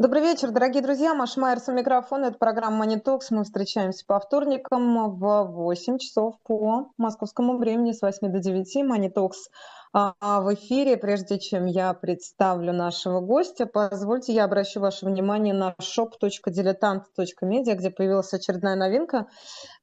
Добрый 0.00 0.22
вечер, 0.22 0.50
дорогие 0.50 0.82
друзья. 0.82 1.12
Маша 1.12 1.38
Майерс 1.38 1.68
у 1.68 1.72
микрофона. 1.72 2.28
Это 2.28 2.38
программа 2.38 2.86
Talks. 2.86 3.26
Мы 3.28 3.44
встречаемся 3.44 4.06
по 4.06 4.18
вторникам 4.18 5.10
в 5.10 5.44
8 5.44 5.98
часов 5.98 6.36
по 6.42 6.90
московскому 6.96 7.58
времени 7.58 7.92
с 7.92 8.00
8 8.00 8.32
до 8.32 8.38
9. 8.38 8.76
Money 8.76 9.12
Talks 9.12 9.50
а, 9.92 10.40
в 10.40 10.54
эфире. 10.54 10.96
Прежде 10.96 11.38
чем 11.38 11.66
я 11.66 11.92
представлю 11.92 12.72
нашего 12.72 13.20
гостя, 13.20 13.66
позвольте 13.66 14.32
я 14.32 14.44
обращу 14.44 14.80
ваше 14.80 15.04
внимание 15.04 15.52
на 15.52 15.74
shop.diletant.media, 15.78 17.74
где 17.74 17.90
появилась 17.90 18.32
очередная 18.32 18.76
новинка. 18.76 19.26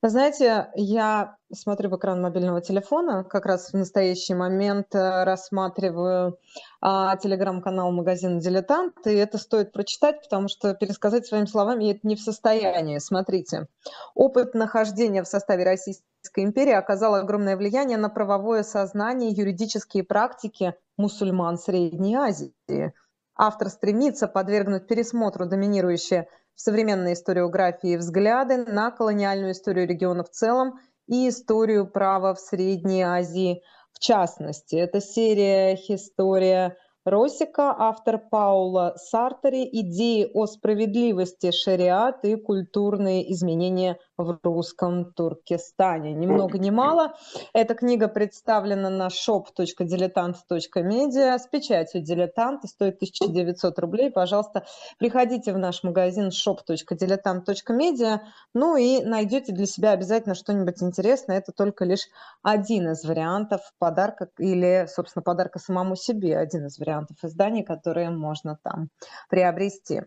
Знаете, 0.01 0.71
я 0.73 1.36
смотрю 1.53 1.89
в 1.89 1.97
экран 1.97 2.21
мобильного 2.21 2.61
телефона, 2.61 3.23
как 3.23 3.45
раз 3.45 3.71
в 3.71 3.77
настоящий 3.77 4.33
момент 4.33 4.93
э, 4.93 5.23
рассматриваю 5.23 6.37
а, 6.81 7.15
телеграм-канал 7.17 7.91
магазина 7.91 8.41
«Дилетант», 8.41 9.07
и 9.07 9.13
это 9.13 9.37
стоит 9.37 9.71
прочитать, 9.71 10.21
потому 10.21 10.47
что 10.47 10.73
пересказать 10.73 11.25
своими 11.25 11.45
словами 11.45 11.85
я 11.85 11.91
это 11.91 12.07
не 12.07 12.15
в 12.15 12.21
состоянии. 12.21 12.97
Смотрите, 12.99 13.67
опыт 14.13 14.53
нахождения 14.53 15.23
в 15.23 15.27
составе 15.27 15.63
Российской 15.63 16.03
империи 16.35 16.73
оказал 16.73 17.15
огромное 17.15 17.55
влияние 17.55 17.97
на 17.97 18.09
правовое 18.09 18.63
сознание 18.63 19.31
юридические 19.31 20.03
практики 20.03 20.75
мусульман 20.97 21.57
Средней 21.57 22.15
Азии. 22.15 22.93
Автор 23.35 23.69
стремится 23.69 24.27
подвергнуть 24.27 24.87
пересмотру 24.87 25.45
доминирующие 25.45 26.27
в 26.55 26.61
современной 26.61 27.13
историографии 27.13 27.95
взгляды 27.95 28.57
на 28.57 28.89
колониальную 28.89 29.51
историю 29.51 29.87
региона 29.87 30.23
в 30.23 30.31
целом 30.31 30.79
и 31.07 31.29
историю 31.29 31.89
права 31.89 32.33
в 32.33 32.39
Средней 32.39 33.01
Азии 33.01 33.63
в 33.91 33.99
частности. 33.99 34.75
Это 34.75 35.01
серия 35.01 35.75
«История 35.75 36.77
Росика, 37.05 37.73
автор 37.77 38.19
Паула 38.19 38.95
Сартери, 38.97 39.67
идеи 39.71 40.29
о 40.33 40.45
справедливости 40.45 41.51
шариат 41.51 42.25
и 42.25 42.35
культурные 42.35 43.31
изменения 43.31 43.97
в 44.17 44.39
русском 44.43 45.13
Туркестане. 45.13 46.13
Ни 46.13 46.25
много 46.25 46.57
ни 46.57 46.71
мало. 46.71 47.13
Эта 47.53 47.75
книга 47.75 48.07
представлена 48.07 48.89
на 48.89 49.07
shop.diletant.media 49.07 51.37
с 51.37 51.45
печатью 51.47 52.01
«Дилетант» 52.01 52.63
и 52.63 52.67
стоит 52.67 52.95
1900 52.95 53.77
рублей. 53.79 54.09
Пожалуйста, 54.09 54.65
приходите 54.97 55.53
в 55.53 55.59
наш 55.59 55.83
магазин 55.83 56.29
shop.diletant.media, 56.29 58.21
ну 58.53 58.75
и 58.75 59.03
найдете 59.03 59.53
для 59.53 59.67
себя 59.67 59.91
обязательно 59.91 60.33
что-нибудь 60.33 60.81
интересное. 60.81 61.37
Это 61.37 61.51
только 61.51 61.85
лишь 61.85 62.07
один 62.41 62.89
из 62.89 63.05
вариантов 63.05 63.61
подарка 63.77 64.29
или, 64.39 64.87
собственно, 64.89 65.21
подарка 65.21 65.59
самому 65.59 65.95
себе, 65.95 66.35
один 66.37 66.65
из 66.65 66.79
вариантов 66.79 67.17
изданий, 67.23 67.63
которые 67.63 68.09
можно 68.09 68.57
там 68.63 68.89
приобрести. 69.29 70.01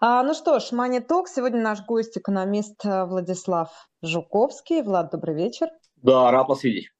А, 0.00 0.22
ну 0.22 0.32
что 0.32 0.60
ж, 0.60 0.72
Money 0.72 1.06
Talk. 1.06 1.26
Сегодня 1.26 1.60
наш 1.60 1.84
гость, 1.84 2.16
экономист 2.16 2.80
э, 2.84 3.04
Владислав 3.50 3.88
Жуковский. 4.02 4.82
Влад, 4.82 5.10
добрый 5.10 5.34
вечер. 5.34 5.68
Да, 5.96 6.30
рад 6.30 6.48
вас 6.48 6.62
видеть. 6.62 6.90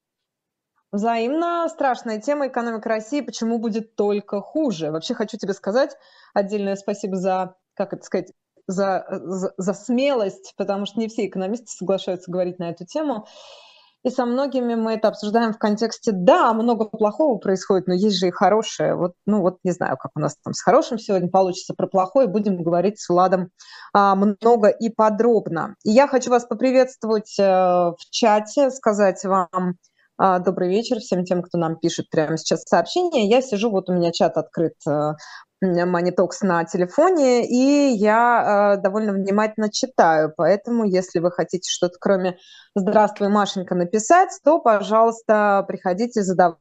Взаимно 0.93 1.69
страшная 1.69 2.21
тема 2.21 2.49
экономика 2.49 2.89
России. 2.89 3.21
Почему 3.21 3.59
будет 3.59 3.95
только 3.95 4.41
хуже? 4.41 4.91
Вообще 4.91 5.15
хочу 5.15 5.39
тебе 5.39 5.53
сказать 5.53 5.97
отдельное 6.35 6.75
спасибо 6.75 7.17
за, 7.17 7.55
как 7.75 7.93
это 7.93 8.03
сказать, 8.03 8.33
за, 8.67 9.07
за, 9.09 9.55
за 9.57 9.73
смелость, 9.75 10.55
потому 10.57 10.87
что 10.87 10.99
не 10.99 11.07
все 11.07 11.27
экономисты 11.27 11.69
соглашаются 11.69 12.31
говорить 12.31 12.59
на 12.59 12.71
эту 12.71 12.85
тему. 12.85 13.27
И 14.03 14.09
со 14.09 14.25
многими 14.25 14.75
мы 14.75 14.95
это 14.95 15.09
обсуждаем 15.09 15.53
в 15.53 15.59
контексте, 15.59 16.13
да, 16.13 16.55
много 16.55 16.87
плохого 16.87 17.37
происходит, 17.37 17.87
но 17.87 17.93
есть 17.93 18.19
же 18.19 18.29
и 18.29 18.31
хорошее. 18.31 18.95
Вот, 18.95 19.13
ну 19.27 19.43
вот 19.43 19.59
не 19.63 19.73
знаю, 19.73 19.99
как 19.99 20.13
у 20.15 20.21
нас 20.21 20.37
там 20.43 20.55
с 20.55 20.63
хорошим 20.63 20.99
сегодня 20.99 21.29
получится 21.29 21.75
про 21.75 21.87
плохое, 21.87 22.27
будем 22.27 22.63
говорить 22.63 22.99
с 22.99 23.09
Владом 23.11 23.51
а, 23.93 24.15
много 24.15 24.69
и 24.69 24.89
подробно. 24.89 25.75
И 25.85 25.91
я 25.91 26.07
хочу 26.07 26.31
вас 26.31 26.47
поприветствовать 26.47 27.37
а, 27.39 27.93
в 27.93 28.11
чате, 28.11 28.71
сказать 28.71 29.23
вам 29.25 29.75
а, 30.17 30.39
добрый 30.39 30.69
вечер 30.69 30.99
всем 30.99 31.25
тем, 31.25 31.43
кто 31.43 31.59
нам 31.59 31.77
пишет 31.77 32.09
прямо 32.11 32.39
сейчас 32.39 32.63
сообщение. 32.63 33.29
Я 33.29 33.43
сижу, 33.43 33.71
вот 33.71 33.91
у 33.91 33.93
меня 33.93 34.13
чат 34.13 34.37
открыт 34.37 34.75
а, 34.87 35.17
Talks 35.63 36.39
на 36.43 36.65
телефоне, 36.65 37.47
и 37.47 37.93
я 37.95 38.77
э, 38.79 38.83
довольно 38.83 39.13
внимательно 39.13 39.71
читаю. 39.71 40.33
Поэтому, 40.37 40.85
если 40.85 41.19
вы 41.19 41.31
хотите 41.31 41.71
что-то 41.71 41.97
кроме 42.01 42.39
«Здравствуй, 42.75 43.29
Машенька» 43.29 43.75
написать, 43.75 44.31
то, 44.45 44.61
пожалуйста, 44.61 45.65
приходите, 45.69 46.23
задавайте 46.23 46.61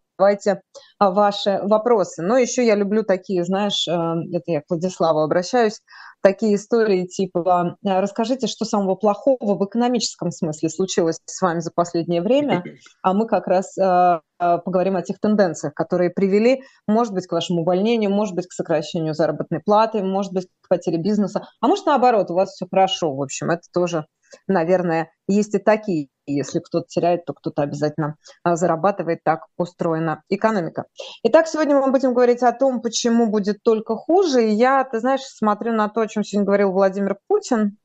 ваши 0.99 1.59
вопросы. 1.63 2.21
Но 2.21 2.37
еще 2.37 2.65
я 2.65 2.75
люблю 2.75 3.03
такие, 3.03 3.43
знаешь, 3.43 3.87
э, 3.87 3.91
это 3.91 4.43
я 4.47 4.61
к 4.61 4.65
Владиславу 4.69 5.19
обращаюсь, 5.19 5.81
такие 6.21 6.55
истории 6.55 7.05
типа 7.05 7.77
«Расскажите, 7.83 8.47
что 8.47 8.65
самого 8.65 8.95
плохого 8.95 9.55
в 9.55 9.65
экономическом 9.65 10.31
смысле 10.31 10.69
случилось 10.69 11.19
с 11.25 11.41
вами 11.41 11.59
за 11.59 11.71
последнее 11.71 12.21
время», 12.21 12.63
а 13.01 13.13
мы 13.13 13.27
как 13.27 13.47
раз 13.47 13.77
э, 13.77 14.19
поговорим 14.37 14.97
о 14.97 15.01
тех 15.01 15.19
тенденциях, 15.19 15.73
которые 15.73 16.09
привели, 16.09 16.63
может 16.87 17.13
быть, 17.13 17.27
к 17.27 17.31
вашему 17.31 17.61
увольнению, 17.61 18.11
может 18.11 18.35
быть, 18.35 18.47
к 18.47 18.53
сокращению 18.53 19.13
заработной 19.13 19.61
платы, 19.61 20.03
может 20.03 20.33
быть, 20.33 20.47
к 20.61 20.69
потере 20.69 20.97
бизнеса, 20.97 21.47
а 21.61 21.67
может, 21.67 21.85
наоборот, 21.85 22.29
у 22.31 22.35
вас 22.35 22.51
все 22.51 22.67
хорошо. 22.69 23.13
В 23.15 23.21
общем, 23.21 23.49
это 23.49 23.63
тоже 23.73 24.05
наверное, 24.47 25.11
есть 25.27 25.55
и 25.55 25.59
такие. 25.59 26.09
Если 26.35 26.59
кто-то 26.59 26.87
теряет, 26.87 27.25
то 27.25 27.33
кто-то 27.33 27.61
обязательно 27.61 28.15
а, 28.43 28.55
зарабатывает. 28.55 29.23
Так 29.23 29.47
устроена 29.57 30.23
экономика. 30.29 30.85
Итак, 31.23 31.47
сегодня 31.47 31.75
мы 31.75 31.91
будем 31.91 32.13
говорить 32.13 32.43
о 32.43 32.51
том, 32.51 32.81
почему 32.81 33.29
будет 33.29 33.63
только 33.63 33.95
хуже. 33.95 34.47
И 34.47 34.51
я, 34.51 34.83
ты 34.83 34.99
знаешь, 34.99 35.21
смотрю 35.21 35.73
на 35.73 35.89
то, 35.89 36.01
о 36.01 36.07
чем 36.07 36.23
сегодня 36.23 36.45
говорил 36.45 36.71
Владимир 36.71 37.17
Путин, 37.27 37.77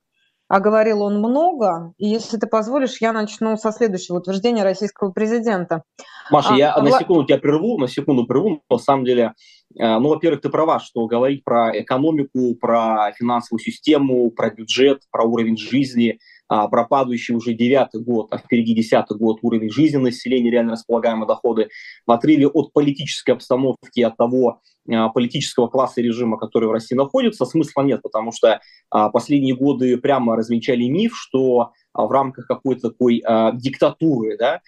а 0.48 0.60
говорил 0.60 1.02
он 1.02 1.18
много. 1.18 1.94
И 1.96 2.06
если 2.06 2.36
ты 2.36 2.46
позволишь, 2.46 3.00
я 3.00 3.12
начну 3.12 3.56
со 3.56 3.72
следующего 3.72 4.18
утверждения 4.18 4.62
российского 4.62 5.10
президента. 5.10 5.82
Маша, 6.30 6.54
а, 6.54 6.56
я 6.56 6.74
Вла... 6.74 6.82
на 6.82 6.98
секунду 6.98 7.24
тебя 7.24 7.38
прерву, 7.38 7.78
на 7.78 7.88
секунду 7.88 8.26
прерву. 8.26 8.62
На 8.68 8.78
самом 8.78 9.04
деле, 9.04 9.32
э, 9.78 9.98
ну, 9.98 10.10
во-первых, 10.10 10.42
ты 10.42 10.50
права, 10.50 10.80
что 10.80 11.06
говорить 11.06 11.44
про 11.44 11.70
экономику, 11.78 12.54
про 12.56 13.12
финансовую 13.16 13.60
систему, 13.60 14.30
про 14.30 14.50
бюджет, 14.50 15.02
про 15.10 15.24
уровень 15.24 15.56
жизни– 15.56 16.18
а, 16.48 16.68
пропадающий 16.68 17.34
уже 17.34 17.54
девятый 17.54 18.02
год, 18.02 18.28
а 18.30 18.38
впереди 18.38 18.74
десятый 18.74 19.16
год 19.16 19.38
уровень 19.42 19.70
жизни 19.70 19.96
населения, 19.96 20.50
реально 20.50 20.72
располагаемые 20.72 21.26
доходы, 21.26 21.68
в 22.06 22.12
отрыве 22.12 22.48
от 22.48 22.72
политической 22.72 23.30
обстановки, 23.30 24.00
от 24.00 24.16
того 24.16 24.60
а, 24.90 25.08
политического 25.08 25.68
класса 25.68 26.00
и 26.00 26.04
режима, 26.04 26.38
который 26.38 26.68
в 26.68 26.72
России 26.72 26.94
находится, 26.94 27.46
смысла 27.46 27.82
нет, 27.82 28.02
потому 28.02 28.32
что 28.32 28.60
а, 28.90 29.08
последние 29.08 29.56
годы 29.56 29.96
прямо 29.96 30.36
развенчали 30.36 30.84
миф, 30.84 31.12
что 31.16 31.72
в 31.94 32.10
рамках 32.10 32.48
какой-то 32.48 32.90
такой 32.90 33.22
диктатуры, 33.54 34.36
да, 34.36 34.60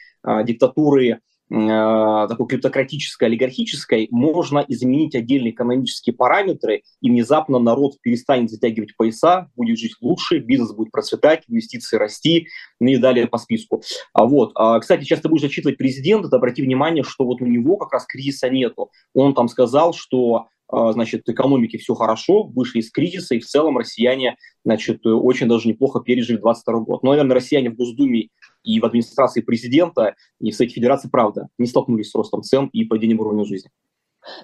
диктатуры 0.45 1.19
такой 1.49 2.49
криптократической, 2.49 3.29
олигархической, 3.29 4.09
можно 4.11 4.65
изменить 4.67 5.15
отдельные 5.15 5.53
экономические 5.53 6.15
параметры, 6.15 6.83
и 7.01 7.11
внезапно 7.11 7.59
народ 7.59 8.01
перестанет 8.01 8.51
затягивать 8.51 8.97
пояса, 8.97 9.49
будет 9.55 9.79
жить 9.79 9.95
лучше, 10.01 10.39
бизнес 10.39 10.73
будет 10.73 10.91
процветать, 10.91 11.45
инвестиции 11.49 11.97
расти, 11.97 12.49
ну 12.81 12.89
и 12.89 12.97
далее 12.97 13.29
по 13.29 13.39
списку. 13.39 13.83
А 14.13 14.27
вот, 14.27 14.53
а, 14.55 14.81
кстати, 14.81 15.05
часто 15.05 15.29
будешь 15.29 15.43
зачитывать 15.43 15.79
президента, 15.79 16.35
обрати 16.37 16.63
внимание, 16.63 17.05
что 17.05 17.25
вот 17.25 17.41
у 17.41 17.47
него 17.47 17.77
как 17.77 17.93
раз 17.93 18.07
кризиса 18.07 18.51
нету. 18.51 18.91
Он 19.15 19.35
там 19.35 19.49
сказал, 19.49 19.93
что 19.95 20.49
а, 20.69 20.93
значит, 20.93 21.29
экономике 21.29 21.79
все 21.79 21.95
хорошо, 21.95 22.43
вышли 22.45 22.81
из 22.81 22.91
кризиса, 22.91 23.35
и 23.35 23.41
в 23.41 23.47
целом 23.47 23.79
россияне, 23.79 24.37
значит, 24.65 25.07
очень 25.07 25.49
даже 25.49 25.69
неплохо 25.69 26.01
пережили 26.01 26.39
22 26.39 26.81
год. 26.81 27.03
Но, 27.03 27.11
наверное, 27.11 27.37
россияне 27.37 27.71
в 27.71 27.77
Госдуме 27.77 28.29
и 28.67 28.81
в 28.81 28.85
администрации 28.85 29.41
президента, 29.41 30.15
и 30.41 30.51
в 30.51 30.55
Совете 30.55 30.75
Федерации, 30.75 31.09
правда, 31.09 31.49
не 31.57 31.67
столкнулись 31.67 32.11
с 32.11 32.15
ростом 32.15 32.43
цен 32.43 32.69
и 32.73 32.85
падением 32.85 33.21
уровня 33.21 33.45
жизни. 33.45 33.71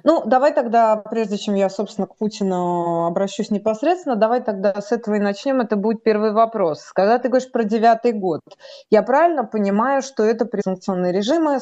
Ну, 0.04 0.22
давай 0.24 0.54
тогда, 0.54 0.96
прежде 0.96 1.36
чем 1.36 1.56
я, 1.56 1.68
собственно, 1.68 2.06
к 2.06 2.16
Путину 2.16 3.06
обращусь 3.06 3.50
непосредственно, 3.50 4.14
давай 4.14 4.40
тогда 4.40 4.80
с 4.80 4.92
этого 4.92 5.16
и 5.16 5.18
начнем. 5.18 5.60
Это 5.60 5.74
будет 5.74 6.04
первый 6.04 6.32
вопрос. 6.32 6.92
Когда 6.94 7.18
ты 7.18 7.28
говоришь 7.28 7.50
про 7.50 7.64
девятый 7.64 8.12
год, 8.12 8.42
я 8.90 9.02
правильно 9.02 9.42
понимаю, 9.42 10.02
что 10.02 10.22
это 10.22 10.48
санкционные 10.62 11.12
режимы, 11.12 11.58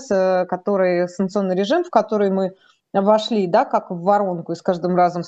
который, 0.46 1.08
санкционный 1.08 1.56
режим, 1.56 1.82
в 1.82 1.88
который 1.88 2.30
мы 2.30 2.52
вошли, 2.92 3.46
да, 3.46 3.64
как 3.64 3.90
в 3.90 4.02
воронку, 4.02 4.52
и 4.52 4.54
с 4.54 4.60
каждым 4.60 4.96
разом 4.96 5.22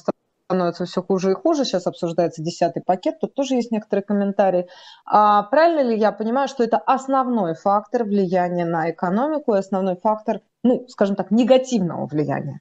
становится 0.52 0.84
все 0.84 1.02
хуже 1.02 1.32
и 1.32 1.34
хуже. 1.34 1.64
Сейчас 1.64 1.86
обсуждается 1.86 2.42
десятый 2.42 2.82
пакет, 2.84 3.18
тут 3.20 3.34
тоже 3.34 3.54
есть 3.54 3.72
некоторые 3.72 4.04
комментарии. 4.04 4.66
А 5.06 5.42
правильно 5.44 5.90
ли 5.90 5.98
я 5.98 6.12
понимаю, 6.12 6.48
что 6.48 6.62
это 6.62 6.76
основной 6.76 7.54
фактор 7.54 8.04
влияния 8.04 8.66
на 8.66 8.90
экономику 8.90 9.54
и 9.54 9.58
основной 9.58 9.96
фактор, 9.96 10.40
ну, 10.62 10.86
скажем 10.88 11.16
так, 11.16 11.30
негативного 11.30 12.06
влияния? 12.06 12.60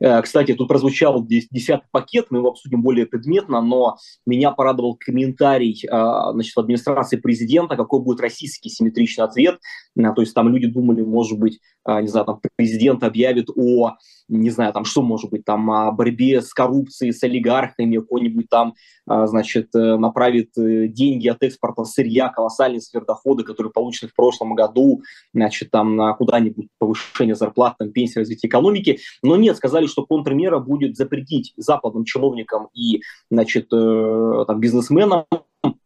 Э, 0.00 0.22
кстати, 0.22 0.54
тут 0.54 0.68
прозвучал 0.68 1.24
десятый 1.26 1.86
пакет, 1.90 2.26
мы 2.30 2.38
его 2.38 2.48
обсудим 2.48 2.80
более 2.82 3.06
предметно, 3.06 3.60
но 3.60 3.96
меня 4.24 4.50
порадовал 4.50 4.96
комментарий 4.98 5.84
э, 5.84 6.32
значит, 6.32 6.56
администрации 6.56 7.16
президента, 7.16 7.76
какой 7.76 8.00
будет 8.00 8.20
российский 8.20 8.70
симметричный 8.70 9.24
ответ. 9.24 9.58
Э, 9.98 10.14
то 10.14 10.22
есть 10.22 10.32
там 10.32 10.48
люди 10.48 10.68
думали, 10.68 11.02
может 11.02 11.38
быть, 11.38 11.60
не 11.86 12.08
знаю, 12.08 12.26
там 12.26 12.40
президент 12.56 13.02
объявит 13.02 13.48
о 13.56 13.96
не 14.30 14.50
знаю, 14.50 14.72
там, 14.72 14.84
что 14.84 15.02
может 15.02 15.30
быть, 15.30 15.44
там, 15.44 15.70
о 15.70 15.90
борьбе 15.90 16.40
с 16.40 16.54
коррупцией, 16.54 17.12
с 17.12 17.22
олигархами, 17.22 17.98
какой-нибудь 17.98 18.48
там, 18.48 18.74
а, 19.06 19.26
значит, 19.26 19.74
э, 19.74 19.96
направит 19.96 20.56
э, 20.56 20.86
деньги 20.86 21.28
от 21.28 21.42
экспорта 21.42 21.84
сырья, 21.84 22.28
колоссальные 22.28 22.80
сверхдоходы, 22.80 23.42
которые 23.42 23.72
получены 23.72 24.08
в 24.10 24.14
прошлом 24.14 24.54
году, 24.54 25.02
значит, 25.34 25.70
там, 25.70 25.96
на 25.96 26.12
куда-нибудь 26.14 26.68
повышение 26.78 27.34
зарплат, 27.34 27.74
там, 27.78 27.90
пенсии, 27.90 28.20
развитие 28.20 28.48
экономики. 28.48 29.00
Но 29.22 29.36
нет, 29.36 29.56
сказали, 29.56 29.86
что 29.86 30.06
контрмера 30.06 30.60
будет 30.60 30.96
запретить 30.96 31.52
западным 31.56 32.04
чиновникам 32.04 32.68
и, 32.72 33.02
значит, 33.30 33.66
э, 33.72 34.44
там, 34.46 34.60
бизнесменам 34.60 35.24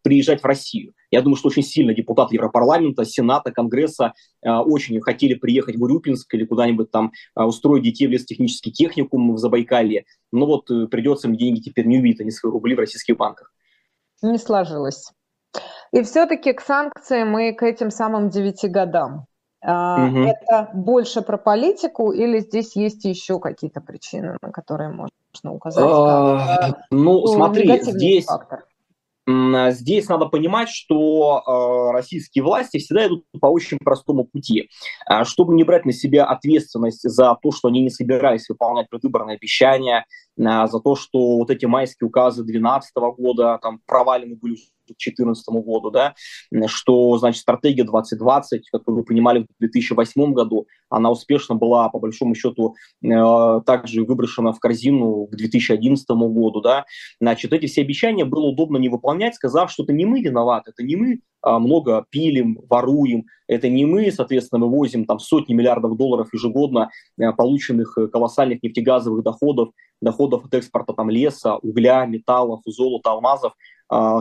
приезжать 0.04 0.42
в 0.42 0.44
Россию. 0.44 0.92
Я 1.10 1.22
думаю, 1.22 1.36
что 1.36 1.48
очень 1.48 1.62
сильно 1.62 1.94
депутаты 1.94 2.36
Европарламента, 2.36 3.04
Сената, 3.04 3.50
Конгресса 3.50 4.12
э, 4.42 4.50
очень 4.50 5.00
хотели 5.00 5.34
приехать 5.34 5.76
в 5.76 5.82
Урюпинск 5.82 6.32
или 6.34 6.44
куда-нибудь 6.44 6.90
там 6.90 7.12
э, 7.34 7.42
устроить 7.42 7.82
детей 7.82 8.06
в 8.06 8.10
лесотехнический 8.10 8.70
техникум 8.70 9.34
в 9.34 9.38
Забайкалье. 9.38 10.04
Но 10.30 10.46
вот 10.46 10.70
э, 10.70 10.86
придется 10.86 11.28
им 11.28 11.36
деньги 11.36 11.60
теперь 11.60 11.86
не 11.86 11.98
увидеть, 11.98 12.20
они 12.20 12.30
свои 12.30 12.52
рубли 12.52 12.76
в 12.76 12.78
российских 12.78 13.16
банках. 13.16 13.50
Не 14.22 14.38
сложилось. 14.38 15.10
И 15.92 16.02
все-таки 16.02 16.52
к 16.52 16.60
санкциям 16.60 17.36
и 17.38 17.52
к 17.52 17.62
этим 17.62 17.90
самым 17.90 18.28
девяти 18.28 18.68
годам. 18.68 19.26
Угу. 19.62 19.70
Это 19.70 20.68
больше 20.74 21.22
про 21.22 21.38
политику 21.38 22.12
или 22.12 22.40
здесь 22.40 22.76
есть 22.76 23.04
еще 23.06 23.40
какие-то 23.40 23.80
причины, 23.80 24.36
на 24.42 24.52
которые 24.52 24.90
можно 24.90 25.52
указать? 25.52 25.82
Как, 25.82 26.82
ну, 26.90 27.26
смотри, 27.26 27.80
здесь... 27.80 28.26
Фактор 28.26 28.66
здесь 29.26 30.08
надо 30.08 30.26
понимать, 30.26 30.68
что 30.68 31.42
э, 31.46 31.92
российские 31.92 32.44
власти 32.44 32.78
всегда 32.78 33.06
идут 33.06 33.24
по 33.40 33.46
очень 33.46 33.78
простому 33.78 34.24
пути. 34.24 34.68
А, 35.06 35.24
чтобы 35.24 35.54
не 35.54 35.64
брать 35.64 35.86
на 35.86 35.92
себя 35.92 36.26
ответственность 36.26 37.08
за 37.08 37.36
то, 37.42 37.50
что 37.50 37.68
они 37.68 37.80
не 37.80 37.90
собирались 37.90 38.48
выполнять 38.48 38.88
предвыборные 38.90 39.36
обещания, 39.36 40.04
а, 40.38 40.66
за 40.66 40.80
то, 40.80 40.94
что 40.94 41.38
вот 41.38 41.50
эти 41.50 41.64
майские 41.64 42.08
указы 42.08 42.42
2012 42.42 42.92
года 43.16 43.58
там 43.62 43.80
провалены 43.86 44.36
были 44.36 44.56
2014 44.86 45.48
году, 45.64 45.90
да, 45.90 46.14
что, 46.66 47.16
значит, 47.18 47.42
стратегия 47.42 47.84
2020, 47.84 48.70
которую 48.70 48.98
мы 49.00 49.04
принимали 49.04 49.40
в 49.40 49.46
2008 49.60 50.32
году, 50.32 50.66
она 50.88 51.10
успешно 51.10 51.54
была, 51.54 51.88
по 51.88 51.98
большому 51.98 52.34
счету, 52.34 52.74
э, 53.02 53.60
также 53.66 54.04
выброшена 54.04 54.52
в 54.52 54.60
корзину 54.60 55.26
к 55.26 55.36
2011 55.36 56.08
году, 56.10 56.60
да, 56.60 56.84
значит, 57.20 57.52
эти 57.52 57.66
все 57.66 57.82
обещания 57.82 58.24
было 58.24 58.46
удобно 58.46 58.78
не 58.78 58.88
выполнять, 58.88 59.34
сказав, 59.34 59.70
что 59.70 59.84
это 59.84 59.92
не 59.92 60.04
мы 60.04 60.20
виноваты, 60.20 60.70
это 60.70 60.82
не 60.82 60.96
мы 60.96 61.20
а, 61.44 61.58
много 61.58 62.06
пилим, 62.08 62.58
воруем. 62.70 63.26
Это 63.46 63.68
не 63.68 63.84
мы, 63.84 64.10
соответственно, 64.10 64.64
вывозим 64.64 65.04
там 65.04 65.18
сотни 65.18 65.52
миллиардов 65.52 65.98
долларов 65.98 66.28
ежегодно 66.32 66.90
э, 67.18 67.32
полученных 67.32 67.98
э, 67.98 68.08
колоссальных 68.08 68.62
нефтегазовых 68.62 69.22
доходов, 69.22 69.68
доходов 70.00 70.46
от 70.46 70.54
экспорта 70.54 70.94
там 70.94 71.10
леса, 71.10 71.56
угля, 71.56 72.06
металлов, 72.06 72.62
золота, 72.64 73.10
алмазов, 73.10 73.52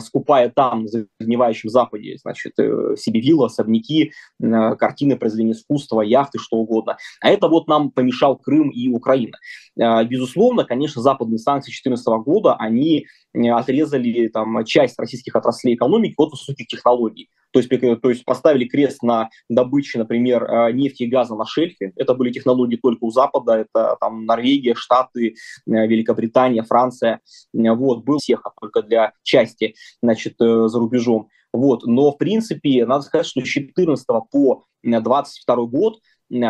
скупая 0.01 0.49
там, 0.49 0.83
на 0.83 0.87
загнивающем 1.19 1.69
Западе, 1.69 2.17
значит, 2.21 2.53
э, 2.59 2.95
себе 2.97 3.21
вилла, 3.21 3.47
особняки, 3.47 4.11
картины 4.39 5.15
произведения 5.15 5.53
искусства, 5.53 6.01
яхты, 6.01 6.37
что 6.37 6.57
угодно. 6.57 6.97
А 7.21 7.29
это 7.29 7.47
вот 7.47 7.67
нам 7.67 7.91
помешал 7.91 8.37
Крым 8.37 8.69
и 8.69 8.89
Украина. 8.89 9.37
А, 9.79 10.03
безусловно, 10.03 10.65
конечно, 10.65 11.01
западные 11.01 11.39
санкции 11.39 11.71
2014 11.71 12.05
года, 12.23 12.55
они 12.55 13.07
отрезали 13.33 14.27
там 14.27 14.63
часть 14.65 14.99
российских 14.99 15.35
отраслей 15.35 15.75
экономики 15.75 16.13
от 16.17 16.31
высоких 16.31 16.67
технологий. 16.67 17.29
То 17.53 17.59
есть, 17.59 17.69
то 18.01 18.09
есть 18.09 18.25
поставили 18.25 18.65
крест 18.65 19.03
на 19.03 19.29
добыче, 19.47 19.99
например, 19.99 20.43
а, 20.49 20.71
нефти 20.71 21.03
и 21.03 21.07
газа 21.07 21.35
на 21.35 21.45
шельфе. 21.45 21.93
Это 21.95 22.15
были 22.15 22.31
технологии 22.31 22.77
только 22.77 23.03
у 23.03 23.11
Запада, 23.11 23.53
это 23.53 23.95
там 24.01 24.25
Норвегия, 24.25 24.73
Штаты, 24.73 25.35
Великобритания, 25.67 26.63
Франция. 26.63 27.19
Вот, 27.53 28.03
был 28.03 28.17
всех, 28.17 28.43
только 28.59 28.81
для 28.81 29.13
части, 29.21 29.75
значит, 30.01 30.41
э, 30.41 30.67
за 30.67 30.79
рубежом. 30.79 31.29
Вот, 31.53 31.85
но 31.85 32.11
в 32.11 32.17
принципе, 32.17 32.87
надо 32.87 33.03
сказать, 33.03 33.27
что 33.27 33.41
с 33.41 33.47
14 33.47 34.07
по 34.31 34.63
22 34.83 35.55
год 35.67 35.99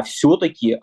все-таки 0.06 0.72
э, 0.72 0.78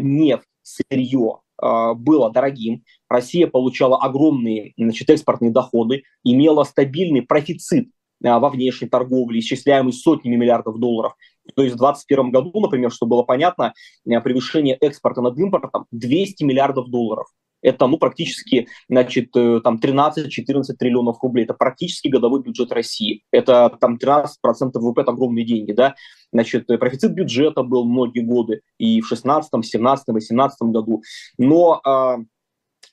нефть, 0.00 0.46
сырье, 0.62 1.40
было 1.60 2.30
дорогим, 2.30 2.84
Россия 3.08 3.48
получала 3.48 3.98
огромные 4.00 4.74
значит, 4.78 5.10
экспортные 5.10 5.50
доходы, 5.50 6.04
имела 6.22 6.62
стабильный 6.62 7.22
профицит 7.22 7.88
во 8.20 8.50
внешней 8.50 8.88
торговле, 8.88 9.40
исчисляемый 9.40 9.92
сотнями 9.92 10.36
миллиардов 10.36 10.78
долларов. 10.78 11.14
То 11.54 11.62
есть 11.62 11.74
в 11.74 11.78
2021 11.78 12.30
году, 12.30 12.60
например, 12.60 12.90
что 12.90 13.06
было 13.06 13.22
понятно, 13.22 13.72
а, 14.08 14.20
превышение 14.20 14.76
экспорта 14.76 15.22
над 15.22 15.38
импортом 15.38 15.86
200 15.92 16.44
миллиардов 16.44 16.88
долларов. 16.88 17.26
Это 17.60 17.86
ну, 17.88 17.98
практически 17.98 18.68
значит, 18.88 19.36
э, 19.36 19.60
там 19.64 19.80
13-14 19.82 20.74
триллионов 20.78 21.18
рублей. 21.22 21.44
Это 21.44 21.54
практически 21.54 22.06
годовой 22.06 22.40
бюджет 22.40 22.70
России. 22.72 23.24
Это 23.32 23.76
там 23.80 23.96
13% 23.96 24.26
ВВП, 24.74 25.00
это 25.00 25.10
огромные 25.10 25.44
деньги. 25.44 25.72
Да? 25.72 25.96
Значит, 26.32 26.70
э, 26.70 26.78
профицит 26.78 27.14
бюджета 27.14 27.64
был 27.64 27.84
многие 27.84 28.20
годы 28.20 28.60
и 28.78 29.00
в 29.00 29.08
16, 29.08 29.50
17, 29.64 30.04
18 30.06 30.62
году. 30.68 31.02
Но 31.36 31.80
э, 31.84 32.18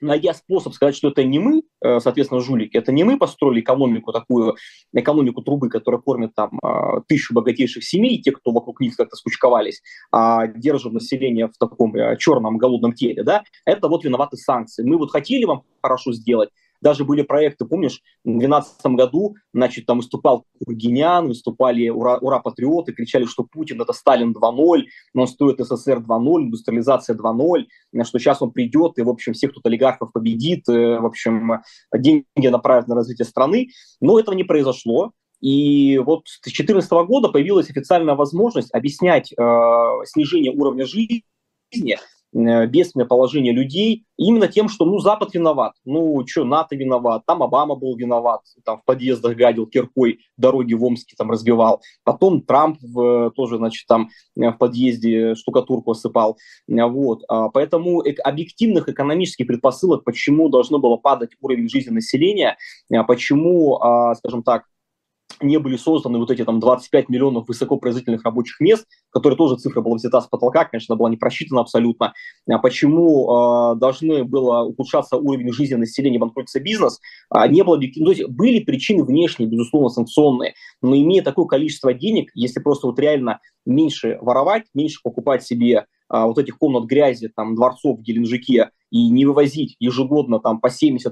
найдя 0.01 0.33
способ 0.33 0.73
сказать, 0.73 0.95
что 0.95 1.09
это 1.09 1.23
не 1.23 1.39
мы, 1.39 1.59
э, 1.59 1.61
соответственно, 1.99 2.41
жулики, 2.41 2.77
это 2.77 2.91
не 2.91 3.03
мы 3.03 3.17
построили 3.17 3.61
экономику 3.61 4.11
такую, 4.11 4.55
экономику 4.93 5.41
трубы, 5.41 5.69
которая 5.69 6.01
кормит 6.01 6.33
там 6.35 6.59
э, 6.63 7.01
тысячу 7.07 7.33
богатейших 7.33 7.83
семей, 7.83 8.21
те, 8.21 8.31
кто 8.31 8.51
вокруг 8.51 8.79
них 8.79 8.95
как-то 8.95 9.15
скучковались, 9.15 9.81
а 10.11 10.47
держат 10.47 10.93
население 10.93 11.47
в 11.47 11.57
таком 11.57 11.93
черном 12.17 12.57
голодном 12.57 12.93
теле, 12.93 13.23
да, 13.23 13.43
это 13.65 13.87
вот 13.87 14.03
виноваты 14.03 14.37
санкции. 14.37 14.83
Мы 14.83 14.97
вот 14.97 15.11
хотели 15.11 15.45
вам 15.45 15.63
хорошо 15.81 16.13
сделать, 16.13 16.49
даже 16.81 17.05
были 17.05 17.21
проекты, 17.21 17.65
помнишь, 17.65 18.01
в 18.23 18.29
2012 18.29 18.85
году, 18.87 19.35
значит, 19.53 19.85
там 19.85 19.97
выступал 19.97 20.45
Кургинян, 20.63 21.27
выступали 21.27 21.89
ура, 21.89 22.17
ура 22.17 22.39
патриоты, 22.39 22.93
кричали, 22.93 23.25
что 23.25 23.43
Путин 23.43 23.81
это 23.81 23.93
Сталин 23.93 24.31
2.0, 24.33 24.83
но 25.13 25.21
он 25.21 25.27
стоит 25.27 25.59
СССР 25.59 25.99
2.0, 25.99 26.43
индустриализация 26.43 27.15
2.0, 27.15 28.03
что 28.03 28.19
сейчас 28.19 28.41
он 28.41 28.51
придет 28.51 28.97
и, 28.97 29.01
в 29.01 29.09
общем, 29.09 29.33
всех 29.33 29.53
тут 29.53 29.65
олигархов 29.65 30.11
победит, 30.11 30.67
э, 30.69 30.99
в 30.99 31.05
общем, 31.05 31.61
деньги 31.93 32.47
направят 32.47 32.87
на 32.87 32.95
развитие 32.95 33.25
страны. 33.25 33.69
Но 34.01 34.19
этого 34.19 34.35
не 34.35 34.43
произошло. 34.43 35.11
И 35.41 35.97
вот 35.99 36.27
с 36.27 36.39
2014 36.41 36.91
года 37.05 37.29
появилась 37.29 37.69
официальная 37.69 38.15
возможность 38.15 38.73
объяснять 38.73 39.31
э, 39.31 39.35
снижение 40.05 40.51
уровня 40.51 40.85
жизни 40.85 41.23
бедственное 42.35 43.05
положение 43.05 43.53
людей 43.53 44.05
именно 44.17 44.47
тем, 44.47 44.67
что, 44.67 44.85
ну, 44.85 44.99
Запад 44.99 45.33
виноват, 45.33 45.73
ну, 45.85 46.25
что, 46.27 46.43
НАТО 46.43 46.75
виноват, 46.75 47.23
там 47.25 47.41
Обама 47.41 47.75
был 47.75 47.95
виноват, 47.95 48.41
там 48.65 48.79
в 48.79 48.85
подъездах 48.85 49.35
гадил 49.37 49.67
киркой, 49.67 50.19
дороги 50.37 50.73
в 50.73 50.83
Омске 50.83 51.15
там 51.17 51.31
разбивал, 51.31 51.81
потом 52.03 52.41
Трамп 52.41 52.77
в, 52.81 53.31
тоже, 53.31 53.57
значит, 53.57 53.87
там 53.87 54.09
э, 54.37 54.49
в 54.49 54.57
подъезде 54.57 55.35
штукатурку 55.35 55.91
осыпал, 55.91 56.37
вот, 56.67 57.23
а, 57.29 57.49
поэтому 57.49 58.03
объективных 58.23 58.89
экономических 58.89 59.47
предпосылок, 59.47 60.03
почему 60.03 60.49
должно 60.49 60.79
было 60.79 60.97
падать 60.97 61.31
уровень 61.39 61.69
жизни 61.69 61.91
населения, 61.91 62.57
почему, 63.07 63.77
а, 63.81 64.15
скажем 64.15 64.43
так, 64.43 64.63
не 65.41 65.57
были 65.57 65.77
созданы 65.77 66.17
вот 66.19 66.31
эти 66.31 66.43
там 66.43 66.59
25 66.59 67.09
миллионов 67.09 67.47
высокопроизводительных 67.47 68.23
рабочих 68.23 68.59
мест, 68.59 68.85
которые 69.11 69.37
тоже 69.37 69.57
цифра 69.57 69.81
была 69.81 69.95
взята 69.95 70.21
с 70.21 70.27
потолка, 70.27 70.65
конечно, 70.65 70.95
была 70.95 71.09
не 71.09 71.17
просчитана 71.17 71.61
абсолютно. 71.61 72.13
А 72.49 72.57
почему 72.59 73.73
э, 73.73 73.79
должны 73.79 74.23
было 74.23 74.63
ухудшаться 74.63 75.17
уровень 75.17 75.51
жизни 75.51 75.75
населения, 75.75 76.19
банкротиться 76.19 76.59
бизнес, 76.59 76.99
а 77.29 77.47
не 77.47 77.63
было 77.63 77.75
объективно. 77.75 78.13
То 78.13 78.17
есть 78.17 78.29
были 78.29 78.59
причины 78.59 79.03
внешние, 79.03 79.49
безусловно, 79.49 79.89
санкционные, 79.89 80.53
но 80.81 80.95
имея 80.95 81.23
такое 81.23 81.45
количество 81.45 81.93
денег, 81.93 82.31
если 82.33 82.59
просто 82.59 82.87
вот 82.87 82.99
реально 82.99 83.39
меньше 83.65 84.17
воровать, 84.21 84.63
меньше 84.73 84.99
покупать 85.03 85.43
себе 85.43 85.85
а, 86.07 86.27
вот 86.27 86.37
этих 86.37 86.57
комнат 86.57 86.85
грязи, 86.85 87.29
там, 87.35 87.55
дворцов 87.55 87.99
в 87.99 88.01
Геленджике 88.01 88.71
и 88.91 89.09
не 89.09 89.25
вывозить 89.25 89.75
ежегодно 89.79 90.39
там 90.39 90.59
по 90.59 90.67
70-80 90.67 91.09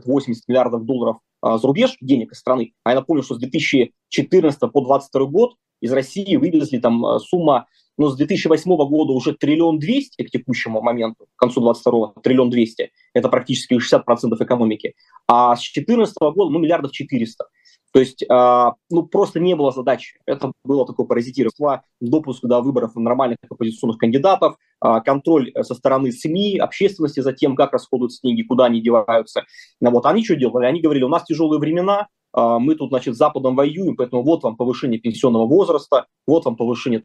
миллиардов 0.47 0.85
долларов 0.85 1.17
а, 1.41 1.57
за 1.57 1.67
рубеж 1.67 1.97
денег 2.01 2.31
из 2.31 2.39
страны. 2.39 2.73
А 2.83 2.91
я 2.91 2.95
напомню, 2.95 3.23
что 3.23 3.35
с 3.35 3.39
2014 3.39 4.59
по 4.59 4.81
2022 4.81 5.25
год 5.25 5.55
из 5.81 5.91
России 5.91 6.35
вывезли 6.37 6.77
там 6.77 7.05
а, 7.05 7.19
сумма, 7.19 7.67
ну, 7.97 8.09
с 8.09 8.15
2008 8.15 8.75
года 8.75 9.13
уже 9.13 9.33
триллион 9.33 9.79
двести 9.79 10.23
к 10.23 10.31
текущему 10.31 10.81
моменту, 10.81 11.27
к 11.35 11.39
концу 11.39 11.61
22 11.61 12.13
триллион 12.23 12.49
двести. 12.49 12.91
Это 13.13 13.29
практически 13.29 13.73
60% 13.73 14.01
экономики. 14.39 14.95
А 15.27 15.55
с 15.55 15.59
2014 15.59 16.15
года, 16.19 16.51
ну, 16.51 16.59
миллиардов 16.59 16.91
400. 16.91 17.45
То 17.93 17.99
есть, 17.99 18.23
э, 18.23 18.71
ну, 18.89 19.03
просто 19.03 19.39
не 19.39 19.55
было 19.55 19.71
задачи. 19.71 20.17
Это 20.25 20.51
было 20.65 20.85
такое 20.85 21.05
паразитировство, 21.05 21.83
допуск 22.01 22.43
до 22.43 22.59
выборов 22.59 22.95
нормальных 22.95 23.37
оппозиционных 23.47 23.99
кандидатов, 23.99 24.57
э, 24.83 25.01
контроль 25.05 25.53
со 25.61 25.75
стороны 25.75 26.11
СМИ, 26.11 26.57
общественности 26.57 27.19
за 27.19 27.33
тем, 27.33 27.55
как 27.55 27.71
расходуются 27.71 28.19
деньги, 28.23 28.41
куда 28.41 28.65
они 28.65 28.81
деваются. 28.81 29.43
Ну, 29.79 29.91
вот 29.91 30.07
они 30.07 30.25
что 30.25 30.35
делали? 30.35 30.65
Они 30.65 30.81
говорили, 30.81 31.03
у 31.03 31.09
нас 31.09 31.23
тяжелые 31.23 31.59
времена, 31.59 32.07
э, 32.35 32.57
мы 32.59 32.73
тут, 32.73 32.89
значит, 32.89 33.13
с 33.13 33.17
Западом 33.19 33.55
воюем, 33.55 33.95
поэтому 33.95 34.23
вот 34.23 34.41
вам 34.41 34.57
повышение 34.57 34.99
пенсионного 34.99 35.45
возраста, 35.45 36.07
вот 36.25 36.45
вам 36.45 36.55
повышение 36.55 37.03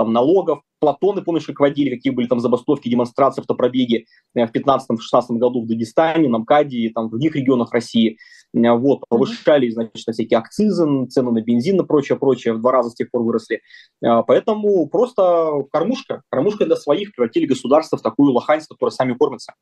там 0.00 0.14
налогов. 0.14 0.62
Платоны, 0.78 1.20
помнишь, 1.20 1.44
как 1.44 1.60
водили, 1.60 1.94
какие 1.94 2.10
были 2.10 2.26
там 2.26 2.40
забастовки, 2.40 2.88
демонстрации, 2.88 3.42
автопробеги 3.42 4.06
в 4.34 4.38
15-16 4.38 4.86
году 5.32 5.62
в 5.62 5.66
Дагестане, 5.66 6.26
на 6.30 6.38
МКАДе, 6.38 6.90
там 6.94 7.08
в 7.08 7.10
других 7.10 7.36
регионах 7.36 7.70
России. 7.72 8.16
Вот, 8.54 9.02
повышали, 9.06 9.68
значит, 9.68 9.92
всякие 9.94 10.38
акцизы, 10.38 10.86
цены 11.10 11.32
на 11.32 11.42
бензин 11.42 11.78
и 11.82 11.86
прочее, 11.86 12.18
прочее, 12.18 12.54
в 12.54 12.60
два 12.60 12.72
раза 12.72 12.88
с 12.88 12.94
тех 12.94 13.10
пор 13.10 13.24
выросли. 13.24 13.60
Поэтому 14.00 14.86
просто 14.86 15.64
кормушка, 15.70 16.22
кормушка 16.30 16.64
для 16.64 16.76
своих 16.76 17.14
превратили 17.14 17.44
государство 17.44 17.98
в 17.98 18.02
такую 18.02 18.32
лохань, 18.32 18.62
с 18.62 18.66
которой 18.66 18.90
сами 18.90 19.12
кормятся. 19.12 19.52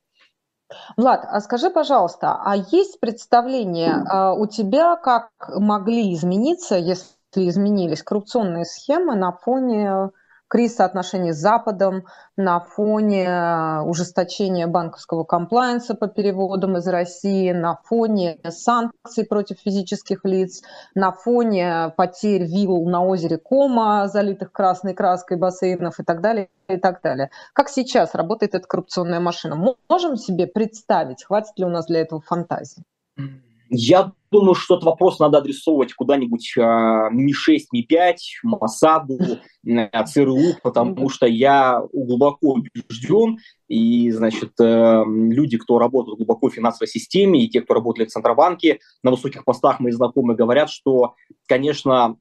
Влад, 0.96 1.26
а 1.28 1.40
скажи, 1.40 1.68
пожалуйста, 1.70 2.38
а 2.44 2.56
есть 2.56 3.00
представление 3.00 4.04
а, 4.06 4.34
у 4.34 4.46
тебя, 4.46 4.96
как 4.96 5.30
могли 5.48 6.14
измениться, 6.14 6.76
если 6.76 7.08
изменились 7.34 8.02
коррупционные 8.02 8.64
схемы 8.64 9.16
на 9.16 9.32
фоне 9.32 10.10
кризиса 10.48 10.84
отношений 10.84 11.32
с 11.32 11.36
Западом, 11.36 12.04
на 12.36 12.60
фоне 12.60 13.24
э, 13.24 13.80
ужесточения 13.82 14.66
банковского 14.66 15.24
комплайенса 15.24 15.94
по 15.94 16.08
переводам 16.08 16.76
из 16.76 16.86
России, 16.86 17.52
на 17.52 17.76
фоне 17.84 18.38
санкций 18.48 19.24
против 19.24 19.58
физических 19.60 20.24
лиц, 20.24 20.62
на 20.94 21.12
фоне 21.12 21.92
потерь 21.96 22.44
вилл 22.44 22.88
на 22.88 23.04
озере 23.04 23.38
Кома, 23.38 24.08
залитых 24.08 24.52
красной 24.52 24.94
краской 24.94 25.36
бассейнов 25.36 26.00
и 26.00 26.04
так 26.04 26.20
далее, 26.20 26.48
и 26.68 26.76
так 26.76 27.02
далее. 27.02 27.30
Как 27.52 27.68
сейчас 27.68 28.14
работает 28.14 28.54
эта 28.54 28.66
коррупционная 28.66 29.20
машина? 29.20 29.76
Можем 29.88 30.16
себе 30.16 30.46
представить, 30.46 31.24
хватит 31.24 31.58
ли 31.58 31.64
у 31.64 31.68
нас 31.68 31.86
для 31.86 32.00
этого 32.00 32.20
фантазии? 32.20 32.82
Я 33.70 34.12
думаю, 34.30 34.54
что 34.54 34.74
этот 34.74 34.86
вопрос 34.86 35.18
надо 35.18 35.38
адресовывать 35.38 35.92
куда-нибудь 35.94 36.54
а, 36.58 37.10
Ми-6, 37.10 37.66
Ми-5, 37.72 38.16
Масаду, 38.42 39.18
ЦРУ, 40.06 40.56
потому 40.62 41.08
что 41.08 41.26
я 41.26 41.82
глубоко 41.92 42.54
убежден, 42.54 43.38
и, 43.68 44.10
значит, 44.10 44.52
э, 44.60 45.04
люди, 45.06 45.58
кто 45.58 45.78
работают 45.78 46.16
глубоко 46.16 46.48
в 46.48 46.54
финансовой 46.54 46.88
системе, 46.88 47.44
и 47.44 47.48
те, 47.48 47.60
кто 47.60 47.74
работает 47.74 48.08
в 48.08 48.12
Центробанке, 48.12 48.80
на 49.02 49.10
высоких 49.10 49.44
постах 49.44 49.78
мои 49.80 49.92
знакомые 49.92 50.36
говорят, 50.36 50.70
что, 50.70 51.14
конечно, 51.46 52.16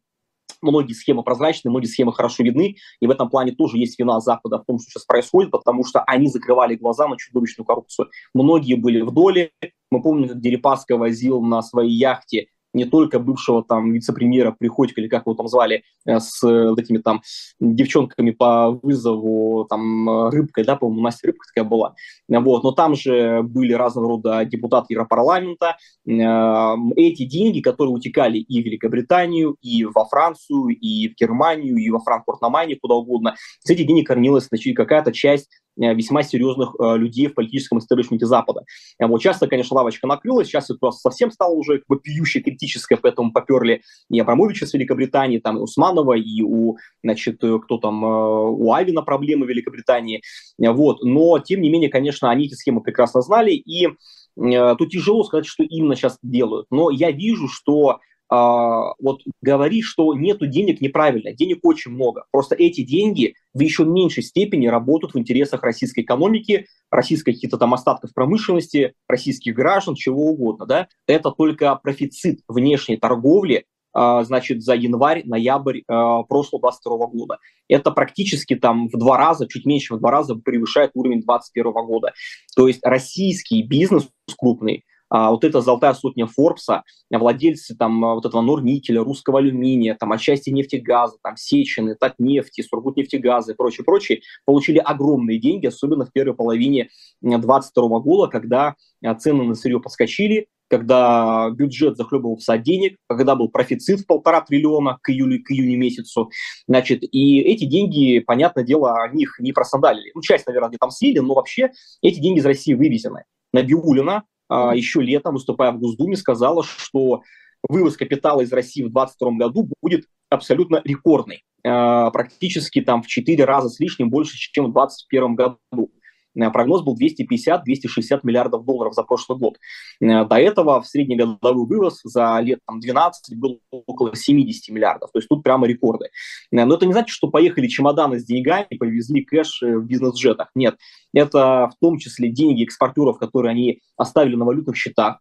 многие 0.62 0.94
схемы 0.94 1.24
прозрачны, 1.24 1.70
многие 1.70 1.88
схемы 1.88 2.14
хорошо 2.14 2.44
видны, 2.44 2.76
и 3.00 3.08
в 3.08 3.10
этом 3.10 3.30
плане 3.30 3.52
тоже 3.52 3.78
есть 3.78 3.98
вина 4.00 4.20
Запада 4.20 4.60
в 4.60 4.66
том, 4.66 4.80
что 4.80 4.92
сейчас 4.92 5.06
происходит, 5.06 5.52
потому 5.52 5.84
что 5.84 6.04
они 6.04 6.28
закрывали 6.28 6.76
глаза 6.76 7.08
на 7.08 7.18
чудовищную 7.18 7.66
коррупцию. 7.66 8.10
Многие 8.34 8.76
были 8.76 9.02
в 9.02 9.12
доле. 9.12 9.52
Мы 9.92 10.02
помним, 10.02 10.30
как 10.30 10.42
Дерипаска 10.42 10.98
возил 10.98 11.42
на 11.42 11.62
своей 11.62 11.96
яхте 11.98 12.48
не 12.78 12.86
только 12.86 13.20
бывшего 13.20 13.64
там 13.64 13.92
вице-премьера 13.92 14.56
Приходько, 14.58 15.02
или 15.02 15.08
как 15.08 15.24
его 15.26 15.34
там 15.34 15.48
звали, 15.48 15.84
э, 16.06 16.20
с 16.20 16.44
э, 16.44 16.70
вот 16.70 16.80
этими 16.80 17.00
там 17.00 17.22
девчонками 17.60 18.32
по 18.32 18.72
вызову, 18.72 19.66
там, 19.70 20.10
э, 20.10 20.30
рыбкой, 20.30 20.64
да, 20.64 20.76
по-моему, 20.76 21.02
Настя 21.02 21.28
Рыбка 21.28 21.48
такая 21.48 21.70
была, 21.70 21.96
вот, 22.30 22.64
но 22.64 22.72
там 22.72 22.96
же 22.96 23.42
были 23.44 23.74
разного 23.74 24.10
рода 24.10 24.46
депутаты 24.46 24.94
Европарламента, 24.94 25.78
эти 26.06 27.26
деньги, 27.26 27.60
которые 27.60 27.94
утекали 27.94 28.38
и 28.38 28.62
в 28.62 28.66
Великобританию, 28.66 29.58
и 29.62 29.84
во 29.84 30.06
Францию, 30.06 30.68
и 30.68 31.10
в 31.10 31.16
Германию, 31.16 31.76
и 31.78 31.90
во 31.90 32.00
Франкфурт 32.00 32.42
на 32.42 32.50
Майне, 32.50 32.78
куда 32.80 32.96
угодно, 32.96 33.36
с 33.64 33.70
этих 33.70 33.88
денег 33.88 34.08
кормилась 34.08 34.48
значит, 34.48 34.76
какая-то 34.76 35.12
часть 35.12 35.50
весьма 35.78 36.24
серьезных 36.24 36.76
э, 36.80 36.98
людей 36.98 37.28
в 37.28 37.36
политическом 37.36 37.80
истеблишменте 37.80 38.26
Запада. 38.26 38.64
Э, 39.00 39.06
вот 39.08 39.22
часто, 39.22 39.48
конечно, 39.48 39.76
лавочка 39.76 40.08
накрылась, 40.08 40.48
сейчас 40.48 40.68
ситуация 40.68 41.00
совсем 41.00 41.32
стала 41.32 41.54
уже 41.54 41.78
как 41.78 41.88
бы 41.88 42.00
пьющей, 42.00 42.42
критической, 42.42 42.98
поэтому 42.98 43.32
поперли 43.32 43.82
и 44.10 44.20
Абрамовича 44.20 44.66
с 44.66 44.74
Великобритании, 44.74 45.40
там 45.40 45.58
и 45.58 45.62
Усманова, 45.62 46.18
и 46.18 46.42
у, 46.42 46.78
значит, 47.04 47.38
кто 47.38 47.78
там, 47.78 48.04
у 48.04 48.74
Айвина 48.74 49.02
проблемы 49.02 49.46
в 49.46 49.50
Великобритании, 49.50 50.22
вот, 50.58 51.04
но, 51.04 51.40
тем 51.40 51.62
не 51.62 51.70
менее, 51.70 51.90
конечно, 51.90 52.30
они 52.30 52.46
эти 52.46 52.56
схемы 52.56 52.82
прекрасно 52.82 53.22
знали, 53.22 53.52
и 53.52 53.88
тут 54.36 54.90
тяжело 54.90 55.24
сказать, 55.24 55.46
что 55.46 55.64
именно 55.64 55.96
сейчас 55.96 56.18
делают, 56.22 56.68
но 56.72 56.90
я 56.90 57.12
вижу, 57.12 57.48
что 57.48 58.00
вот 58.30 59.22
говорить, 59.42 59.84
что 59.84 60.14
нету 60.14 60.48
денег 60.48 60.82
неправильно. 60.82 61.32
Денег 61.34 61.60
очень 61.64 61.92
много. 61.92 62.26
Просто 62.32 62.56
эти 62.56 62.82
деньги 62.82 63.36
в 63.54 63.60
еще 63.62 63.86
меньшей 63.86 64.24
степени 64.24 64.68
работают 64.68 65.14
в 65.14 65.20
интересах 65.20 65.64
российской 65.64 66.02
экономики, 66.02 66.66
российской 66.92 67.34
каких-то 67.34 67.58
там 67.58 67.74
остатков 67.74 68.14
промышленности, 68.14 68.94
российских 69.08 69.56
граждан, 69.56 69.96
чего 69.96 70.32
угодно. 70.32 70.66
Да? 70.66 70.88
Это 71.08 71.32
только 71.32 71.74
профицит 71.76 72.42
внешней 72.48 72.98
торговли 72.98 73.66
а, 74.00 74.24
значит, 74.24 74.62
за 74.62 74.76
январь-ноябрь 74.76 75.82
а, 75.88 76.22
прошлого 76.22 76.62
22 76.62 77.08
года. 77.08 77.40
Это 77.68 77.90
практически 77.90 78.56
там 78.56 78.90
в 78.90 78.92
два 78.92 79.18
раза, 79.18 79.48
чуть 79.48 79.66
меньше 79.66 79.96
в 79.96 80.00
два 80.00 80.12
раза 80.12 80.36
превышает 80.36 80.92
уровень 80.94 81.24
21 81.24 81.72
года. 81.72 82.14
То 82.56 82.68
есть 82.68 82.80
российский 82.84 83.64
бизнес 83.64 84.08
крупный 84.38 84.86
а, 85.10 85.32
вот 85.32 85.44
эта 85.44 85.62
золотая 85.62 85.94
сотня 85.94 86.28
Форбса, 86.28 86.84
владельцы 87.10 87.76
там 87.76 88.04
а, 88.04 88.16
вот 88.16 88.26
этого 88.26 88.42
Норникеля, 88.42 89.04
русского 89.04 89.40
алюминия, 89.40 89.96
там 89.96 90.12
отчасти 90.12 90.50
нефтегаза, 90.50 91.18
там 91.24 91.38
Сечины, 91.38 91.96
Татнефти, 91.96 92.62
Сургутнефтегаза 92.62 93.54
и 93.54 93.56
прочее, 93.56 93.86
прочее, 93.86 94.22
получили 94.46 94.78
огромные 94.78 95.40
деньги, 95.40 95.68
особенно 95.68 96.06
в 96.06 96.12
первой 96.12 96.36
половине 96.36 96.90
2022 97.22 98.00
года, 98.00 98.32
когда 98.32 98.76
цены 99.20 99.44
на 99.44 99.56
сырье 99.56 99.80
подскочили, 99.80 100.48
когда 100.70 101.50
бюджет 101.52 101.98
захлебывался 101.98 102.54
от 102.54 102.64
денег, 102.64 102.98
когда 103.08 103.36
был 103.36 103.50
профицит 103.50 104.02
в 104.02 104.06
полтора 104.06 104.42
триллиона 104.42 104.98
к 105.02 105.10
июлю, 105.10 105.42
к 105.44 105.52
июню 105.52 105.78
месяцу, 105.78 106.30
значит, 106.68 107.04
и 107.04 107.40
эти 107.40 107.66
деньги, 107.66 108.20
понятное 108.20 108.64
дело, 108.64 109.02
о 109.02 109.08
них 109.10 109.38
не 109.40 109.54
просандалили. 109.54 110.12
Ну, 110.14 110.22
часть, 110.22 110.46
наверное, 110.48 110.70
они 110.70 110.78
там 110.78 110.92
слили, 110.92 111.20
но 111.20 111.34
вообще 111.34 111.72
эти 112.02 112.20
деньги 112.20 112.40
из 112.40 112.46
России 112.46 112.74
вывезены. 112.74 113.24
Набиулина, 113.54 114.24
а, 114.50 114.76
еще 114.76 115.02
летом, 115.02 115.34
выступая 115.34 115.72
в 115.72 115.80
Госдуме, 115.80 116.16
сказала, 116.16 116.64
что 116.64 117.22
вывоз 117.68 117.98
капитала 117.98 118.42
из 118.42 118.52
России 118.52 118.84
в 118.84 118.92
2022 118.92 119.32
году 119.32 119.70
будет 119.82 120.06
абсолютно 120.30 120.82
рекордный. 120.84 121.44
А, 121.66 122.12
практически 122.12 122.82
там 122.82 123.04
в 123.04 123.08
4 123.08 123.44
раза 123.46 123.70
с 123.70 123.80
лишним 123.80 124.10
больше, 124.10 124.38
чем 124.38 124.66
в 124.66 124.74
2021 124.74 125.36
году. 125.36 125.92
Э, 126.38 126.52
прогноз 126.52 126.84
был 126.84 126.96
250-260 126.98 128.20
миллиардов 128.24 128.66
долларов 128.66 128.94
за 128.94 129.04
прошлый 129.04 129.38
год. 129.40 129.58
Э, 130.00 130.26
до 130.26 130.36
этого 130.36 130.82
в 130.82 130.88
среднегодовой 130.88 131.66
вывоз 131.66 132.02
за 132.04 132.40
лет 132.40 132.60
там, 132.66 132.80
12 132.80 133.38
был 133.38 133.62
около 133.72 134.16
70 134.16 134.70
миллиардов. 134.74 135.12
То 135.12 135.20
есть 135.20 135.30
тут 135.30 135.44
прямо 135.44 135.68
рекорды. 135.68 136.06
Э, 136.52 136.66
но 136.66 136.76
это 136.76 136.86
не 136.86 136.94
значит, 136.94 137.10
что 137.10 137.30
поехали 137.30 137.68
чемоданы 137.68 138.20
с 138.20 138.26
деньгами, 138.26 138.78
повезли 138.78 139.24
кэш 139.24 139.62
в 139.62 139.84
бизнес-джетах. 139.84 140.50
Нет, 140.56 140.78
это 141.14 141.70
в 141.74 141.80
том 141.80 141.98
числе 141.98 142.30
деньги 142.30 142.64
экспортеров, 142.64 143.18
которые 143.18 143.52
они 143.52 143.82
оставили 143.96 144.36
на 144.36 144.46
валютных 144.46 144.76
счетах, 144.76 145.20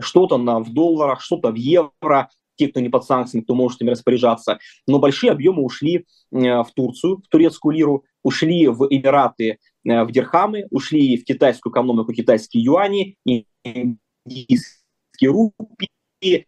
что-то 0.00 0.38
на, 0.38 0.60
в 0.60 0.72
долларах, 0.72 1.20
что-то 1.20 1.50
в 1.50 1.54
евро, 1.54 2.28
те, 2.56 2.68
кто 2.68 2.80
не 2.80 2.88
под 2.88 3.04
санкциями, 3.04 3.44
кто 3.44 3.54
может 3.54 3.80
ими 3.80 3.90
распоряжаться. 3.90 4.58
Но 4.86 4.98
большие 4.98 5.32
объемы 5.32 5.62
ушли 5.62 6.06
в 6.30 6.68
Турцию, 6.74 7.18
в 7.18 7.28
турецкую 7.28 7.76
лиру, 7.76 8.04
ушли 8.22 8.66
в 8.66 8.86
Эмираты, 8.90 9.58
э, 9.84 10.02
в 10.02 10.10
дирхамы, 10.10 10.66
ушли 10.70 11.16
в 11.16 11.24
китайскую 11.24 11.72
экономику, 11.72 12.12
китайские 12.12 12.64
юани, 12.64 13.16
индийские 13.24 15.30
рупии, 15.30 16.46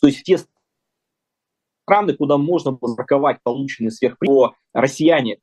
то 0.00 0.06
есть 0.06 0.24
те 0.24 0.38
страны, 1.84 2.14
куда 2.14 2.38
можно 2.38 2.72
было 2.72 2.96
полученные 3.42 3.90
сверхприбыли, 3.90 4.52
россияне 4.72 5.34
э, 5.34 5.38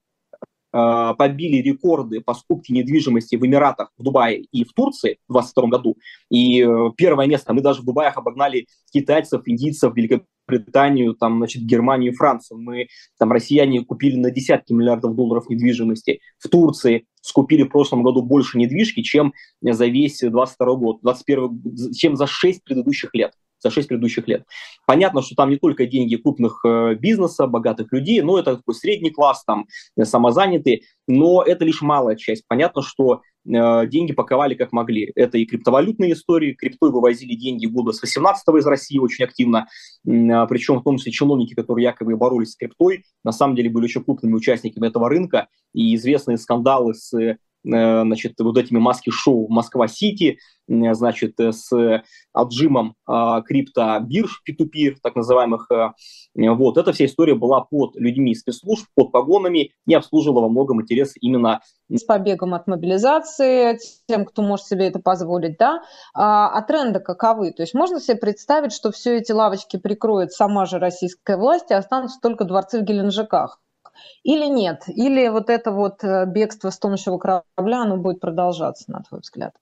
побили 0.73 1.57
рекорды 1.61 2.19
по 2.19 2.33
скупке 2.33 2.73
недвижимости 2.73 3.35
в 3.35 3.45
Эмиратах, 3.45 3.91
в 3.97 4.03
Дубае 4.03 4.41
и 4.41 4.63
в 4.63 4.73
Турции 4.73 5.19
в 5.27 5.33
2022 5.33 5.67
году. 5.67 5.97
И 6.29 6.63
э, 6.63 6.89
первое 6.97 7.27
место 7.27 7.53
мы 7.53 7.61
даже 7.61 7.81
в 7.81 7.85
Дубаях 7.85 8.17
обогнали 8.17 8.65
китайцев, 8.91 9.43
индийцев, 9.45 9.95
Великобританию, 9.95 10.27
Британию, 10.47 11.13
там, 11.13 11.37
значит, 11.37 11.63
Германию 11.63 12.11
и 12.11 12.15
Францию. 12.15 12.59
Мы, 12.59 12.87
там, 13.17 13.31
россияне 13.31 13.83
купили 13.83 14.17
на 14.17 14.31
десятки 14.31 14.73
миллиардов 14.73 15.15
долларов 15.15 15.49
недвижимости. 15.49 16.19
В 16.37 16.49
Турции 16.49 17.05
скупили 17.21 17.63
в 17.63 17.69
прошлом 17.69 18.03
году 18.03 18.21
больше 18.21 18.57
недвижки, 18.57 19.01
чем 19.01 19.33
за 19.61 19.85
весь 19.85 20.19
22 20.19 20.75
год, 20.75 20.99
21, 21.01 21.93
чем 21.93 22.15
за 22.15 22.27
6 22.27 22.63
предыдущих 22.63 23.13
лет 23.13 23.33
за 23.63 23.71
6 23.71 23.87
предыдущих 23.87 24.27
лет. 24.27 24.43
Понятно, 24.85 25.21
что 25.21 25.35
там 25.35 25.49
не 25.49 25.57
только 25.57 25.85
деньги 25.85 26.15
крупных 26.15 26.61
э, 26.65 26.95
бизнеса, 26.95 27.47
богатых 27.47 27.91
людей, 27.91 28.21
но 28.21 28.37
это 28.37 28.57
такой 28.57 28.75
средний 28.75 29.11
класс, 29.11 29.43
там 29.45 29.65
самозанятые, 30.01 30.81
но 31.07 31.41
это 31.41 31.65
лишь 31.65 31.81
малая 31.81 32.15
часть. 32.15 32.43
Понятно, 32.47 32.81
что 32.81 33.21
Э, 33.45 33.85
деньги 33.87 34.13
паковали 34.13 34.55
как 34.55 34.71
могли. 34.71 35.11
Это 35.15 35.37
и 35.37 35.45
криптовалютные 35.45 36.13
истории, 36.13 36.53
криптой 36.53 36.91
вывозили 36.91 37.35
деньги 37.35 37.65
года 37.65 37.91
с 37.91 38.01
18 38.01 38.43
из 38.57 38.65
России 38.65 38.97
очень 38.97 39.25
активно, 39.25 39.67
а, 40.07 40.45
причем 40.47 40.79
в 40.79 40.83
том 40.83 40.97
числе 40.97 41.11
чиновники, 41.11 41.53
которые 41.53 41.83
якобы 41.83 42.15
боролись 42.15 42.51
с 42.51 42.55
криптой, 42.55 43.03
на 43.23 43.31
самом 43.31 43.55
деле 43.55 43.69
были 43.69 43.85
еще 43.85 44.01
крупными 44.01 44.33
участниками 44.33 44.87
этого 44.87 45.09
рынка, 45.09 45.47
и 45.73 45.95
известные 45.95 46.37
скандалы 46.37 46.93
с 46.93 47.37
значит, 47.63 48.33
вот 48.39 48.57
этими 48.57 48.79
маски-шоу 48.79 49.47
Москва-Сити, 49.49 50.39
значит, 50.67 51.39
с 51.39 51.71
отжимом 52.33 52.95
крипто-бирж 53.07 54.41
P2P, 54.47 54.95
так 55.01 55.15
называемых. 55.15 55.69
Вот, 56.35 56.77
эта 56.77 56.93
вся 56.93 57.05
история 57.05 57.35
была 57.35 57.61
под 57.61 57.95
людьми 57.95 58.33
спецслужб, 58.35 58.87
под 58.95 59.11
погонами 59.11 59.71
и 59.85 59.93
обслуживала 59.93 60.41
во 60.41 60.49
многом 60.49 60.81
интерес 60.81 61.13
именно... 61.19 61.61
С 61.89 62.03
побегом 62.03 62.53
от 62.53 62.67
мобилизации, 62.67 63.77
тем, 64.07 64.25
кто 64.25 64.41
может 64.41 64.65
себе 64.65 64.87
это 64.87 64.99
позволить, 64.99 65.57
да? 65.57 65.83
А, 66.13 66.49
а 66.49 66.61
тренды 66.63 66.99
каковы? 66.99 67.51
То 67.51 67.61
есть 67.63 67.73
можно 67.73 67.99
себе 67.99 68.17
представить, 68.17 68.73
что 68.73 68.91
все 68.91 69.17
эти 69.17 69.31
лавочки 69.31 69.77
прикроет 69.77 70.31
сама 70.31 70.65
же 70.65 70.79
российская 70.79 71.37
власть 71.37 71.71
и 71.71 71.75
останутся 71.75 72.19
только 72.21 72.45
дворцы 72.45 72.79
в 72.79 72.83
Геленджиках? 72.83 73.59
Или 74.23 74.45
нет? 74.45 74.83
Или 74.87 75.27
вот 75.29 75.49
это 75.49 75.71
вот 75.71 76.03
э, 76.03 76.25
бегство 76.25 76.69
с 76.69 76.79
тонущего 76.79 77.17
корабля, 77.17 77.81
оно 77.83 77.97
будет 77.97 78.19
продолжаться, 78.19 78.91
на 78.91 79.01
твой 79.03 79.21
взгляд? 79.21 79.53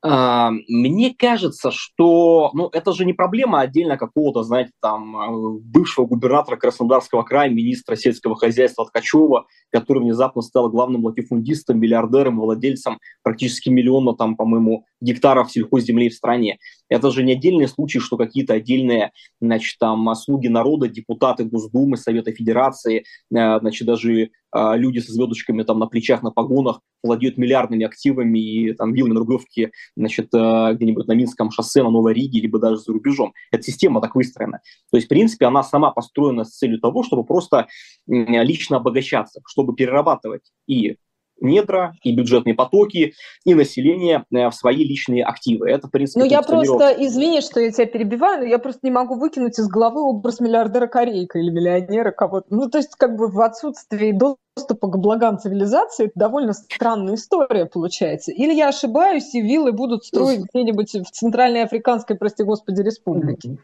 А, 0.00 0.52
мне 0.68 1.12
кажется, 1.12 1.72
что 1.72 2.50
ну, 2.54 2.68
это 2.72 2.92
же 2.92 3.04
не 3.04 3.12
проблема 3.12 3.60
отдельно 3.60 3.96
какого-то, 3.96 4.44
знаете, 4.44 4.70
там, 4.80 5.16
э, 5.16 5.58
бывшего 5.60 6.06
губернатора 6.06 6.56
Краснодарского 6.56 7.24
края, 7.24 7.50
министра 7.50 7.96
сельского 7.96 8.36
хозяйства 8.36 8.86
Ткачева, 8.86 9.46
который 9.72 10.04
внезапно 10.04 10.42
стал 10.42 10.70
главным 10.70 11.04
латифундистом, 11.04 11.80
миллиардером, 11.80 12.38
владельцем 12.38 13.00
практически 13.24 13.70
миллиона, 13.70 14.14
там, 14.14 14.36
по-моему, 14.36 14.84
гектаров 15.00 15.50
сельхозземли 15.50 16.08
в 16.08 16.14
стране. 16.14 16.58
Это 16.88 17.10
же 17.10 17.22
не 17.22 17.32
отдельный 17.32 17.68
случай, 17.68 17.98
что 17.98 18.16
какие-то 18.16 18.54
отдельные, 18.54 19.12
значит, 19.40 19.78
там, 19.78 20.14
слуги 20.14 20.48
народа, 20.48 20.88
депутаты 20.88 21.44
Госдумы, 21.44 21.96
Совета 21.96 22.32
Федерации, 22.32 22.98
э, 22.98 23.58
значит, 23.60 23.86
даже 23.86 24.22
э, 24.22 24.28
люди 24.52 24.98
со 24.98 25.12
звездочками 25.12 25.62
там 25.62 25.78
на 25.78 25.86
плечах, 25.86 26.22
на 26.22 26.30
погонах 26.30 26.80
владеют 27.02 27.36
миллиардными 27.36 27.84
активами 27.84 28.38
и 28.38 28.72
там 28.72 28.92
виллами 28.92 29.14
на 29.14 29.20
Рублевке, 29.20 29.70
значит, 29.96 30.28
э, 30.34 30.74
где-нибудь 30.74 31.06
на 31.06 31.12
Минском 31.12 31.50
шоссе, 31.50 31.82
на 31.82 31.90
Новой 31.90 32.14
Риге, 32.14 32.40
либо 32.40 32.58
даже 32.58 32.78
за 32.78 32.92
рубежом. 32.92 33.34
Эта 33.52 33.62
система 33.62 34.00
так 34.00 34.14
выстроена. 34.14 34.60
То 34.90 34.96
есть, 34.96 35.06
в 35.06 35.08
принципе, 35.08 35.46
она 35.46 35.62
сама 35.62 35.90
построена 35.90 36.44
с 36.44 36.56
целью 36.56 36.80
того, 36.80 37.02
чтобы 37.02 37.24
просто 37.24 37.68
лично 38.06 38.78
обогащаться, 38.78 39.40
чтобы 39.46 39.74
перерабатывать 39.74 40.50
и 40.66 40.96
недра, 41.40 41.94
и 42.02 42.14
бюджетные 42.14 42.54
потоки, 42.54 43.14
и 43.44 43.54
население 43.54 44.24
э, 44.32 44.48
в 44.48 44.54
свои 44.54 44.84
личные 44.84 45.24
активы. 45.24 45.70
Это, 45.70 45.88
в 45.88 45.90
принципе, 45.90 46.20
Ну, 46.20 46.26
я 46.26 46.42
просто, 46.42 46.94
извини, 46.98 47.40
что 47.40 47.60
я 47.60 47.70
тебя 47.70 47.86
перебиваю, 47.86 48.40
но 48.40 48.44
я 48.44 48.58
просто 48.58 48.80
не 48.82 48.90
могу 48.90 49.16
выкинуть 49.16 49.58
из 49.58 49.68
головы 49.68 50.02
образ 50.02 50.40
миллиардера 50.40 50.86
Корейка 50.86 51.38
или 51.38 51.50
миллионера 51.50 52.10
кого-то. 52.10 52.46
Ну, 52.50 52.68
то 52.68 52.78
есть, 52.78 52.94
как 52.96 53.16
бы 53.16 53.28
в 53.28 53.40
отсутствии 53.40 54.12
доступа 54.12 54.88
к 54.88 54.98
благам 54.98 55.38
цивилизации, 55.38 56.06
это 56.06 56.12
довольно 56.16 56.52
странная 56.52 57.14
история 57.14 57.66
получается. 57.66 58.32
Или 58.32 58.54
я 58.54 58.68
ошибаюсь, 58.68 59.34
и 59.34 59.40
виллы 59.40 59.72
будут 59.72 60.04
строить 60.04 60.40
где-нибудь 60.52 60.94
в 60.94 61.10
Центральной 61.10 61.64
Африканской, 61.64 62.16
прости 62.16 62.42
господи, 62.42 62.82
республике. 62.82 63.58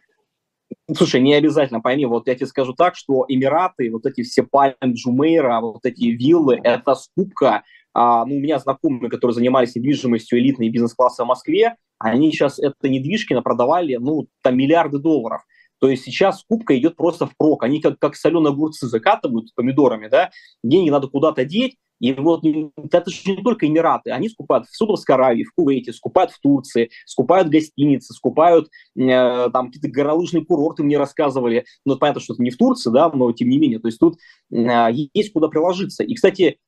Слушай, 0.95 1.23
не 1.23 1.33
обязательно, 1.33 1.81
пойми, 1.81 2.05
вот 2.05 2.29
я 2.29 2.35
тебе 2.35 2.47
скажу 2.47 2.75
так, 2.75 2.95
что 2.95 3.25
Эмираты, 3.27 3.91
вот 3.91 4.05
эти 4.05 4.23
все 4.23 4.43
Пальм 4.43 4.75
Джумейра, 4.85 5.61
вот 5.61 5.87
эти 5.87 6.05
виллы, 6.05 6.61
это 6.63 6.95
скупка, 6.95 7.63
а, 7.95 8.27
ну, 8.27 8.37
у 8.37 8.41
меня 8.41 8.59
знакомые, 8.59 9.09
которые 9.09 9.35
занимались 9.35 9.75
недвижимостью 9.75 10.39
элитной 10.39 10.69
бизнес-класса 10.69 11.25
в 11.25 11.29
Москве, 11.29 11.77
они 11.99 12.31
сейчас 12.33 12.59
это 12.59 12.89
недвижки 12.89 13.39
продавали, 13.41 13.97
ну, 13.97 14.27
там 14.43 14.59
миллиарды 14.59 14.99
долларов. 14.99 15.43
То 15.81 15.89
есть 15.89 16.05
сейчас 16.05 16.41
скупка 16.41 16.77
идет 16.79 16.97
просто 16.97 17.27
впрок. 17.27 17.63
Они 17.63 17.81
как, 17.81 17.99
как 17.99 18.17
соленые 18.17 18.53
огурцы 18.53 18.87
закатывают 18.87 19.55
помидорами, 19.55 20.09
да, 20.09 20.31
деньги 20.63 20.91
надо 20.91 21.09
куда-то 21.09 21.45
деть, 21.45 21.77
и 22.01 22.13
вот 22.13 22.45
это 22.93 23.11
же 23.11 23.31
не 23.31 23.43
только 23.43 23.67
Эмираты, 23.67 24.11
они 24.11 24.29
скупают 24.29 24.67
в 24.67 24.77
Судовской 24.77 25.15
Аравии, 25.15 25.45
в 25.45 25.53
Кувейте, 25.55 25.93
скупают 25.93 26.33
в 26.33 26.41
Турции, 26.41 26.91
скупают 27.07 27.49
гостиницы, 27.49 28.13
скупают 28.15 28.69
э, 28.97 29.51
там 29.51 29.67
какие-то 29.67 29.89
горнолыжные 29.89 30.45
курорты, 30.45 30.83
мне 30.83 30.99
рассказывали. 30.99 31.65
Ну, 31.85 31.97
понятно, 31.97 32.21
что 32.21 32.35
это 32.35 32.43
не 32.43 32.51
в 32.51 32.57
Турции, 32.57 32.91
да, 32.91 33.11
но 33.11 33.33
тем 33.33 33.49
не 33.49 33.59
менее. 33.59 33.79
То 33.79 33.89
есть 33.89 33.99
тут 33.99 34.19
э, 34.53 34.89
есть 35.15 35.33
куда 35.33 35.49
приложиться. 35.49 36.03
И, 36.03 36.15
кстати, 36.15 36.59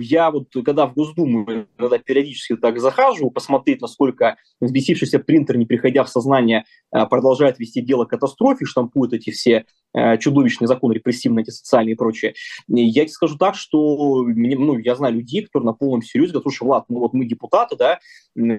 я 0.00 0.30
вот, 0.30 0.48
когда 0.64 0.86
в 0.86 0.94
Госдуму, 0.94 1.46
когда 1.76 1.98
периодически 1.98 2.56
так 2.56 2.80
захаживаю, 2.80 3.30
посмотреть, 3.30 3.82
насколько 3.82 4.36
взбесившийся 4.60 5.18
принтер, 5.18 5.58
не 5.58 5.66
приходя 5.66 6.04
в 6.04 6.08
сознание, 6.08 6.64
э, 6.92 7.04
продолжает 7.06 7.58
вести 7.58 7.82
дело 7.82 8.06
к 8.06 8.10
катастрофе, 8.10 8.64
штампует 8.64 9.12
эти 9.12 9.30
все 9.30 9.66
э, 9.92 10.16
чудовищные 10.18 10.68
законы 10.68 10.94
репрессивные, 10.94 11.42
эти 11.42 11.50
социальные 11.50 11.94
и 11.94 11.96
прочее. 11.96 12.34
Я 12.68 13.02
тебе 13.02 13.12
скажу 13.12 13.36
так, 13.36 13.56
что 13.56 14.22
мне, 14.22 14.56
ну, 14.56 14.78
я 14.78 14.94
знаю 14.94 15.14
людей, 15.14 15.42
которые 15.42 15.66
на 15.66 15.72
полном 15.74 16.02
серьезе 16.02 16.32
говорят, 16.32 16.44
слушай, 16.44 16.62
Влад, 16.62 16.84
ну 16.88 17.00
вот 17.00 17.12
мы 17.12 17.26
депутаты, 17.26 17.76
да, 17.76 17.98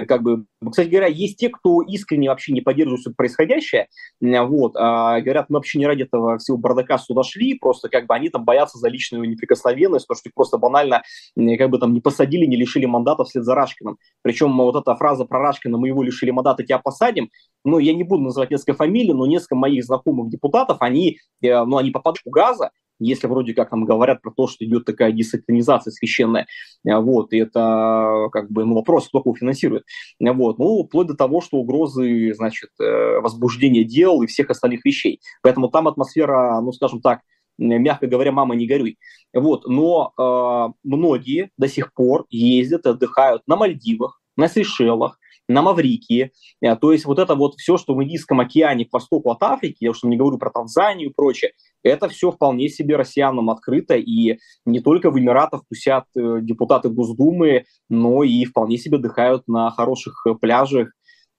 как 0.06 0.22
бы, 0.22 0.46
кстати 0.70 0.90
говоря, 0.90 1.08
есть 1.08 1.38
те, 1.38 1.50
кто 1.50 1.82
искренне 1.82 2.30
вообще 2.30 2.54
не 2.54 2.62
поддерживает 2.62 3.02
все 3.02 3.14
происходящее, 3.14 3.88
вот, 4.20 4.76
а 4.76 5.22
говорят, 5.22 5.50
мы 5.50 5.56
вообще 5.56 5.80
не 5.80 5.88
ради 5.88 6.04
этого 6.04 6.38
всего 6.38 6.58
бардака 6.58 6.98
сюда 6.98 7.24
шли, 7.24 7.58
просто 7.58 7.90
как 7.90 8.06
бы 8.06 8.14
они 8.14 8.30
там 8.30 8.44
боятся 8.44 8.78
за 8.78 8.90
личную 8.90 9.28
неприкосновенность, 9.30 10.08
то, 10.08 10.16
что 10.16 10.30
их 10.30 10.36
просто 10.36 10.51
банально 10.58 11.04
как 11.58 11.70
бы 11.70 11.80
там 11.80 11.94
не 11.94 12.02
посадили, 12.02 12.46
не 12.46 12.58
лишили 12.58 12.86
мандата 12.86 13.24
вслед 13.24 13.44
за 13.44 13.56
Рашкиным. 13.56 13.98
Причем 14.22 14.56
вот 14.58 14.76
эта 14.76 14.96
фраза 14.96 15.26
про 15.26 15.40
Рашкина, 15.40 15.78
мы 15.78 15.88
его 15.88 16.04
лишили 16.04 16.32
мандата, 16.32 16.64
тебя 16.64 16.80
посадим, 16.80 17.30
ну, 17.64 17.80
я 17.80 17.94
не 17.94 18.04
буду 18.04 18.24
называть 18.24 18.52
несколько 18.52 18.74
фамилий, 18.74 19.14
но 19.14 19.26
несколько 19.26 19.56
моих 19.56 19.84
знакомых 19.84 20.30
депутатов, 20.30 20.78
они, 20.80 21.18
э, 21.42 21.64
ну, 21.64 21.78
они 21.78 21.92
попадают 21.92 22.22
в 22.26 22.30
газа, 22.30 22.72
если 23.00 23.28
вроде 23.28 23.54
как 23.54 23.70
там 23.70 23.86
говорят 23.86 24.22
про 24.22 24.32
то, 24.32 24.48
что 24.48 24.64
идет 24.64 24.86
такая 24.86 25.12
десатанизация 25.12 25.92
священная, 25.92 26.46
э, 26.88 26.96
вот, 26.96 27.34
и 27.34 27.38
это 27.38 28.30
как 28.32 28.52
бы 28.52 28.66
ну, 28.66 28.76
вопрос, 28.76 29.08
кто 29.08 29.22
кого 29.22 29.36
финансирует, 29.36 29.84
вот, 30.20 30.60
ну, 30.60 30.84
вплоть 30.84 31.08
до 31.08 31.16
того, 31.16 31.42
что 31.42 31.58
угрозы, 31.58 32.34
значит, 32.34 32.70
э, 32.80 33.20
возбуждения 33.20 33.84
дел 33.84 34.22
и 34.22 34.28
всех 34.28 34.50
остальных 34.50 34.86
вещей. 34.86 35.20
Поэтому 35.42 35.70
там 35.70 35.88
атмосфера, 35.88 36.60
ну, 36.62 36.72
скажем 36.72 37.02
так, 37.02 37.22
мягко 37.62 38.08
говоря, 38.08 38.32
мама 38.32 38.56
не 38.56 38.68
горюй. 38.68 38.98
Вот, 39.34 39.66
но 39.66 40.14
э, 40.18 40.74
многие 40.84 41.52
до 41.58 41.68
сих 41.68 41.94
пор 41.94 42.26
ездят, 42.30 42.86
отдыхают 42.86 43.44
на 43.48 43.56
Мальдивах, 43.56 44.22
на 44.36 44.48
Сейшелах, 44.48 45.18
на 45.48 45.62
Маврикии. 45.62 46.32
Э, 46.62 46.76
то 46.76 46.92
есть 46.92 47.06
вот 47.06 47.20
это 47.20 47.36
вот 47.36 47.56
все, 47.56 47.78
что 47.78 47.94
в 47.94 48.04
Индийском 48.04 48.40
океане 48.40 48.86
к 48.86 48.94
востоку 48.94 49.32
от 49.32 49.44
Африки, 49.44 49.78
я 49.82 49.92
уж 49.92 50.04
не 50.04 50.18
говорю 50.18 50.38
про 50.38 50.50
Танзанию 50.50 51.10
и 51.10 51.14
прочее, 51.14 51.52
это 51.84 52.10
все 52.10 52.32
вполне 52.32 52.70
себе 52.70 52.96
россиянам 52.96 53.50
открыто, 53.50 53.96
и 53.96 54.38
не 54.66 54.80
только 54.80 55.12
в 55.12 55.20
Эмиратах 55.20 55.64
тусят 55.70 56.06
э, 56.16 56.40
депутаты 56.42 56.90
Госдумы, 56.90 57.66
но 57.90 58.24
и 58.24 58.44
вполне 58.46 58.78
себе 58.78 58.98
отдыхают 58.98 59.48
на 59.48 59.72
хороших 59.72 60.26
э, 60.26 60.34
пляжах, 60.36 60.92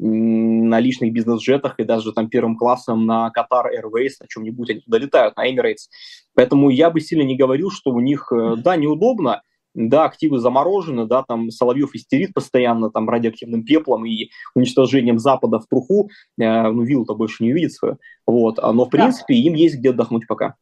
на 0.04 0.80
личных 0.80 1.12
бизнес-джетах 1.12 1.78
и 1.78 1.84
даже 1.84 2.12
там 2.12 2.28
первым 2.28 2.56
классом 2.56 3.06
на 3.06 3.30
Qatar 3.36 3.66
Airways, 3.66 4.12
на 4.20 4.26
чем-нибудь 4.28 4.70
они 4.70 4.80
туда 4.80 4.98
летают, 4.98 5.36
на 5.36 5.48
Emirates. 5.50 5.88
Поэтому 6.34 6.70
я 6.70 6.90
бы 6.90 7.00
сильно 7.00 7.22
не 7.22 7.36
говорил, 7.36 7.70
что 7.70 7.90
у 7.90 8.00
них, 8.00 8.32
да, 8.58 8.76
неудобно, 8.76 9.42
да, 9.74 10.04
активы 10.04 10.38
заморожены, 10.38 11.06
да, 11.06 11.22
там 11.22 11.50
Соловьев 11.50 11.94
истерит 11.94 12.34
постоянно 12.34 12.90
там 12.90 13.08
радиоактивным 13.08 13.64
пеплом 13.64 14.04
и 14.04 14.30
уничтожением 14.54 15.18
Запада 15.18 15.58
в 15.58 15.66
труху, 15.66 16.10
э, 16.38 16.70
ну, 16.70 16.82
виллу-то 16.82 17.14
больше 17.14 17.42
не 17.44 17.52
увидит 17.52 17.72
свою, 17.72 17.98
вот, 18.26 18.58
а, 18.58 18.72
но, 18.72 18.84
в 18.84 18.90
принципе, 18.90 19.34
да. 19.34 19.40
им 19.40 19.54
есть 19.54 19.76
где 19.76 19.90
отдохнуть 19.90 20.26
пока. 20.26 20.56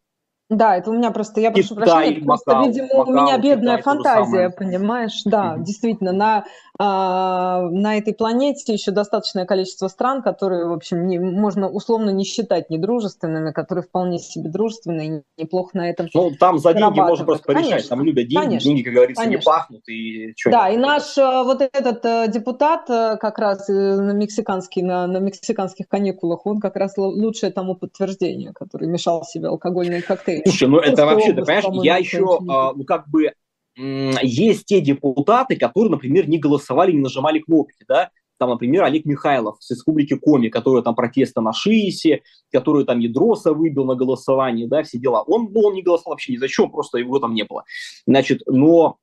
Да, 0.50 0.76
это 0.76 0.90
у 0.90 0.94
меня 0.94 1.12
просто, 1.12 1.40
я 1.40 1.52
прошу 1.52 1.76
Китай, 1.76 2.06
прощения, 2.06 2.24
просто, 2.24 2.50
Макау, 2.50 2.68
видимо, 2.68 2.88
Макау, 2.92 3.08
у 3.08 3.12
меня 3.12 3.38
бедная 3.38 3.78
Китай, 3.78 3.94
фантазия, 3.94 4.50
понимаешь? 4.50 5.22
Да, 5.30 5.54
mm-hmm. 5.54 5.62
действительно, 5.62 6.12
на, 6.12 6.44
а, 6.76 7.68
на 7.70 7.98
этой 7.98 8.14
планете 8.14 8.72
еще 8.72 8.90
достаточное 8.90 9.44
количество 9.44 9.86
стран, 9.86 10.22
которые, 10.22 10.66
в 10.66 10.72
общем, 10.72 11.06
не, 11.06 11.20
можно 11.20 11.68
условно 11.68 12.10
не 12.10 12.24
считать 12.24 12.68
недружественными, 12.68 13.52
которые 13.52 13.84
вполне 13.84 14.18
себе 14.18 14.48
дружественные 14.48 15.22
и 15.36 15.42
неплохо 15.42 15.76
на 15.76 15.88
этом 15.88 16.08
Ну, 16.12 16.32
там 16.40 16.58
за 16.58 16.72
деньги 16.72 16.98
можно 16.98 17.24
просто 17.24 17.44
порешать, 17.44 17.70
Конечно. 17.70 17.96
там 17.96 18.04
любят 18.04 18.26
деньги, 18.26 18.44
Конечно. 18.44 18.68
деньги, 18.68 18.82
как 18.82 18.94
говорится, 18.94 19.22
Конечно. 19.22 19.40
не 19.40 19.44
пахнут. 19.44 19.88
И 19.88 20.32
что 20.36 20.50
да, 20.50 20.68
и 20.70 20.76
наш 20.76 21.16
э, 21.16 21.42
вот 21.44 21.60
этот 21.60 22.04
э, 22.04 22.26
депутат 22.28 22.90
э, 22.90 23.18
как 23.20 23.38
раз 23.38 23.68
на, 23.68 24.12
мексиканский, 24.12 24.82
на, 24.82 25.06
на 25.06 25.18
мексиканских 25.18 25.86
каникулах, 25.86 26.44
он 26.46 26.60
как 26.60 26.76
раз 26.76 26.96
лучшее 26.96 27.52
тому 27.52 27.76
подтверждение, 27.76 28.52
который 28.52 28.88
мешал 28.88 29.22
себе 29.24 29.48
алкогольные 29.48 30.02
коктейли. 30.02 30.39
Слушай, 30.44 30.68
ну 30.68 30.78
это 30.78 31.06
вообще, 31.06 31.32
ты 31.32 31.42
понимаешь, 31.42 31.64
я 31.84 31.96
еще, 31.96 32.40
а, 32.48 32.72
ну 32.74 32.84
как 32.84 33.08
бы, 33.08 33.32
есть 33.76 34.66
те 34.66 34.80
депутаты, 34.80 35.56
которые, 35.56 35.90
например, 35.90 36.28
не 36.28 36.38
голосовали, 36.38 36.92
не 36.92 37.00
нажимали 37.00 37.38
кнопки, 37.38 37.84
да, 37.88 38.10
там, 38.40 38.48
например, 38.48 38.84
Олег 38.84 39.04
Михайлов 39.04 39.56
с 39.60 39.70
Республики 39.70 40.16
Коми, 40.16 40.48
который 40.48 40.82
там 40.82 40.94
протесты 40.94 41.42
на 41.42 41.52
ШИИСе, 41.52 42.22
который 42.50 42.86
там 42.86 42.98
Ядроса 42.98 43.52
выбил 43.52 43.84
на 43.84 43.94
голосование, 43.94 44.66
да, 44.66 44.82
все 44.82 44.98
дела. 44.98 45.22
Он, 45.26 45.50
ну, 45.52 45.60
он 45.60 45.74
не 45.74 45.82
голосовал 45.82 46.14
вообще 46.14 46.32
ни 46.32 46.38
за 46.38 46.48
что, 46.48 46.66
просто 46.66 46.96
его 46.96 47.18
там 47.18 47.34
не 47.34 47.44
было. 47.44 47.64
Значит, 48.06 48.40
но 48.46 48.96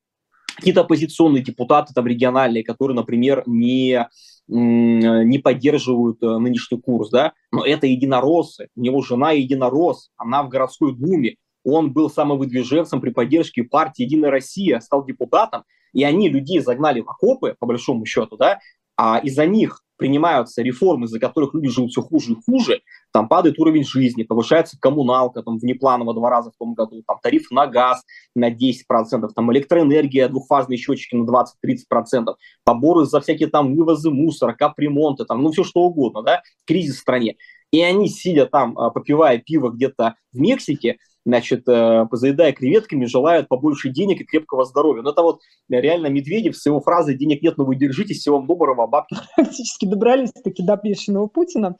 какие-то 0.56 0.80
оппозиционные 0.80 1.44
депутаты 1.44 1.94
там 1.94 2.08
региональные, 2.08 2.64
которые, 2.64 2.96
например, 2.96 3.44
не 3.46 4.08
не 4.48 5.38
поддерживают 5.38 6.22
э, 6.22 6.38
нынешний 6.38 6.80
курс, 6.80 7.10
да, 7.10 7.34
но 7.52 7.64
это 7.64 7.86
единороссы, 7.86 8.68
у 8.74 8.80
него 8.80 9.02
жена 9.02 9.32
единорос, 9.32 10.10
она 10.16 10.42
в 10.42 10.48
городской 10.48 10.94
думе, 10.96 11.36
он 11.64 11.92
был 11.92 12.08
самовыдвиженцем 12.08 13.00
при 13.00 13.10
поддержке 13.10 13.62
партии 13.62 14.04
«Единая 14.04 14.30
Россия», 14.30 14.80
стал 14.80 15.04
депутатом, 15.04 15.64
и 15.92 16.02
они 16.04 16.28
людей 16.28 16.60
загнали 16.60 17.00
в 17.00 17.08
окопы, 17.10 17.56
по 17.58 17.66
большому 17.66 18.06
счету, 18.06 18.36
да, 18.36 18.58
а 18.98 19.18
из-за 19.18 19.46
них 19.46 19.82
принимаются 19.96 20.62
реформы, 20.62 21.06
из-за 21.06 21.18
которых 21.18 21.54
люди 21.54 21.68
живут 21.68 21.90
все 21.90 22.02
хуже 22.02 22.32
и 22.32 22.36
хуже, 22.36 22.82
там 23.12 23.28
падает 23.28 23.58
уровень 23.58 23.84
жизни, 23.84 24.22
повышается 24.22 24.78
коммуналка 24.80 25.42
там 25.42 25.58
внепланово 25.58 26.14
два 26.14 26.30
раза 26.30 26.50
в 26.50 26.56
том 26.56 26.74
году, 26.74 27.02
там 27.06 27.18
тариф 27.22 27.50
на 27.50 27.66
газ 27.66 28.02
на 28.34 28.50
10%, 28.50 29.28
там 29.34 29.52
электроэнергия, 29.52 30.28
двухфазные 30.28 30.78
счетчики 30.78 31.16
на 31.16 31.24
20-30%, 31.24 32.34
поборы 32.64 33.06
за 33.06 33.20
всякие 33.20 33.48
там 33.48 33.74
вывозы 33.74 34.10
мусора, 34.10 34.52
капремонты, 34.52 35.24
там, 35.24 35.42
ну 35.42 35.50
все 35.50 35.64
что 35.64 35.80
угодно, 35.80 36.22
да, 36.22 36.42
кризис 36.64 36.96
в 36.96 37.00
стране. 37.00 37.36
И 37.70 37.82
они, 37.82 38.08
сидя 38.08 38.46
там, 38.46 38.78
а, 38.78 38.90
попивая 38.90 39.38
пиво 39.38 39.70
где-то 39.70 40.14
в 40.32 40.38
Мексике, 40.38 40.98
значит, 41.28 41.68
э, 41.68 42.06
заедая 42.12 42.52
креветками, 42.52 43.04
желают 43.04 43.48
побольше 43.48 43.90
денег 43.90 44.20
и 44.20 44.24
крепкого 44.24 44.64
здоровья. 44.64 45.02
Но 45.02 45.10
это 45.10 45.22
вот 45.22 45.40
реально 45.68 46.06
Медведев 46.06 46.56
с 46.56 46.64
его 46.64 46.80
фразой 46.80 47.16
«денег 47.16 47.42
нет, 47.42 47.58
но 47.58 47.64
вы 47.64 47.76
держитесь, 47.76 48.20
всего 48.20 48.38
вам 48.38 48.46
доброго, 48.46 48.86
бабки». 48.86 49.14
Практически 49.36 49.84
добрались 49.84 50.32
таки 50.32 50.62
до 50.62 50.76
бешеного 50.76 51.26
Путина. 51.26 51.76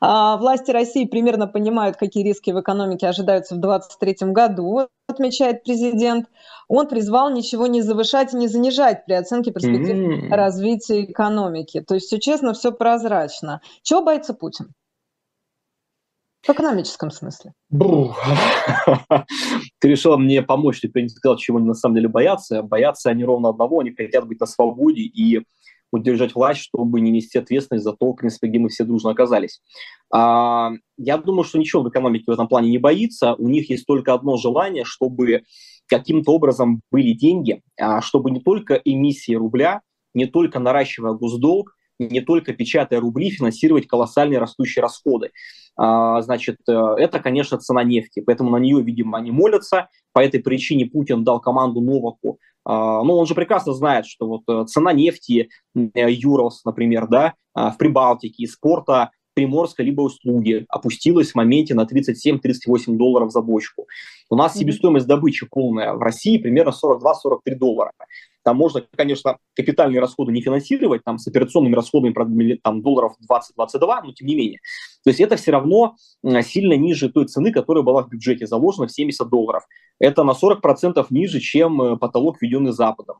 А, 0.00 0.36
власти 0.36 0.70
России 0.70 1.06
примерно 1.06 1.46
понимают, 1.46 1.96
какие 1.96 2.22
риски 2.22 2.50
в 2.50 2.60
экономике 2.60 3.08
ожидаются 3.08 3.54
в 3.54 3.58
2023 3.58 4.32
году, 4.32 4.88
отмечает 5.08 5.64
президент. 5.64 6.26
Он 6.68 6.86
призвал 6.86 7.30
ничего 7.30 7.66
не 7.66 7.80
завышать 7.80 8.34
и 8.34 8.36
не 8.36 8.48
занижать 8.48 9.06
при 9.06 9.14
оценке 9.14 9.50
перспектив 9.50 9.96
mm-hmm. 9.96 10.28
развития 10.28 11.04
экономики. 11.04 11.80
То 11.80 11.94
есть 11.94 12.08
все 12.08 12.20
честно, 12.20 12.52
все 12.52 12.70
прозрачно. 12.70 13.62
Чего 13.82 14.02
боится 14.02 14.34
Путин? 14.34 14.74
В 16.42 16.50
экономическом 16.50 17.10
смысле. 17.10 17.52
Ты 19.78 19.88
решила 19.88 20.16
мне 20.16 20.42
помочь, 20.42 20.80
ты 20.80 21.02
не 21.02 21.08
сказал, 21.10 21.36
чего 21.36 21.58
они 21.58 21.66
на 21.66 21.74
самом 21.74 21.96
деле 21.96 22.08
боятся. 22.08 22.62
Боятся 22.62 23.10
они 23.10 23.24
ровно 23.24 23.50
одного, 23.50 23.80
они 23.80 23.90
хотят 23.90 24.26
быть 24.26 24.40
на 24.40 24.46
свободе 24.46 25.02
и 25.02 25.42
удержать 25.92 26.34
власть, 26.34 26.60
чтобы 26.60 27.00
не 27.00 27.10
нести 27.10 27.38
ответственность 27.38 27.84
за 27.84 27.92
то, 27.92 28.12
в 28.12 28.14
принципе, 28.14 28.48
где 28.48 28.58
мы 28.58 28.68
все 28.68 28.84
дружно 28.84 29.10
оказались. 29.10 29.60
А, 30.12 30.70
я 30.96 31.18
думаю, 31.18 31.44
что 31.44 31.58
ничего 31.58 31.82
в 31.82 31.88
экономике 31.88 32.24
в 32.26 32.30
этом 32.30 32.48
плане 32.48 32.70
не 32.70 32.78
боится. 32.78 33.34
У 33.34 33.48
них 33.48 33.70
есть 33.70 33.86
только 33.86 34.14
одно 34.14 34.36
желание, 34.36 34.84
чтобы 34.84 35.42
каким-то 35.86 36.32
образом 36.32 36.80
были 36.90 37.12
деньги, 37.12 37.62
а, 37.78 38.00
чтобы 38.00 38.30
не 38.30 38.40
только 38.40 38.80
эмиссии 38.84 39.34
рубля, 39.34 39.82
не 40.14 40.26
только 40.26 40.58
наращивая 40.58 41.12
госдолг, 41.12 41.74
не 42.00 42.20
только 42.20 42.52
печатая 42.52 43.00
рубли, 43.00 43.30
финансировать 43.30 43.86
колоссальные 43.86 44.38
растущие 44.38 44.82
расходы. 44.82 45.30
А, 45.76 46.20
значит, 46.22 46.56
э, 46.68 46.72
это, 46.72 47.20
конечно, 47.20 47.58
цена 47.58 47.84
нефти, 47.84 48.20
поэтому 48.20 48.50
на 48.50 48.56
нее, 48.56 48.82
видимо, 48.82 49.18
они 49.18 49.30
молятся. 49.30 49.88
По 50.12 50.20
этой 50.20 50.40
причине 50.40 50.86
Путин 50.86 51.24
дал 51.24 51.40
команду 51.40 51.80
Новаку. 51.80 52.38
А, 52.64 53.02
ну, 53.02 53.16
он 53.16 53.26
же 53.26 53.34
прекрасно 53.34 53.72
знает, 53.72 54.06
что 54.06 54.26
вот 54.26 54.42
э, 54.48 54.64
цена 54.66 54.92
нефти, 54.92 55.48
Юрос, 55.74 56.64
например, 56.64 57.06
да, 57.08 57.34
а, 57.54 57.70
в 57.70 57.78
Прибалтике, 57.78 58.42
из 58.42 58.56
порта 58.56 59.10
Приморска 59.34 59.82
либо 59.82 60.02
услуги 60.02 60.66
опустилась 60.68 61.32
в 61.32 61.34
моменте 61.36 61.74
на 61.74 61.82
37-38 61.82 62.96
долларов 62.96 63.30
за 63.30 63.40
бочку. 63.40 63.86
У 64.28 64.36
нас 64.36 64.54
себестоимость 64.54 65.06
добычи 65.06 65.46
полная 65.50 65.94
в 65.94 66.00
России 66.00 66.36
примерно 66.38 66.70
42-43 66.70 67.54
доллара. 67.56 67.92
Там 68.42 68.56
можно, 68.56 68.82
конечно, 68.96 69.38
капитальные 69.54 70.00
расходы 70.00 70.32
не 70.32 70.40
финансировать, 70.40 71.04
там 71.04 71.18
с 71.18 71.26
операционными 71.26 71.74
расходами 71.74 72.58
там, 72.62 72.82
долларов 72.82 73.14
20-22, 73.30 74.00
но 74.04 74.12
тем 74.12 74.26
не 74.26 74.34
менее. 74.34 74.60
То 75.04 75.10
есть 75.10 75.20
это 75.20 75.36
все 75.36 75.52
равно 75.52 75.96
сильно 76.42 76.74
ниже 76.74 77.10
той 77.10 77.26
цены, 77.26 77.52
которая 77.52 77.84
была 77.84 78.02
в 78.02 78.08
бюджете 78.08 78.46
заложена 78.46 78.86
в 78.86 78.92
70 78.92 79.28
долларов. 79.28 79.64
Это 79.98 80.24
на 80.24 80.32
40% 80.32 81.06
ниже, 81.10 81.40
чем 81.40 81.82
э, 81.82 81.96
потолок, 81.96 82.40
введенный 82.40 82.72
Западом. 82.72 83.18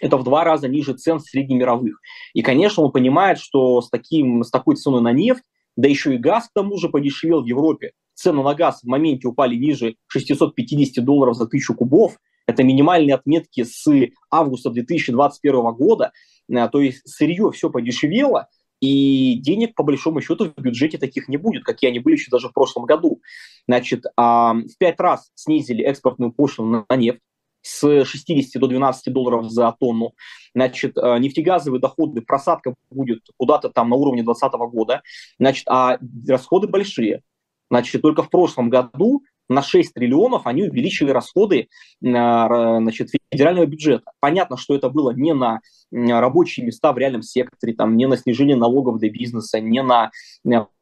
Это 0.00 0.18
в 0.18 0.24
два 0.24 0.44
раза 0.44 0.68
ниже 0.68 0.92
цен 0.92 1.20
среднемировых. 1.20 1.98
И, 2.34 2.42
конечно, 2.42 2.82
он 2.82 2.92
понимает, 2.92 3.38
что 3.38 3.80
с, 3.80 3.88
таким, 3.88 4.42
с 4.42 4.50
такой 4.50 4.76
ценой 4.76 5.00
на 5.00 5.12
нефть, 5.12 5.44
да 5.76 5.88
еще 5.88 6.14
и 6.14 6.18
газ 6.18 6.48
к 6.48 6.52
тому 6.52 6.76
же 6.76 6.90
подешевел 6.90 7.42
в 7.42 7.46
Европе. 7.46 7.92
Цены 8.14 8.42
на 8.42 8.54
газ 8.54 8.80
в 8.82 8.86
моменте 8.86 9.26
упали 9.26 9.56
ниже 9.56 9.96
650 10.08 11.02
долларов 11.02 11.34
за 11.36 11.46
тысячу 11.46 11.74
кубов– 11.74 12.18
это 12.46 12.62
минимальные 12.62 13.14
отметки 13.14 13.64
с 13.64 13.86
августа 14.30 14.70
2021 14.70 15.72
года. 15.74 16.12
Э, 16.48 16.68
то 16.68 16.80
есть 16.80 17.02
сырье 17.08 17.50
все 17.52 17.70
подешевело, 17.70 18.48
и 18.80 19.38
денег, 19.38 19.74
по 19.74 19.82
большому 19.82 20.20
счету, 20.20 20.52
в 20.54 20.60
бюджете 20.60 20.98
таких 20.98 21.28
не 21.28 21.38
будет, 21.38 21.64
какие 21.64 21.90
они 21.90 22.00
были 22.00 22.16
еще 22.16 22.30
даже 22.30 22.48
в 22.48 22.52
прошлом 22.52 22.84
году. 22.84 23.22
Значит, 23.66 24.04
в 24.14 24.66
пять 24.78 25.00
раз 25.00 25.30
снизили 25.34 25.82
экспортную 25.82 26.32
пошлину 26.32 26.84
на 26.86 26.96
нефть 26.96 27.20
с 27.64 28.04
60 28.04 28.60
до 28.60 28.66
12 28.66 29.12
долларов 29.12 29.50
за 29.50 29.74
тонну. 29.80 30.12
Значит, 30.54 30.96
э, 30.98 31.18
нефтегазовые 31.18 31.80
доходы, 31.80 32.20
просадка 32.20 32.74
будет 32.90 33.20
куда-то 33.38 33.70
там 33.70 33.88
на 33.88 33.96
уровне 33.96 34.22
2020 34.22 34.70
года. 34.70 35.02
Значит, 35.38 35.64
а 35.68 35.98
расходы 36.28 36.68
большие. 36.68 37.22
Значит, 37.70 38.02
только 38.02 38.22
в 38.22 38.28
прошлом 38.28 38.68
году 38.68 39.22
на 39.48 39.62
6 39.62 39.94
триллионов 39.94 40.46
они 40.46 40.64
увеличили 40.64 41.10
расходы 41.10 41.68
значит, 42.00 43.10
федерального 43.30 43.66
бюджета. 43.66 44.10
Понятно, 44.20 44.56
что 44.56 44.74
это 44.74 44.88
было 44.88 45.10
не 45.10 45.34
на 45.34 45.60
рабочие 45.92 46.66
места 46.66 46.92
в 46.92 46.98
реальном 46.98 47.22
секторе, 47.22 47.74
там, 47.74 47.96
не 47.96 48.06
на 48.06 48.16
снижение 48.16 48.56
налогов 48.56 48.98
для 48.98 49.10
бизнеса, 49.10 49.60
не 49.60 49.82
на 49.82 50.10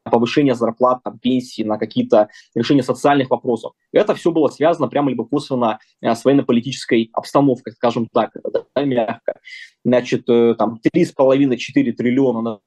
повышение 0.03 0.53
зарплат, 0.55 1.01
там, 1.03 1.17
пенсии, 1.19 1.63
на 1.63 1.77
какие-то 1.77 2.29
решения 2.55 2.83
социальных 2.83 3.29
вопросов. 3.29 3.73
Это 3.91 4.15
все 4.15 4.31
было 4.31 4.49
связано 4.49 4.87
прямо 4.87 5.09
либо 5.09 5.25
косвенно 5.25 5.79
э, 6.01 6.13
с 6.13 6.25
военно-политической 6.25 7.09
обстановкой, 7.13 7.73
скажем 7.73 8.07
так, 8.11 8.31
да, 8.43 8.83
мягко. 8.83 9.39
Значит, 9.85 10.27
э, 10.29 10.55
там 10.55 10.79
3,5-4 10.83 11.91
триллиона 11.93 12.59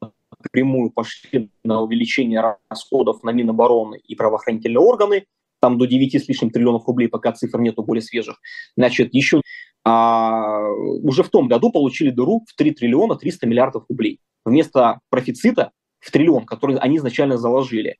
напрямую 0.43 0.91
пошли 0.91 1.51
на 1.65 1.83
увеличение 1.83 2.57
расходов 2.69 3.23
на 3.23 3.31
Минобороны 3.31 3.97
и 3.97 4.15
правоохранительные 4.15 4.81
органы, 4.81 5.27
там 5.61 5.79
до 5.79 5.87
9 5.87 6.15
с 6.15 6.29
лишним 6.29 6.51
триллионов 6.51 6.87
рублей, 6.87 7.09
пока 7.09 7.33
цифр 7.33 7.61
нету 7.61 7.83
более 7.83 8.03
свежих. 8.03 8.37
Значит, 8.77 9.15
еще 9.15 9.41
а, 9.85 10.69
уже 10.69 11.23
в 11.23 11.31
том 11.31 11.49
году 11.49 11.71
получили 11.71 12.11
дыру 12.11 12.45
в 12.49 12.55
3 12.57 12.73
триллиона 12.73 13.17
300 13.17 13.47
миллиардов 13.47 13.85
рублей. 13.89 14.21
Вместо 14.45 15.01
профицита 15.11 15.71
в 16.01 16.11
триллион, 16.11 16.45
который 16.45 16.77
они 16.77 16.99
изначально 16.99 17.37
заложили. 17.37 17.97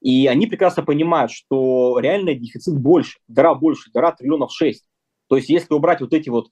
И 0.00 0.26
они 0.26 0.46
прекрасно 0.46 0.82
понимают, 0.82 1.30
что 1.30 1.98
реальный 1.98 2.34
дефицит 2.34 2.78
больше, 2.78 3.18
дыра 3.28 3.54
больше, 3.54 3.90
дыра 3.92 4.12
триллионов 4.12 4.52
6. 4.52 4.84
То 5.28 5.36
есть 5.36 5.48
если 5.48 5.74
убрать 5.74 6.00
вот 6.00 6.12
эти 6.12 6.28
вот 6.28 6.48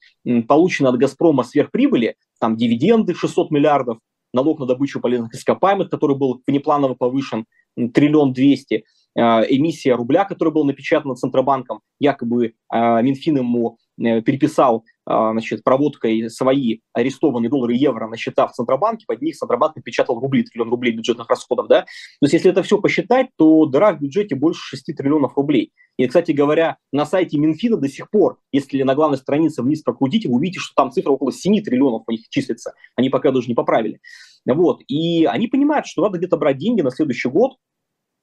полученные 0.47 0.91
от 0.91 0.99
«Газпрома» 0.99 1.45
сверхприбыли, 1.45 2.17
там 2.39 2.57
дивиденды 2.57 3.15
600 3.15 3.51
миллиардов, 3.51 3.99
налог 4.33 4.61
на 4.61 4.67
добычу 4.67 5.01
полезных 5.01 5.35
ископаемых, 5.35 5.91
который 5.91 6.17
был 6.17 6.43
внепланово 6.47 6.95
повышен, 6.95 7.47
триллион 7.75 8.33
двести, 8.33 8.85
эмиссия 9.17 9.97
рубля, 9.97 10.25
которая 10.25 10.53
была 10.53 10.67
напечатана 10.67 11.15
Центробанком, 11.15 11.81
якобы 11.99 12.47
э, 12.47 13.03
Минфин 13.03 13.39
ему 13.39 13.79
э, 13.99 14.21
переписал 14.23 14.85
значит, 15.07 15.65
проводкой 15.65 16.29
свои 16.29 16.81
арестованные 16.93 17.49
доллары 17.49 17.75
и 17.75 17.79
евро 17.79 18.09
на 18.09 18.19
счета 18.19 18.47
в 18.47 18.53
Центробанке, 18.53 19.07
под 19.07 19.23
них 19.23 19.37
Центробанк 19.37 19.77
напечатал 19.77 20.21
рубли, 20.21 20.43
триллион 20.43 20.69
рублей 20.69 20.93
бюджетных 20.93 21.31
расходов. 21.31 21.67
Да? 21.67 21.83
То 21.83 21.87
есть 22.25 22.35
если 22.35 22.51
это 22.51 22.63
все 22.63 22.79
посчитать, 22.79 23.29
то 23.37 23.65
дыра 23.65 23.95
в 23.95 24.01
бюджете 24.01 24.35
больше 24.35 24.61
6 24.77 24.95
триллионов 24.95 25.35
рублей. 25.37 25.73
И, 25.97 26.07
кстати 26.07 26.33
говоря, 26.33 26.77
на 26.93 27.07
сайте 27.07 27.39
Минфина 27.39 27.77
до 27.77 27.89
сих 27.89 28.11
пор, 28.11 28.39
если 28.53 28.83
на 28.83 28.95
главной 28.95 29.19
странице 29.19 29.63
вниз 29.63 29.83
прокрутите, 29.83 30.29
вы 30.29 30.37
увидите, 30.37 30.61
что 30.61 30.75
там 30.77 30.93
цифра 30.93 31.11
около 31.11 31.33
7 31.33 31.63
триллионов 31.63 32.03
у 32.07 32.13
них 32.13 32.29
числится. 32.29 32.75
Они 32.95 33.09
пока 33.09 33.33
даже 33.33 33.49
не 33.49 33.55
поправили. 33.55 34.01
Вот. 34.47 34.81
И 34.87 35.25
они 35.25 35.49
понимают, 35.49 35.87
что 35.87 36.03
надо 36.03 36.19
где-то 36.19 36.37
брать 36.37 36.59
деньги 36.59 36.83
на 36.83 36.91
следующий 36.91 37.29
год, 37.29 37.57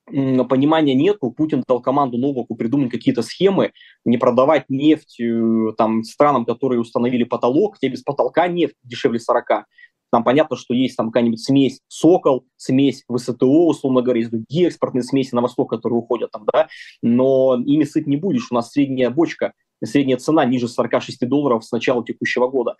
понимания 0.08 0.94
нету. 0.94 1.32
Путин 1.32 1.64
дал 1.68 1.82
команду 1.82 2.18
Новаку 2.18 2.56
придумать 2.56 2.92
какие-то 2.92 3.22
схемы, 3.22 3.72
не 4.04 4.18
продавать 4.18 4.66
нефть 4.70 5.20
э, 5.20 5.74
там, 5.78 6.04
странам, 6.04 6.46
которые 6.46 6.80
установили 6.80 7.24
потолок, 7.24 7.78
где 7.78 7.90
без 7.90 8.04
потолка 8.04 8.48
нефть 8.48 8.76
дешевле 8.84 9.20
40. 9.20 9.66
Там 10.12 10.24
понятно, 10.24 10.56
что 10.56 10.74
есть 10.74 10.96
там 10.96 11.08
какая-нибудь 11.08 11.44
смесь 11.44 11.82
«Сокол», 11.88 12.46
смесь 12.56 13.04
ВСТО, 13.12 13.46
условно 13.46 14.02
говоря, 14.02 14.20
есть 14.20 14.32
другие 14.32 14.68
экспортные 14.68 15.04
смеси 15.04 15.34
на 15.36 15.42
восток, 15.42 15.70
которые 15.70 16.00
уходят 16.00 16.32
там, 16.32 16.46
да, 16.54 16.68
но 17.02 17.56
ими 17.56 17.84
сыт 17.84 18.08
не 18.08 18.16
будешь. 18.16 18.48
У 18.52 18.56
нас 18.56 18.72
средняя 18.72 19.10
бочка, 19.10 19.54
средняя 19.84 20.18
цена 20.18 20.46
ниже 20.46 20.68
46 20.68 21.28
долларов 21.28 21.66
с 21.66 21.72
начала 21.72 22.06
текущего 22.06 22.48
года. 22.48 22.76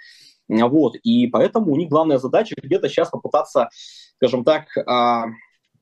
Вот, 0.48 0.96
и 1.04 1.28
поэтому 1.28 1.74
у 1.74 1.76
них 1.76 1.90
главная 1.90 2.20
задача 2.20 2.56
где-то 2.62 2.88
сейчас 2.88 3.10
попытаться, 3.10 3.70
скажем 4.18 4.44
так, 4.44 4.68
а, 4.86 5.26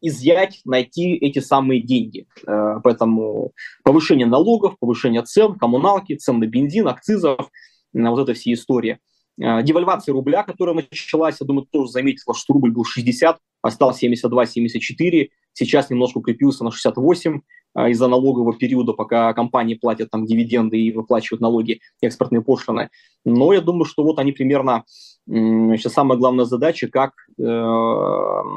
изъять, 0.04 0.62
найти 0.66 1.16
эти 1.16 1.40
самые 1.40 1.82
деньги. 1.82 2.28
Э, 2.46 2.80
поэтому 2.84 3.54
повышение 3.84 4.28
налогов, 4.28 4.78
повышение 4.80 5.24
цен, 5.24 5.56
коммуналки, 5.56 6.16
цен 6.16 6.40
на 6.40 6.46
бензин, 6.46 6.88
акцизов, 6.88 7.50
вот 7.94 8.20
эта 8.20 8.34
вся 8.34 8.54
история. 8.54 9.00
Э, 9.42 9.64
девальвация 9.64 10.14
рубля, 10.14 10.44
которая 10.44 10.76
началась, 10.76 11.38
я 11.40 11.48
думаю, 11.48 11.66
тоже 11.72 11.92
заметила, 11.92 12.36
что 12.36 12.54
рубль 12.54 12.72
был 12.72 12.84
60, 12.84 13.40
а 13.62 13.72
стал 13.72 13.92
72-74. 13.92 15.30
сейчас 15.54 15.90
немножко 15.90 16.18
укрепился 16.18 16.64
на 16.64 16.72
68 16.72 17.42
а, 17.74 17.90
из-за 17.90 18.08
налогового 18.08 18.54
периода, 18.54 18.94
пока 18.94 19.34
компании 19.34 19.76
платят 19.76 20.12
там 20.12 20.26
дивиденды 20.26 20.80
и 20.80 20.92
выплачивают 20.92 21.42
налоги, 21.42 21.80
экспортные 22.02 22.42
пошлины. 22.42 22.90
Но 23.26 23.54
я 23.54 23.62
думаю, 23.62 23.86
что 23.86 24.04
вот 24.04 24.20
они 24.20 24.32
примерно, 24.32 24.84
сейчас 25.28 25.94
самая 25.94 26.18
главная 26.18 26.46
задача, 26.46 26.88
как 26.88 27.14
э, 27.38 27.44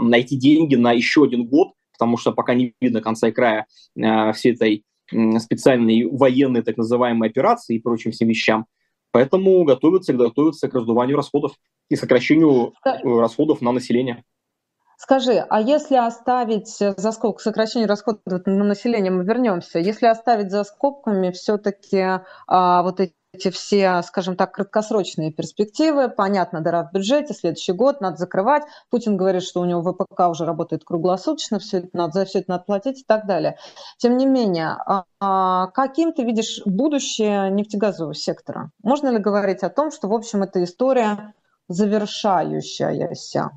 найти 0.03 0.37
деньги 0.37 0.75
на 0.75 0.93
еще 0.93 1.25
один 1.25 1.47
год, 1.47 1.75
потому 1.93 2.17
что 2.17 2.33
пока 2.33 2.55
не 2.55 2.75
видно 2.81 3.01
конца 3.01 3.29
и 3.29 3.33
края 3.33 3.67
э, 3.97 4.33
всей 4.33 4.55
этой 4.55 4.85
специальной 5.39 6.05
военной 6.11 6.63
так 6.63 6.77
называемой 6.77 7.29
операции 7.29 7.77
и 7.77 7.81
прочим 7.81 8.11
всем 8.11 8.29
вещам. 8.29 8.67
Поэтому 9.13 9.65
готовятся, 9.65 10.13
готовятся 10.13 10.69
к 10.69 10.75
раздуванию 10.75 11.17
расходов 11.17 11.53
и 11.89 11.97
сокращению 11.97 12.75
э, 12.85 12.91
расходов 13.05 13.61
на 13.61 13.73
население. 13.73 14.25
Скажи, 14.99 15.45
а 15.49 15.61
если 15.61 15.97
оставить 15.97 16.69
за 16.79 17.13
скобками 17.13 17.43
сокращение 17.43 17.87
расходов 17.87 18.23
на 18.47 18.65
население, 18.65 19.13
мы 19.13 19.25
вернемся, 19.25 19.79
если 19.79 20.07
оставить 20.07 20.51
за 20.51 20.65
скобками 20.65 21.31
все-таки 21.33 22.23
а, 22.47 22.83
вот 22.83 23.01
эти 23.01 23.15
эти 23.37 23.51
все, 23.51 24.03
скажем 24.03 24.37
так, 24.37 24.53
краткосрочные 24.53 25.33
перспективы. 25.33 26.09
Понятно, 26.09 26.61
дыра 26.61 26.85
в 26.85 26.93
бюджете, 26.93 27.35
следующий 27.35 27.73
год 27.73 28.01
надо 28.01 28.17
закрывать. 28.17 28.65
Путин 28.91 29.17
говорит, 29.17 29.43
что 29.43 29.61
у 29.61 29.65
него 29.65 29.83
ВПК 29.83 30.29
уже 30.29 30.45
работает 30.45 30.85
круглосуточно, 30.85 31.59
все 31.59 31.79
это 31.79 31.89
надо, 31.93 32.13
за 32.21 32.25
все 32.25 32.41
это 32.41 32.51
надо 32.51 32.65
платить 32.65 33.01
и 33.01 33.05
так 33.05 33.27
далее. 33.27 33.57
Тем 33.99 34.17
не 34.17 34.27
менее, 34.27 34.77
а, 34.87 35.05
а 35.21 35.67
каким 35.69 36.13
ты 36.13 36.25
видишь 36.25 36.63
будущее 36.65 37.51
нефтегазового 37.51 38.15
сектора? 38.15 38.71
Можно 38.83 39.09
ли 39.09 39.19
говорить 39.19 39.63
о 39.63 39.71
том, 39.71 39.91
что, 39.91 40.09
в 40.09 40.15
общем, 40.15 40.43
эта 40.43 40.65
история 40.65 41.35
завершающаяся? 41.69 43.51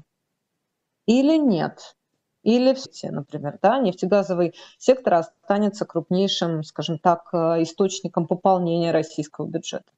или 1.10 1.38
нет? 1.38 1.96
Или 2.44 2.74
все, 2.74 3.12
например, 3.12 3.60
да, 3.62 3.80
нефтегазовый 3.80 4.54
сектор 4.78 5.16
останется 5.16 5.86
крупнейшим, 5.86 6.64
скажем 6.64 6.98
так, 6.98 7.30
э, 7.34 7.64
источником 7.64 8.28
пополнения 8.28 8.92
российского 8.92 9.46
бюджета? 9.46 9.92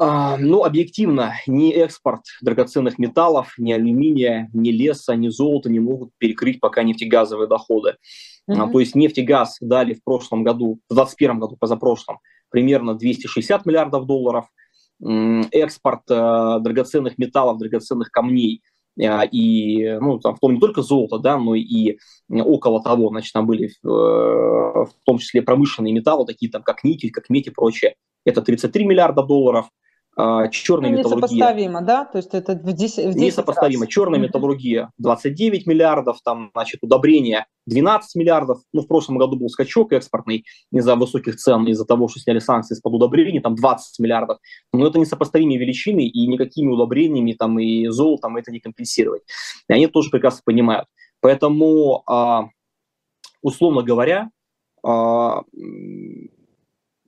А, 0.00 0.36
ну, 0.36 0.64
объективно, 0.64 1.34
ни 1.46 1.72
экспорт 1.72 2.22
драгоценных 2.40 2.98
металлов, 2.98 3.54
ни 3.58 3.72
алюминия, 3.72 4.48
ни 4.52 4.70
леса, 4.70 5.14
ни 5.14 5.28
золота 5.28 5.70
не 5.70 5.80
могут 5.80 6.10
перекрыть 6.18 6.60
пока 6.60 6.82
нефтегазовые 6.82 7.48
доходы. 7.48 7.96
Mm-hmm. 8.48 8.72
То 8.72 8.80
есть 8.80 8.94
нефть 8.94 9.18
и 9.18 9.22
газ 9.22 9.56
дали 9.60 9.94
в 9.94 10.02
прошлом 10.02 10.44
году, 10.44 10.80
в 10.88 10.94
2021 10.94 11.38
году, 11.40 11.56
позапрошлом, 11.56 12.18
примерно 12.48 12.94
260 12.94 13.66
миллиардов 13.66 14.06
долларов– 14.06 14.46
экспорт 15.00 16.02
э, 16.10 16.58
драгоценных 16.60 17.18
металлов, 17.18 17.58
драгоценных 17.58 18.10
камней 18.10 18.62
и, 18.98 19.98
ну, 20.00 20.18
там, 20.18 20.34
в 20.34 20.40
том 20.40 20.54
не 20.54 20.60
только 20.60 20.82
золото, 20.82 21.18
да, 21.18 21.38
но 21.38 21.54
и 21.54 21.98
около 22.28 22.82
того, 22.82 23.08
значит, 23.10 23.32
там 23.32 23.46
были 23.46 23.68
э, 23.68 23.70
в 23.84 24.90
том 25.04 25.18
числе 25.18 25.42
промышленные 25.42 25.92
металлы, 25.92 26.26
такие 26.26 26.50
там, 26.50 26.62
как 26.62 26.84
никель, 26.84 27.10
как 27.10 27.30
медь 27.30 27.46
и 27.46 27.50
прочее. 27.50 27.94
Это 28.24 28.42
33 28.42 28.84
миллиарда 28.84 29.22
долларов, 29.22 29.66
а, 29.66 29.70
черная 30.50 30.90
ну, 30.90 30.98
металлургия. 30.98 31.28
Несопоставимо, 31.28 31.80
да? 31.82 32.04
То 32.04 32.18
есть 32.18 32.34
это 32.34 32.54
в 32.54 32.72
10, 32.72 32.74
в 32.74 33.12
10 33.12 33.16
Несопоставимо. 33.16 33.84
Раз. 33.84 33.92
Черная 33.92 34.18
металлургия 34.18 34.90
29 34.98 35.66
миллиардов, 35.66 36.18
там, 36.24 36.50
значит, 36.54 36.82
удобрения 36.82 37.46
12 37.66 38.16
миллиардов. 38.16 38.58
Ну, 38.72 38.82
в 38.82 38.88
прошлом 38.88 39.18
году 39.18 39.36
был 39.36 39.48
скачок 39.48 39.92
экспортный 39.92 40.44
из-за 40.72 40.96
высоких 40.96 41.36
цен, 41.36 41.66
из-за 41.68 41.84
того, 41.84 42.08
что 42.08 42.18
сняли 42.18 42.40
санкции 42.40 42.74
из-под 42.74 42.94
удобрений, 42.94 43.40
там 43.40 43.54
20 43.54 43.98
миллиардов. 44.00 44.38
Но 44.72 44.88
это 44.88 44.98
несопоставимые 44.98 45.58
величины, 45.58 46.06
и 46.06 46.26
никакими 46.26 46.70
удобрениями 46.72 47.34
там, 47.34 47.58
и 47.60 47.86
золотом 47.86 48.36
это 48.36 48.50
не 48.50 48.58
компенсировать. 48.58 49.22
И 49.68 49.72
они 49.72 49.86
тоже 49.86 50.10
прекрасно 50.10 50.40
понимают. 50.44 50.88
Поэтому, 51.20 52.02
а, 52.06 52.48
условно 53.40 53.82
говоря, 53.82 54.30
а, 54.82 55.42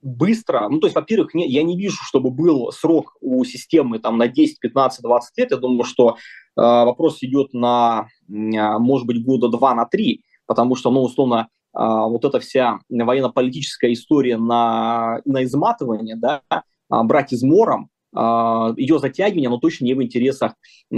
быстро, 0.01 0.67
ну, 0.69 0.79
то 0.79 0.87
есть, 0.87 0.95
во-первых, 0.95 1.33
не, 1.33 1.47
я 1.47 1.63
не 1.63 1.77
вижу, 1.77 1.97
чтобы 2.03 2.31
был 2.31 2.71
срок 2.71 3.15
у 3.21 3.43
системы 3.43 3.99
там 3.99 4.17
на 4.17 4.27
10, 4.27 4.59
15, 4.59 5.01
20 5.01 5.37
лет. 5.37 5.51
Я 5.51 5.57
думаю, 5.57 5.83
что 5.83 6.11
э, 6.11 6.15
вопрос 6.55 7.19
идет 7.21 7.53
на, 7.53 8.07
э, 8.27 8.31
может 8.31 9.07
быть, 9.07 9.23
года 9.23 9.49
2 9.49 9.75
на 9.75 9.85
3, 9.85 10.23
потому 10.45 10.75
что, 10.75 10.91
ну, 10.91 11.01
условно, 11.01 11.47
э, 11.73 11.79
вот 11.79 12.25
эта 12.25 12.39
вся 12.39 12.79
военно-политическая 12.89 13.93
история 13.93 14.37
на, 14.37 15.21
на 15.25 15.43
изматывание, 15.43 16.15
да, 16.15 16.41
э, 16.49 16.59
брать 17.03 17.33
измором, 17.33 17.89
э, 18.15 18.19
ее 18.77 18.99
затягивание, 18.99 19.47
оно 19.47 19.57
точно 19.57 19.85
не 19.85 19.93
в 19.93 20.03
интересах, 20.03 20.53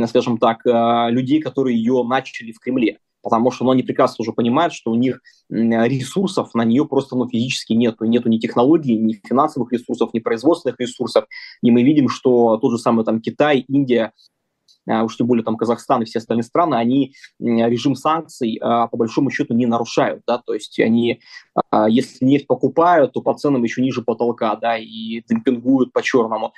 скажем 0.08 0.38
так, 0.38 0.66
э, 0.66 1.12
людей, 1.12 1.42
которые 1.42 1.78
ее 1.78 2.04
начали 2.04 2.52
в 2.52 2.60
Кремле 2.60 3.00
потому 3.24 3.50
что 3.50 3.64
ну, 3.66 3.72
они 3.72 3.82
прекрасно 3.82 4.22
уже 4.22 4.34
понимают, 4.34 4.74
что 4.74 4.92
у 4.92 4.96
них 4.96 5.22
ресурсов 5.50 6.54
на 6.54 6.64
нее 6.66 6.86
просто 6.86 7.16
ну, 7.16 7.28
физически 7.28 7.74
нету. 7.74 8.06
Нету 8.06 8.30
ни 8.30 8.38
технологий, 8.38 8.98
ни 8.98 9.14
финансовых 9.14 9.72
ресурсов, 9.72 10.14
ни 10.14 10.20
производственных 10.20 10.80
ресурсов. 10.80 11.26
И 11.62 11.72
мы 11.72 11.84
видим, 11.84 12.10
что 12.10 12.58
тот 12.58 12.72
же 12.72 12.78
самый 12.78 13.06
там 13.06 13.22
Китай, 13.22 13.66
Индия, 13.68 14.12
а, 14.90 15.04
уж 15.04 15.16
тем 15.16 15.28
более 15.28 15.44
там 15.44 15.56
Казахстан 15.56 16.02
и 16.02 16.06
все 16.06 16.20
остальные 16.20 16.44
страны, 16.44 16.76
они 16.76 17.14
режим 17.40 17.96
санкций 17.96 18.60
а, 18.62 18.88
по 18.88 18.98
большому 18.98 19.30
счету 19.30 19.54
не 19.54 19.66
нарушают, 19.66 20.24
да, 20.28 20.40
то 20.40 20.54
есть 20.54 20.80
они, 20.80 21.22
а, 21.72 21.90
если 21.90 22.26
нефть 22.26 22.48
покупают, 22.48 23.14
то 23.14 23.22
по 23.22 23.34
ценам 23.34 23.64
еще 23.64 23.82
ниже 23.82 24.02
потолка, 24.02 24.56
да, 24.56 24.78
и 24.78 25.24
демпингуют 25.28 25.94
по 25.94 26.02
черному. 26.02 26.54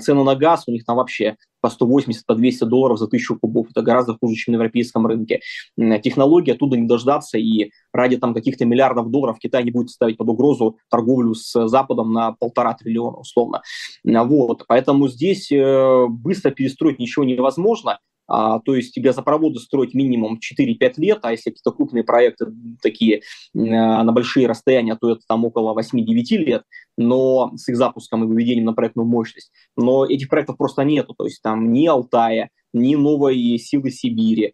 Цены 0.00 0.24
на 0.24 0.34
газ 0.34 0.64
у 0.66 0.72
них 0.72 0.84
там 0.84 0.96
вообще 0.96 1.36
по 1.60 1.70
180, 1.70 2.26
по 2.26 2.34
200 2.34 2.64
долларов 2.64 2.98
за 2.98 3.08
тысячу 3.08 3.38
кубов. 3.38 3.68
Это 3.70 3.82
гораздо 3.82 4.16
хуже, 4.16 4.34
чем 4.36 4.52
на 4.52 4.56
европейском 4.56 5.06
рынке. 5.06 5.40
Технологии 6.02 6.52
оттуда 6.52 6.76
не 6.76 6.86
дождаться, 6.86 7.38
и 7.38 7.70
ради 7.92 8.16
там 8.16 8.34
каких-то 8.34 8.64
миллиардов 8.64 9.10
долларов 9.10 9.38
Китай 9.38 9.64
не 9.64 9.70
будет 9.70 9.90
ставить 9.90 10.16
под 10.16 10.28
угрозу 10.28 10.78
торговлю 10.90 11.34
с 11.34 11.68
Западом 11.68 12.12
на 12.12 12.32
полтора 12.32 12.74
триллиона, 12.74 13.18
условно. 13.18 13.62
Вот. 14.04 14.64
Поэтому 14.68 15.08
здесь 15.08 15.50
э, 15.50 16.06
быстро 16.08 16.50
перестроить 16.50 16.98
ничего 16.98 17.24
невозможно. 17.24 17.98
А, 18.28 18.60
то 18.60 18.74
есть 18.76 18.98
газопроводы 18.98 19.58
строить 19.58 19.94
минимум 19.94 20.38
4-5 20.38 20.94
лет, 20.98 21.18
а 21.22 21.32
если 21.32 21.50
какие-то 21.50 21.72
крупные 21.72 22.04
проекты 22.04 22.46
такие 22.82 23.22
а, 23.56 24.04
на 24.04 24.12
большие 24.12 24.46
расстояния, 24.46 24.96
то 25.00 25.10
это 25.12 25.22
там 25.26 25.46
около 25.46 25.78
8-9 25.78 26.36
лет, 26.36 26.62
но 26.98 27.52
с 27.56 27.68
их 27.68 27.76
запуском 27.76 28.24
и 28.24 28.26
выведением 28.26 28.66
на 28.66 28.74
проектную 28.74 29.08
мощность. 29.08 29.50
Но 29.76 30.04
этих 30.04 30.28
проектов 30.28 30.58
просто 30.58 30.82
нету, 30.82 31.14
то 31.16 31.24
есть 31.24 31.40
там 31.42 31.72
ни 31.72 31.86
Алтая, 31.86 32.50
ни 32.74 32.94
новой 32.94 33.58
силы 33.58 33.90
Сибири, 33.90 34.52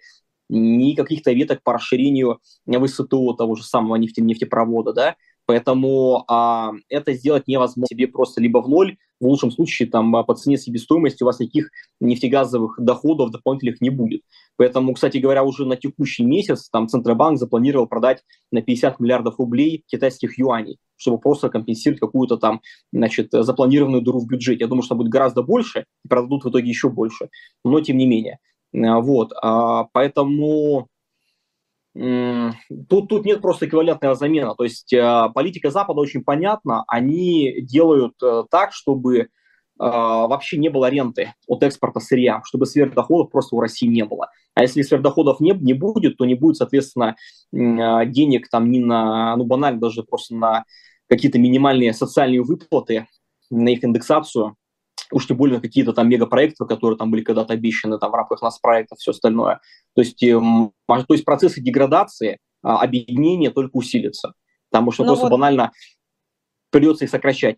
ни 0.48 0.94
каких-то 0.94 1.32
веток 1.32 1.62
по 1.64 1.72
расширению 1.72 2.40
высоты 2.66 3.16
того 3.36 3.56
же 3.56 3.64
самого 3.64 3.96
нефте, 3.96 4.22
нефтепровода, 4.22 4.92
да, 4.92 5.16
Поэтому 5.46 6.24
а, 6.28 6.72
это 6.88 7.12
сделать 7.12 7.46
невозможно 7.46 7.86
себе 7.86 8.08
просто 8.08 8.40
либо 8.40 8.62
в 8.62 8.68
ноль, 8.68 8.96
в 9.20 9.26
лучшем 9.26 9.50
случае 9.50 9.88
там 9.88 10.14
а, 10.16 10.24
по 10.24 10.34
цене 10.34 10.56
себестоимости 10.56 11.22
у 11.22 11.26
вас 11.26 11.40
никаких 11.40 11.70
нефтегазовых 12.00 12.76
доходов 12.78 13.30
дополнительных 13.30 13.80
не 13.80 13.90
будет. 13.90 14.22
Поэтому, 14.56 14.94
кстати 14.94 15.18
говоря, 15.18 15.44
уже 15.44 15.66
на 15.66 15.76
текущий 15.76 16.24
месяц 16.24 16.68
там 16.70 16.88
Центробанк 16.88 17.38
запланировал 17.38 17.86
продать 17.86 18.22
на 18.50 18.62
50 18.62 19.00
миллиардов 19.00 19.38
рублей 19.38 19.84
китайских 19.86 20.38
юаней, 20.38 20.78
чтобы 20.96 21.18
просто 21.18 21.48
компенсировать 21.48 22.00
какую-то 22.00 22.36
там, 22.36 22.60
значит, 22.92 23.28
запланированную 23.32 24.02
дыру 24.02 24.20
в 24.20 24.26
бюджете. 24.26 24.64
Я 24.64 24.68
думаю, 24.68 24.82
что 24.82 24.94
будет 24.94 25.08
гораздо 25.08 25.42
больше, 25.42 25.86
и 26.04 26.08
продадут 26.08 26.44
в 26.44 26.50
итоге 26.50 26.68
еще 26.68 26.88
больше. 26.88 27.28
Но 27.64 27.80
тем 27.80 27.98
не 27.98 28.06
менее. 28.06 28.38
А, 28.74 29.00
вот, 29.00 29.32
а, 29.42 29.84
поэтому 29.92 30.88
Тут, 31.94 33.08
тут 33.08 33.24
нет 33.24 33.40
просто 33.40 33.66
эквивалентного 33.66 34.16
замена. 34.16 34.54
То 34.56 34.64
есть 34.64 34.92
э, 34.92 35.28
политика 35.32 35.70
Запада 35.70 36.00
очень 36.00 36.24
понятна. 36.24 36.82
Они 36.88 37.60
делают 37.60 38.14
э, 38.20 38.44
так, 38.50 38.72
чтобы 38.72 39.18
э, 39.18 39.26
вообще 39.78 40.56
не 40.56 40.70
было 40.70 40.90
ренты 40.90 41.34
от 41.46 41.62
экспорта 41.62 42.00
сырья, 42.00 42.42
чтобы 42.44 42.66
сверхдоходов 42.66 43.30
просто 43.30 43.54
у 43.54 43.60
России 43.60 43.86
не 43.86 44.04
было. 44.04 44.28
А 44.54 44.62
если 44.62 44.82
сверхдоходов 44.82 45.38
не, 45.38 45.52
не 45.52 45.72
будет, 45.72 46.16
то 46.16 46.24
не 46.24 46.34
будет, 46.34 46.56
соответственно, 46.56 47.14
денег 47.52 48.48
там 48.48 48.72
ни 48.72 48.80
на, 48.80 49.36
ну 49.36 49.44
банально 49.44 49.80
даже 49.80 50.02
просто 50.02 50.34
на 50.34 50.64
какие-то 51.08 51.38
минимальные 51.38 51.92
социальные 51.92 52.42
выплаты, 52.42 53.06
на 53.50 53.68
их 53.68 53.84
индексацию, 53.84 54.56
уж 55.10 55.26
тем 55.26 55.36
более 55.36 55.60
какие-то 55.60 55.92
там 55.92 56.08
мегапроекты, 56.08 56.64
которые 56.64 56.98
там 56.98 57.10
были 57.10 57.22
когда-то 57.22 57.52
обещаны 57.52 57.98
там 57.98 58.10
в 58.10 58.14
рамках 58.14 58.42
нас 58.42 58.58
проектов, 58.58 58.98
все 58.98 59.10
остальное. 59.10 59.60
То 59.94 60.02
есть, 60.02 60.22
э, 60.22 60.38
то 60.38 61.14
есть 61.14 61.24
процессы 61.24 61.60
деградации, 61.60 62.38
а, 62.62 62.80
объединения 62.80 63.50
только 63.50 63.76
усилятся, 63.76 64.32
потому 64.70 64.90
что 64.90 65.04
ну 65.04 65.10
просто 65.10 65.24
вот... 65.24 65.32
банально 65.32 65.72
придется 66.70 67.04
их 67.04 67.10
сокращать. 67.10 67.56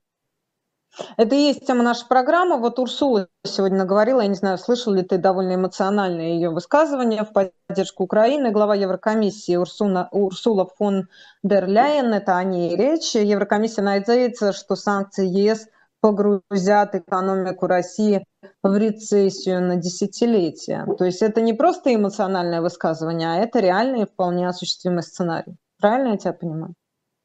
Это 1.16 1.35
и 1.35 1.38
есть 1.38 1.66
тема 1.66 1.82
нашей 1.82 2.06
программы. 2.06 2.59
Вот 2.59 2.78
Урсула 2.78 3.28
сегодня 3.44 3.78
наговорила, 3.78 4.22
я 4.22 4.28
не 4.28 4.35
знаю, 4.35 4.59
слышал 4.59 4.94
ли 4.94 5.02
ты 5.02 5.18
довольно 5.18 5.54
эмоциональное 5.54 6.28
ее 6.28 6.50
высказывание 6.50 7.24
в 7.24 7.32
поддержку 7.32 8.04
Украины. 8.04 8.50
Глава 8.50 8.74
Еврокомиссии 8.74 9.56
Урсуна, 9.56 10.09
Урсула 10.11 10.66
фон 10.78 11.09
дер 11.42 11.66
Ляйен, 11.66 12.12
это 12.14 12.37
о 12.37 12.44
ней 12.44 12.76
речь. 12.76 13.14
Еврокомиссия 13.14 13.85
надеется, 13.85 14.52
что 14.52 14.74
санкции 14.74 15.26
ЕС 15.26 15.68
погрузят 16.06 16.94
экономику 16.94 17.66
России 17.66 18.24
в 18.62 18.76
рецессию 18.76 19.60
на 19.60 19.74
десятилетия. 19.74 20.86
То 20.96 21.04
есть 21.04 21.20
это 21.20 21.40
не 21.40 21.52
просто 21.52 21.92
эмоциональное 21.92 22.60
высказывание, 22.60 23.28
а 23.28 23.36
это 23.38 23.58
реальный 23.58 24.02
и 24.02 24.06
вполне 24.06 24.48
осуществимый 24.48 25.02
сценарий. 25.02 25.56
Правильно 25.80 26.12
я 26.12 26.16
тебя 26.16 26.32
понимаю? 26.32 26.74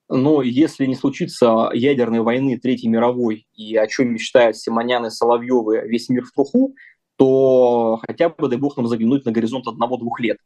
Но 0.09 0.41
если 0.41 0.87
не 0.87 0.95
случится 0.95 1.69
ядерной 1.73 2.21
войны 2.21 2.57
Третьей 2.57 2.89
мировой, 2.89 3.45
и 3.53 3.77
о 3.77 3.85
чем 3.85 4.13
мечтают 4.13 4.57
Симонян 4.57 5.05
и 5.05 5.11
Соловьевы 5.11 5.87
весь 5.87 6.09
мир 6.09 6.25
в 6.25 6.31
труху, 6.31 6.73
то 7.17 8.01
хотя 8.07 8.29
бы, 8.29 8.49
дай 8.49 8.57
бог, 8.57 8.77
нам 8.77 8.87
заглянуть 8.87 9.25
на 9.25 9.31
горизонт 9.31 9.67
одного-двух 9.67 10.19
лет. 10.21 10.37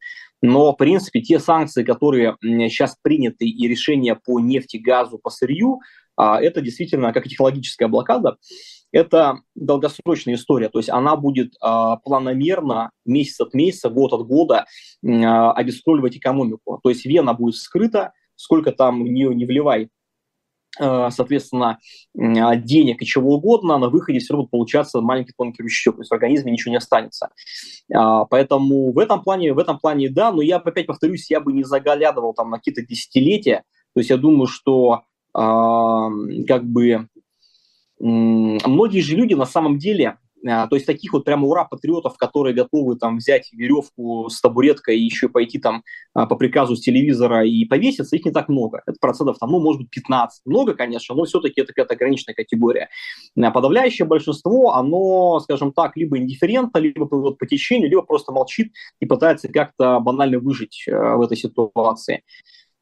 Но, 0.42 0.74
в 0.74 0.76
принципе, 0.76 1.22
те 1.22 1.40
санкции, 1.40 1.86
которые 1.86 2.36
сейчас 2.42 2.98
приняты, 3.02 3.46
и 3.46 3.68
решения 3.70 4.14
по 4.14 4.42
нефти, 4.42 4.76
газу, 4.76 5.20
по 5.24 5.30
сырью, 5.30 5.80
это 6.18 6.62
действительно 6.62 7.14
как 7.14 7.28
технологическая 7.28 7.88
блокада, 7.88 8.38
это 8.96 9.40
долгосрочная 9.56 10.36
история, 10.36 10.70
то 10.70 10.80
есть 10.80 10.90
она 10.90 11.18
будет 11.18 11.54
э, 11.56 11.96
планомерно 12.06 12.92
месяц 13.04 13.42
от 13.42 13.54
месяца, 13.54 13.90
год 13.90 14.14
от 14.14 14.26
года 14.26 14.66
э, 15.04 15.10
обескровливать 15.10 16.16
экономику. 16.16 16.80
То 16.82 16.90
есть 16.90 17.06
вена 17.06 17.34
будет 17.34 17.56
скрыта, 17.56 18.14
сколько 18.38 18.72
там 18.72 19.04
в 19.04 19.08
нее 19.08 19.36
не 19.36 19.46
вливай, 19.46 19.90
э, 20.80 21.10
соответственно, 21.12 21.80
денег 22.14 23.02
и 23.02 23.06
чего 23.06 23.36
угодно, 23.36 23.78
на 23.78 23.90
выходе 23.90 24.20
все 24.20 24.34
равно 24.34 24.48
получаться 24.48 25.02
маленький 25.02 25.34
тонкий 25.38 25.62
ручеек, 25.62 25.98
то 25.98 26.02
есть 26.02 26.12
в 26.12 26.14
организме 26.14 26.54
ничего 26.54 26.72
не 26.72 26.78
останется. 26.78 27.32
А, 27.94 28.24
поэтому 28.24 28.94
в 28.94 29.00
этом 29.00 29.22
плане, 29.24 29.52
в 29.52 29.60
этом 29.60 29.78
плане 29.78 30.10
да, 30.10 30.32
но 30.32 30.42
я 30.42 30.56
опять 30.56 30.88
повторюсь, 30.88 31.30
я 31.30 31.42
бы 31.42 31.52
не 31.52 31.66
заглядывал 31.66 32.34
там 32.34 32.50
на 32.50 32.60
какие-то 32.60 32.82
десятилетия, 32.82 33.64
то 33.94 34.00
есть 34.00 34.10
я 34.10 34.16
думаю, 34.16 34.48
что 34.48 35.02
как 35.36 36.64
бы 36.64 37.08
многие 38.00 39.02
же 39.02 39.16
люди 39.16 39.34
на 39.34 39.46
самом 39.46 39.78
деле 39.78 40.18
а, 40.48 40.68
то 40.68 40.76
есть 40.76 40.86
таких 40.86 41.14
вот 41.14 41.26
прямо 41.26 41.48
ура-патриотов, 41.48 42.18
которые 42.18 42.54
готовы 42.54 42.98
там 42.98 43.18
взять 43.18 43.52
веревку 43.52 44.30
с 44.30 44.40
табуреткой 44.42 45.00
и 45.00 45.04
еще 45.04 45.28
пойти 45.28 45.60
там 45.60 45.84
а, 46.14 46.28
по 46.28 46.36
приказу 46.36 46.76
с 46.76 46.82
телевизора 46.82 47.46
и 47.46 47.66
повеситься, 47.66 48.16
их 48.16 48.26
не 48.26 48.32
так 48.32 48.48
много. 48.48 48.84
Это 48.86 48.98
процентов 49.00 49.38
там, 49.40 49.52
ну, 49.52 49.60
может 49.60 49.82
быть, 49.82 49.90
15. 49.90 50.46
Много, 50.46 50.76
конечно, 50.76 51.16
но 51.16 51.24
все-таки 51.26 51.62
это 51.62 51.74
какая-то 51.74 51.96
ограниченная 51.96 52.36
категория. 52.36 52.90
А 53.42 53.52
подавляющее 53.52 54.06
большинство, 54.06 54.74
оно, 54.74 55.40
скажем 55.40 55.72
так, 55.72 55.98
либо 55.98 56.18
индифферентно, 56.18 56.78
либо 56.78 57.06
плывет 57.06 57.38
по 57.38 57.48
течению, 57.48 57.90
либо 57.90 58.04
просто 58.04 58.32
молчит 58.32 58.72
и 59.00 59.06
пытается 59.06 59.48
как-то 59.48 60.00
банально 60.00 60.40
выжить 60.40 60.86
в 60.88 61.22
этой 61.22 61.38
ситуации 61.38 62.24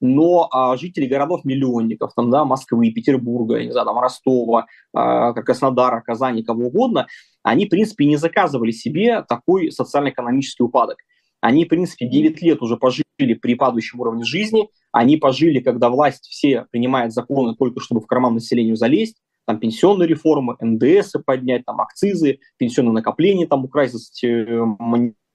но 0.03 0.49
а, 0.51 0.75
жители 0.75 1.05
городов-миллионников, 1.05 2.11
там, 2.13 2.29
да, 2.29 2.43
Москвы, 2.43 2.91
Петербурга, 2.91 3.63
не 3.63 3.71
знаю, 3.71 3.87
там, 3.87 3.97
Ростова, 3.97 4.65
а, 4.93 5.31
Краснодара, 5.31 6.01
Казани, 6.01 6.43
кого 6.43 6.67
угодно, 6.67 7.07
они, 7.41 7.67
в 7.67 7.69
принципе, 7.69 8.05
не 8.05 8.17
заказывали 8.17 8.71
себе 8.71 9.21
такой 9.21 9.71
социально-экономический 9.71 10.63
упадок. 10.63 10.97
Они, 11.39 11.63
в 11.63 11.69
принципе, 11.69 12.05
9 12.05 12.41
лет 12.41 12.61
уже 12.61 12.75
пожили 12.75 13.03
при 13.41 13.55
падающем 13.55 14.01
уровне 14.01 14.25
жизни, 14.25 14.67
они 14.91 15.15
пожили, 15.15 15.59
когда 15.59 15.89
власть 15.89 16.27
все 16.29 16.65
принимает 16.69 17.13
законы 17.13 17.55
только 17.55 17.79
чтобы 17.79 18.01
в 18.01 18.05
карман 18.05 18.33
населению 18.33 18.75
залезть, 18.75 19.21
там 19.45 19.57
пенсионные 19.57 20.07
реформы, 20.07 20.57
НДС 20.59 21.13
поднять, 21.25 21.65
там 21.65 21.79
акцизы, 21.79 22.39
пенсионные 22.57 22.93
накопления 22.93 23.47
там 23.47 23.63
украсть, 23.63 24.21
э, 24.23 24.65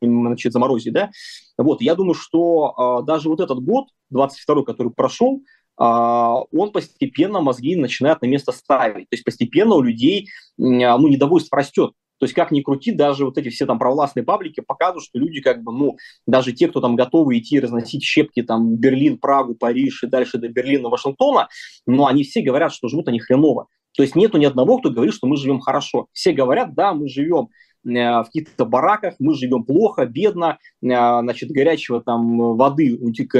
значит, 0.01 0.53
заморозить, 0.53 0.93
да. 0.93 1.11
Вот, 1.57 1.81
я 1.83 1.95
думаю, 1.95 2.15
что 2.15 3.01
э, 3.03 3.07
даже 3.07 3.29
вот 3.29 3.41
этот 3.41 3.59
год, 3.61 3.87
22 4.11 4.65
который 4.65 4.93
прошел, 4.93 5.41
э, 5.41 5.83
он 5.83 6.73
постепенно 6.73 7.41
мозги 7.41 7.77
начинает 7.77 8.23
на 8.23 8.27
место 8.27 8.53
ставить. 8.53 9.09
То 9.09 9.15
есть 9.15 9.25
постепенно 9.25 9.75
у 9.75 9.83
людей, 9.83 10.23
э, 10.25 10.27
ну, 10.59 11.09
недовольство 11.09 11.59
растет. 11.59 11.93
То 12.19 12.25
есть 12.25 12.35
как 12.35 12.51
ни 12.51 12.63
крути, 12.63 12.91
даже 12.91 13.25
вот 13.25 13.39
эти 13.39 13.49
все 13.49 13.65
там 13.65 13.79
провластные 13.79 14.25
паблики 14.25 14.61
показывают, 14.61 15.05
что 15.05 15.19
люди 15.19 15.41
как 15.41 15.63
бы, 15.63 15.73
ну, 15.73 15.97
даже 16.27 16.53
те, 16.53 16.69
кто 16.69 16.81
там 16.81 16.97
готовы 16.97 17.39
идти 17.39 17.61
разносить 17.61 18.03
щепки 18.03 18.43
там 18.43 18.77
Берлин, 18.77 19.19
Прагу, 19.19 19.55
Париж 19.55 20.03
и 20.03 20.09
дальше 20.09 20.39
до 20.39 20.49
Берлина, 20.49 20.89
Вашингтона, 20.89 21.49
но 21.87 22.07
они 22.07 22.25
все 22.25 22.43
говорят, 22.43 22.73
что 22.73 22.89
живут 22.89 23.09
они 23.09 23.21
хреново. 23.21 23.69
То 23.97 24.03
есть 24.03 24.15
нету 24.15 24.39
ни 24.39 24.45
одного, 24.45 24.79
кто 24.79 24.91
говорит, 24.91 25.15
что 25.15 25.27
мы 25.27 25.37
живем 25.37 25.61
хорошо. 25.61 26.07
Все 26.13 26.33
говорят, 26.33 26.75
да, 26.75 26.93
мы 26.93 27.09
живем 27.09 27.49
в 27.94 28.24
каких-то 28.27 28.64
бараках, 28.64 29.14
мы 29.18 29.35
живем 29.35 29.64
плохо, 29.64 30.07
бедно, 30.07 30.59
э, 30.83 30.87
значит, 30.87 31.51
горячего 31.51 32.01
там 32.03 32.57
воды, 32.57 32.98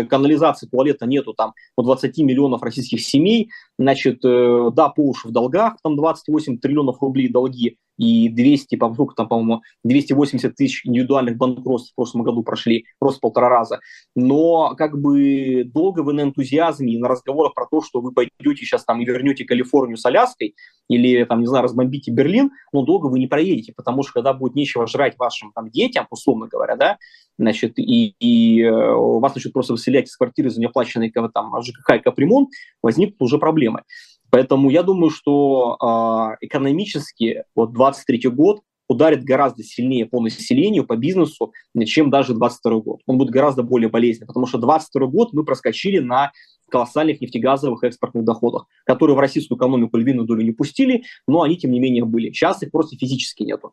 канализации, 0.09 0.67
туалета 0.67 1.07
нету 1.07 1.35
там 1.35 1.53
у 1.77 1.83
20 1.83 2.19
миллионов 2.19 2.63
российских 2.63 3.01
семей, 3.01 3.51
значит, 3.79 4.25
э, 4.25 4.71
да, 4.73 4.89
по 4.89 5.09
уши 5.09 5.29
в 5.29 5.31
долгах, 5.31 5.77
там 5.83 5.97
28 5.97 6.59
триллионов 6.59 7.01
рублей 7.03 7.29
долги, 7.29 7.79
и 7.99 8.29
200, 8.29 8.77
по 8.77 8.93
сколько 8.95 9.15
там, 9.15 9.29
по-моему, 9.29 9.63
280 9.85 10.55
тысяч 10.55 10.87
индивидуальных 10.87 11.37
банкротств 11.37 11.93
в 11.93 11.97
прошлом 11.97 12.23
году 12.23 12.43
прошли, 12.43 12.87
просто 12.99 13.21
полтора 13.21 13.49
раза. 13.49 13.81
Но 14.15 14.75
как 14.77 14.99
бы 14.99 15.65
долго 15.65 16.01
вы 16.01 16.13
на 16.15 16.23
энтузиазме 16.23 16.95
и 16.95 16.99
на 16.99 17.09
разговорах 17.09 17.55
про 17.55 17.67
то, 17.67 17.83
что 17.83 18.01
вы 18.01 18.13
пойдете 18.13 18.65
сейчас 18.65 18.85
там 18.85 19.01
и 19.01 19.05
вернете 19.05 19.45
Калифорнию 19.45 19.97
с 19.97 20.07
Аляской, 20.07 20.55
или 20.89 21.25
там, 21.25 21.41
не 21.41 21.47
знаю, 21.47 21.65
разбомбите 21.65 22.11
Берлин, 22.11 22.51
но 22.73 22.83
долго 22.83 23.07
вы 23.07 23.19
не 23.19 23.27
проедете, 23.27 23.73
потому 23.77 24.03
что 24.03 24.15
когда 24.15 24.33
будет 24.33 24.55
нечего 24.55 24.87
жрать 24.87 25.19
вашим 25.19 25.53
там 25.53 25.71
детям, 25.71 26.07
условно 26.11 26.47
говоря, 26.47 26.77
да, 26.77 26.99
значит, 27.39 27.79
и, 27.79 28.15
и 28.19 28.63
э, 28.63 28.71
вас 28.71 29.35
начнут 29.35 29.53
просто 29.53 29.75
выселять 29.75 30.07
из 30.09 30.17
квартиры 30.17 30.51
за 30.51 30.61
неоплаченный 30.61 31.11
там 31.11 31.53
ЖКХ 31.63 31.97
и 31.97 31.99
капремонт, 31.99 32.49
возникнут 32.83 33.21
уже 33.21 33.39
проблемы. 33.39 33.83
Поэтому 34.31 34.71
я 34.71 34.83
думаю, 34.83 35.11
что 35.11 35.77
э, 35.81 36.47
экономически 36.47 37.45
вот 37.55 37.73
23 37.73 38.29
год 38.31 38.61
ударит 38.89 39.23
гораздо 39.23 39.63
сильнее 39.63 40.07
по 40.07 40.21
населению, 40.21 40.87
по 40.87 40.97
бизнесу, 40.97 41.53
чем 41.85 42.11
даже 42.11 42.35
22 42.35 42.81
год. 42.81 43.01
Он 43.07 43.19
будет 43.19 43.31
гораздо 43.31 43.63
более 43.63 43.91
болезненный, 43.91 44.27
потому 44.27 44.47
что 44.47 44.59
22 44.59 45.07
год 45.07 45.33
мы 45.33 45.45
проскочили 45.45 45.99
на 45.99 46.33
колоссальных 46.71 47.21
нефтегазовых 47.21 47.85
экспортных 47.85 48.25
доходах, 48.25 48.67
которые 48.85 49.17
в 49.17 49.21
российскую 49.21 49.59
экономику 49.59 49.97
львиную 49.97 50.27
долю 50.27 50.43
не 50.43 50.53
пустили, 50.53 51.05
но 51.27 51.43
они, 51.43 51.57
тем 51.57 51.71
не 51.71 51.81
менее, 51.81 52.05
были. 52.05 52.31
Сейчас 52.31 52.63
их 52.63 52.71
просто 52.71 52.97
физически 52.97 53.43
нету. 53.43 53.73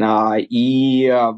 А, 0.00 0.36
и 0.38 1.06
а, 1.06 1.34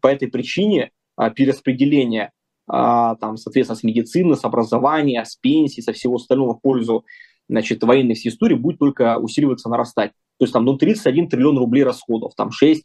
по 0.00 0.08
этой 0.08 0.28
причине 0.28 0.90
а, 1.16 1.30
перераспределение 1.30 2.30
там, 2.66 3.36
соответственно, 3.36 3.78
с 3.78 3.82
медицины, 3.82 4.36
с 4.36 4.44
образования, 4.46 5.22
с 5.22 5.36
пенсии, 5.36 5.82
со 5.82 5.92
всего 5.92 6.14
остального 6.14 6.54
в 6.54 6.62
пользу 6.62 7.04
значит, 7.48 7.82
военной 7.82 8.14
всей 8.14 8.30
истории 8.30 8.54
будет 8.54 8.78
только 8.78 9.18
усиливаться, 9.18 9.68
нарастать. 9.68 10.12
То 10.38 10.44
есть 10.44 10.52
там 10.52 10.64
ну, 10.64 10.76
31 10.76 11.28
триллион 11.28 11.58
рублей 11.58 11.84
расходов, 11.84 12.34
там 12.36 12.50
6 12.50 12.82
э, 12.82 12.84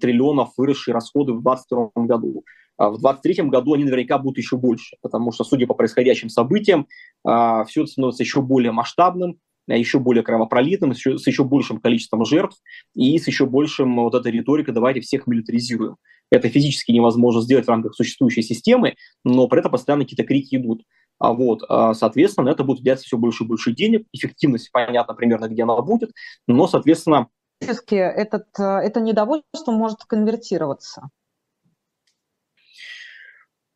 триллионов 0.00 0.50
выросшие 0.56 0.94
расходы 0.94 1.32
в 1.32 1.42
2022 1.42 2.04
году. 2.06 2.44
А 2.78 2.90
в 2.90 3.00
2023 3.00 3.48
году 3.50 3.74
они 3.74 3.84
наверняка 3.84 4.18
будут 4.18 4.38
еще 4.38 4.56
больше, 4.56 4.96
потому 5.02 5.32
что, 5.32 5.44
судя 5.44 5.66
по 5.66 5.74
происходящим 5.74 6.28
событиям, 6.28 6.86
э, 7.28 7.64
все 7.66 7.82
это 7.82 7.90
становится 7.90 8.22
еще 8.22 8.40
более 8.40 8.72
масштабным, 8.72 9.38
э, 9.68 9.78
еще 9.78 9.98
более 9.98 10.22
кровопролитным, 10.22 10.94
с 10.94 10.98
еще, 10.98 11.18
с 11.18 11.26
еще 11.26 11.44
большим 11.44 11.80
количеством 11.80 12.24
жертв 12.24 12.56
и 12.94 13.18
с 13.18 13.26
еще 13.26 13.44
большим 13.44 13.96
вот 13.96 14.14
этой 14.14 14.32
риторикой 14.32 14.72
«давайте 14.72 15.00
всех 15.00 15.26
милитаризируем». 15.26 15.96
Это 16.30 16.48
физически 16.48 16.92
невозможно 16.92 17.40
сделать 17.40 17.66
в 17.66 17.70
рамках 17.70 17.94
существующей 17.94 18.42
системы, 18.42 18.94
но 19.24 19.48
при 19.48 19.60
этом 19.60 19.72
постоянно 19.72 20.04
какие-то 20.04 20.24
крики 20.24 20.56
идут. 20.56 20.82
А 21.18 21.32
вот, 21.32 21.64
а, 21.68 21.94
соответственно, 21.94 22.48
это 22.50 22.64
будет 22.64 22.80
взять 22.80 23.00
все 23.00 23.16
больше 23.16 23.44
и 23.44 23.46
больше 23.46 23.72
денег, 23.72 24.06
эффективность 24.12 24.70
понятно 24.70 25.14
примерно, 25.14 25.48
где 25.48 25.64
она 25.64 25.80
будет, 25.80 26.12
но, 26.46 26.66
соответственно... 26.68 27.28
Этот, 27.60 28.46
э, 28.58 28.62
это 28.62 29.00
недовольство 29.00 29.72
может 29.72 30.04
конвертироваться. 30.04 31.08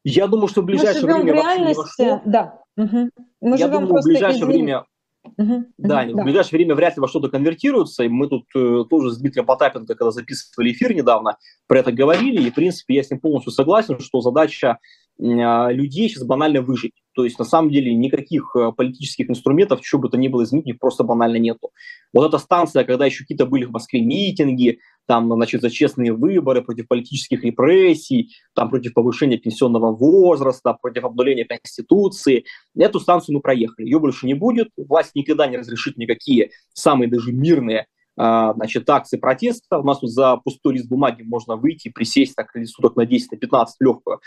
Я 0.04 0.28
думаю, 0.28 0.48
что 0.48 0.62
в 0.62 0.66
ближайшее 0.66 1.06
Мы 1.06 1.22
время... 1.22 1.32
в 1.32 1.36
реальности, 1.36 2.20
да. 2.24 2.60
Угу. 2.76 3.10
Мы 3.40 3.58
Я 3.58 3.68
думаю, 3.68 4.00
в 4.00 4.04
ближайшее 4.04 4.42
из... 4.42 4.46
время 4.46 4.84
Угу, 5.24 5.66
да, 5.78 6.02
угу, 6.02 6.20
в 6.20 6.24
ближайшее 6.24 6.58
время 6.58 6.74
вряд 6.74 6.96
ли 6.96 7.00
во 7.00 7.06
что-то 7.06 7.28
конвертируется. 7.28 8.02
И 8.02 8.08
мы 8.08 8.28
тут 8.28 8.44
э, 8.56 8.84
тоже 8.90 9.12
с 9.12 9.18
Дмитрием 9.18 9.46
Потапенко, 9.46 9.94
когда 9.94 10.10
записывали 10.10 10.72
эфир 10.72 10.94
недавно, 10.94 11.38
про 11.68 11.78
это 11.78 11.92
говорили. 11.92 12.42
И, 12.42 12.50
в 12.50 12.54
принципе, 12.54 12.96
я 12.96 13.02
с 13.04 13.10
ним 13.10 13.20
полностью 13.20 13.52
согласен, 13.52 14.00
что 14.00 14.20
задача 14.20 14.78
а, 15.20 15.70
людей 15.70 16.08
сейчас 16.08 16.24
банально 16.24 16.62
выжить. 16.62 17.01
То 17.14 17.24
есть, 17.24 17.38
на 17.38 17.44
самом 17.44 17.70
деле, 17.70 17.94
никаких 17.94 18.54
э, 18.56 18.72
политических 18.72 19.30
инструментов, 19.30 19.80
что 19.82 19.98
бы 19.98 20.08
то 20.08 20.16
ни 20.16 20.28
было 20.28 20.44
изменить, 20.44 20.78
просто 20.78 21.04
банально 21.04 21.36
нету. 21.36 21.70
Вот 22.12 22.26
эта 22.26 22.38
станция, 22.38 22.84
когда 22.84 23.06
еще 23.06 23.24
какие-то 23.24 23.46
были 23.46 23.64
в 23.64 23.70
Москве 23.70 24.00
митинги, 24.00 24.78
там, 25.06 25.30
значит, 25.32 25.60
за 25.60 25.70
честные 25.70 26.12
выборы, 26.12 26.62
против 26.62 26.88
политических 26.88 27.44
репрессий, 27.44 28.30
там, 28.54 28.70
против 28.70 28.94
повышения 28.94 29.36
пенсионного 29.36 29.94
возраста, 29.94 30.76
против 30.80 31.04
обнуления 31.04 31.44
Конституции, 31.44 32.44
эту 32.76 33.00
станцию 33.00 33.36
мы 33.36 33.40
проехали. 33.40 33.86
Ее 33.86 33.98
больше 33.98 34.26
не 34.26 34.34
будет. 34.34 34.68
Власть 34.76 35.14
никогда 35.14 35.46
не 35.46 35.56
разрешит 35.58 35.96
никакие 35.96 36.50
самые 36.72 37.10
даже 37.10 37.32
мирные 37.32 37.86
значит, 38.16 38.88
акции 38.90 39.16
протеста. 39.16 39.78
У 39.78 39.84
нас 39.84 39.98
тут 39.98 40.10
за 40.10 40.36
пустой 40.36 40.74
лист 40.74 40.88
бумаги 40.88 41.22
можно 41.22 41.56
выйти 41.56 41.88
присесть 41.88 42.34
так 42.34 42.50
суток 42.66 42.96
на 42.96 43.06
10, 43.06 43.32
на 43.32 43.38
15 43.38 43.76
легкую. 43.80 44.20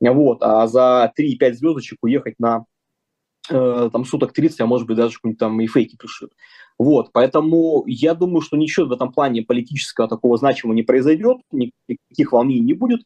Вот. 0.00 0.38
А 0.42 0.66
за 0.66 1.12
3-5 1.18 1.52
звездочек 1.54 1.98
уехать 2.02 2.38
на 2.38 2.64
э, 3.48 3.90
там 3.92 4.04
суток 4.04 4.32
30, 4.32 4.60
а 4.60 4.66
может 4.66 4.86
быть 4.86 4.96
даже 4.96 5.14
какие-нибудь 5.14 5.38
там 5.38 5.60
и 5.60 5.66
фейки 5.66 5.96
пришьют. 5.96 6.32
Вот, 6.76 7.12
поэтому 7.12 7.84
я 7.86 8.14
думаю, 8.14 8.40
что 8.40 8.56
ничего 8.56 8.86
в 8.86 8.92
этом 8.92 9.12
плане 9.12 9.42
политического 9.42 10.08
такого 10.08 10.36
значимого 10.36 10.74
не 10.74 10.82
произойдет, 10.82 11.38
никаких 11.52 12.32
волнений 12.32 12.60
не 12.60 12.74
будет 12.74 13.02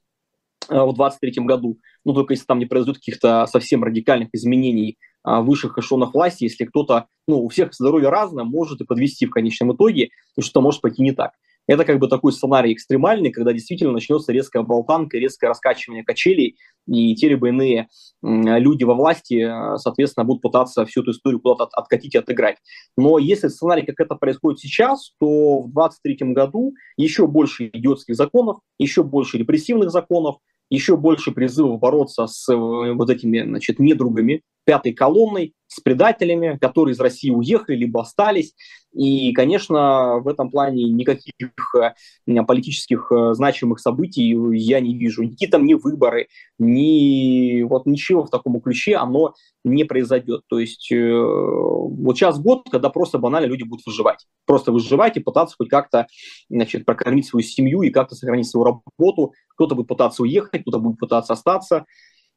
в 0.68 0.94
2023 0.94 1.44
году, 1.44 1.78
ну, 2.04 2.14
только 2.14 2.34
если 2.34 2.44
там 2.44 2.58
не 2.58 2.66
произойдет 2.66 2.96
каких-то 2.96 3.46
совсем 3.46 3.84
радикальных 3.84 4.28
изменений 4.32 4.98
а, 4.98 5.07
высших 5.42 5.78
эшелонах 5.78 6.14
власти, 6.14 6.44
если 6.44 6.64
кто-то, 6.64 7.06
ну, 7.26 7.44
у 7.44 7.48
всех 7.48 7.74
здоровье 7.74 8.08
разное, 8.08 8.44
может 8.44 8.80
и 8.80 8.84
подвести 8.84 9.26
в 9.26 9.30
конечном 9.30 9.74
итоге, 9.74 10.10
и 10.36 10.40
что 10.40 10.60
может 10.60 10.80
пойти 10.80 11.02
не 11.02 11.12
так. 11.12 11.32
Это 11.68 11.84
как 11.84 11.98
бы 11.98 12.08
такой 12.08 12.32
сценарий 12.32 12.72
экстремальный, 12.72 13.30
когда 13.30 13.52
действительно 13.52 13.92
начнется 13.92 14.32
резкая 14.32 14.62
болтанка, 14.62 15.18
резкое 15.18 15.48
раскачивание 15.48 16.02
качелей, 16.02 16.56
и 16.86 17.14
те 17.14 17.28
либо 17.28 17.48
иные 17.48 17.88
люди 18.22 18.84
во 18.84 18.94
власти, 18.94 19.44
э, 19.44 19.76
соответственно, 19.76 20.24
будут 20.24 20.40
пытаться 20.40 20.86
всю 20.86 21.02
эту 21.02 21.10
историю 21.10 21.40
куда-то 21.40 21.66
откатить 21.72 22.14
и 22.14 22.18
отыграть. 22.18 22.56
Но 22.96 23.18
если 23.18 23.48
сценарий, 23.48 23.82
как 23.82 24.00
это 24.00 24.14
происходит 24.14 24.60
сейчас, 24.60 25.12
то 25.20 25.60
в 25.60 25.70
2023 25.70 26.32
году 26.32 26.72
еще 26.96 27.26
больше 27.26 27.68
идиотских 27.70 28.16
законов, 28.16 28.60
еще 28.78 29.02
больше 29.02 29.36
репрессивных 29.36 29.90
законов, 29.90 30.36
еще 30.70 30.96
больше 30.96 31.32
призывов 31.32 31.80
бороться 31.80 32.26
с 32.26 32.52
э, 32.52 32.56
вот 32.56 33.10
этими, 33.10 33.42
значит, 33.42 33.78
недругами, 33.78 34.42
пятой 34.64 34.92
колонной, 34.92 35.54
с 35.66 35.80
предателями, 35.80 36.58
которые 36.60 36.92
из 36.92 37.00
России 37.00 37.30
уехали, 37.30 37.76
либо 37.76 38.02
остались. 38.02 38.54
И, 38.92 39.32
конечно, 39.32 40.18
в 40.18 40.28
этом 40.28 40.50
плане 40.50 40.84
никаких 40.84 41.32
э, 41.74 42.42
политических 42.44 43.10
э, 43.10 43.34
значимых 43.34 43.80
событий 43.80 44.36
я 44.56 44.80
не 44.80 44.96
вижу. 44.96 45.22
Никакие 45.22 45.50
там 45.50 45.64
ни 45.64 45.74
выборы, 45.74 46.28
ни 46.58 47.62
вот 47.62 47.86
ничего 47.86 48.24
в 48.24 48.30
таком 48.30 48.60
ключе, 48.60 48.96
оно 48.96 49.34
не 49.64 49.84
произойдет. 49.84 50.42
То 50.48 50.58
есть 50.58 50.90
вот 50.90 52.16
сейчас 52.16 52.38
год, 52.40 52.68
когда 52.70 52.88
просто 52.88 53.18
банально 53.18 53.46
люди 53.46 53.64
будут 53.64 53.84
выживать. 53.86 54.26
Просто 54.46 54.72
выживать 54.72 55.16
и 55.16 55.20
пытаться 55.20 55.56
хоть 55.58 55.68
как-то 55.68 56.06
значит, 56.48 56.84
прокормить 56.86 57.26
свою 57.26 57.44
семью 57.44 57.82
и 57.82 57.90
как-то 57.90 58.14
сохранить 58.14 58.48
свою 58.48 58.64
работу. 58.64 59.32
Кто-то 59.58 59.74
будет 59.74 59.88
пытаться 59.88 60.22
уехать, 60.22 60.62
кто-то 60.62 60.78
будет 60.78 60.98
пытаться 60.98 61.32
остаться. 61.32 61.84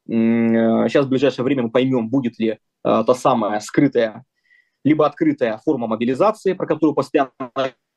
Сейчас 0.06 1.06
в 1.06 1.08
ближайшее 1.08 1.44
время 1.44 1.62
мы 1.62 1.70
поймем, 1.70 2.08
будет 2.10 2.38
ли 2.40 2.58
Э, 2.84 3.04
та 3.06 3.14
самая 3.14 3.60
скрытая 3.60 4.24
либо 4.84 5.06
открытая 5.06 5.60
форма 5.64 5.86
мобилизации, 5.86 6.52
про 6.54 6.66
которую 6.66 6.94
постоянно 6.94 7.32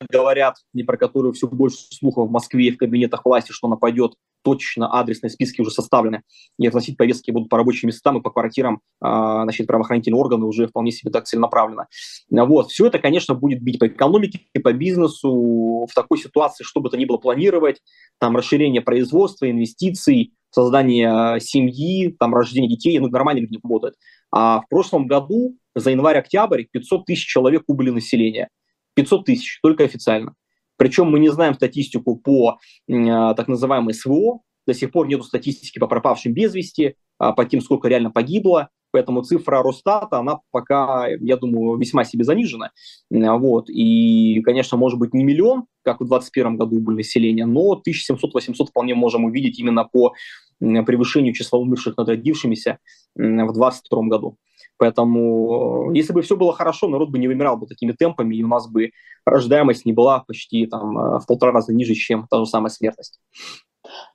говорят, 0.10 0.58
и 0.74 0.84
про 0.84 0.98
которую 0.98 1.34
все 1.34 1.48
больше 1.48 1.78
слухов 1.92 2.28
в 2.28 2.32
Москве 2.32 2.68
и 2.68 2.72
в 2.72 2.78
кабинетах 2.78 3.26
власти, 3.26 3.52
что 3.52 3.68
она 3.68 3.76
пойдет 3.76 4.14
точно, 4.44 4.88
адресные 5.00 5.32
списки 5.32 5.62
уже 5.62 5.72
составлены, 5.72 6.22
и 6.60 6.68
относить 6.68 6.98
повестки 6.98 7.32
будут 7.32 7.50
по 7.50 7.58
рабочим 7.58 7.88
местам 7.88 8.18
и 8.18 8.22
по 8.22 8.30
квартирам, 8.30 8.82
а, 9.02 9.44
значит, 9.44 9.66
правоохранительные 9.66 10.20
органы 10.20 10.46
уже 10.46 10.68
вполне 10.68 10.92
себе 10.92 11.12
так 11.12 11.26
целенаправленно. 11.26 11.88
Вот. 12.30 12.70
Все 12.70 12.86
это, 12.86 13.00
конечно, 13.00 13.34
будет 13.34 13.62
бить 13.64 13.80
по 13.80 13.88
экономике, 13.88 14.42
по 14.64 14.72
бизнесу, 14.72 15.88
в 15.90 15.94
такой 15.96 16.20
ситуации, 16.20 16.64
чтобы 16.64 16.90
это 16.90 16.98
ни 16.98 17.06
было 17.06 17.18
планировать, 17.18 17.82
там, 18.20 18.38
расширение 18.38 18.82
производства, 18.82 19.50
инвестиций, 19.50 20.34
создание 20.56 21.40
семьи, 21.42 22.16
там, 22.18 22.34
рождение 22.34 22.70
детей, 22.70 22.98
ну, 23.00 23.10
нормально 23.10 23.42
люди 23.42 23.60
работают. 23.62 23.96
А 24.32 24.62
в 24.62 24.70
прошлом 24.70 25.06
году 25.06 25.58
за 25.76 25.92
январь-октябрь 25.92 26.64
500 26.72 27.06
тысяч 27.06 27.26
человек 27.26 27.64
убыли 27.68 27.90
населения. 27.90 28.50
500 28.96 29.26
тысяч, 29.26 29.60
только 29.62 29.84
официально. 29.84 30.34
Причем 30.78 31.12
мы 31.12 31.20
не 31.20 31.30
знаем 31.30 31.54
статистику 31.54 32.16
по 32.16 32.58
э, 32.88 32.94
так 33.36 33.48
называемой 33.48 33.94
СВО, 33.94 34.42
до 34.66 34.74
сих 34.74 34.92
пор 34.92 35.08
нет 35.08 35.24
статистики 35.24 35.78
по 35.78 35.88
пропавшим 35.88 36.34
без 36.34 36.56
вести, 36.56 36.84
э, 36.84 36.94
по 37.18 37.46
тем, 37.46 37.60
сколько 37.62 37.90
реально 37.90 38.12
погибло, 38.12 38.70
поэтому 38.92 39.24
цифра 39.24 39.62
Росстата, 39.62 40.20
она 40.20 40.40
пока, 40.52 41.08
я 41.08 41.36
думаю, 41.36 41.78
весьма 41.78 42.06
себе 42.06 42.24
занижена. 42.24 42.72
Вот. 43.10 43.70
И, 43.70 44.42
конечно, 44.42 44.78
может 44.78 45.00
быть 45.00 45.14
не 45.14 45.26
миллион, 45.26 45.66
как 45.86 46.02
в 46.02 46.08
2021 46.08 46.58
году 46.58 46.80
были 46.80 46.98
население, 46.98 47.46
но 47.46 47.82
1700-800 47.88 48.66
вполне 48.70 48.96
можем 48.96 49.26
увидеть 49.26 49.60
именно 49.60 49.86
по 49.86 50.14
превышению 50.60 51.34
числа 51.34 51.60
умерших 51.60 51.98
над 51.98 52.10
родившимися 52.10 52.80
в 53.16 53.20
2022 53.20 54.02
году. 54.08 54.38
Поэтому, 54.78 55.92
э, 55.92 55.98
если 55.98 56.14
бы 56.14 56.22
все 56.22 56.36
было 56.36 56.54
хорошо, 56.54 56.88
народ 56.88 57.10
бы 57.10 57.18
не 57.18 57.28
вымирал 57.28 57.58
бы 57.58 57.66
такими 57.66 57.94
темпами, 57.94 58.36
и 58.36 58.44
у 58.44 58.48
нас 58.48 58.68
бы 58.68 58.92
рождаемость 59.26 59.86
не 59.86 59.94
была 59.94 60.20
почти 60.20 60.66
там, 60.66 60.98
э, 60.98 61.20
в 61.20 61.26
полтора 61.28 61.52
раза 61.54 61.74
ниже, 61.74 61.94
чем 61.94 62.28
та 62.30 62.40
же 62.40 62.46
самая 62.46 62.70
смертность. 62.70 63.20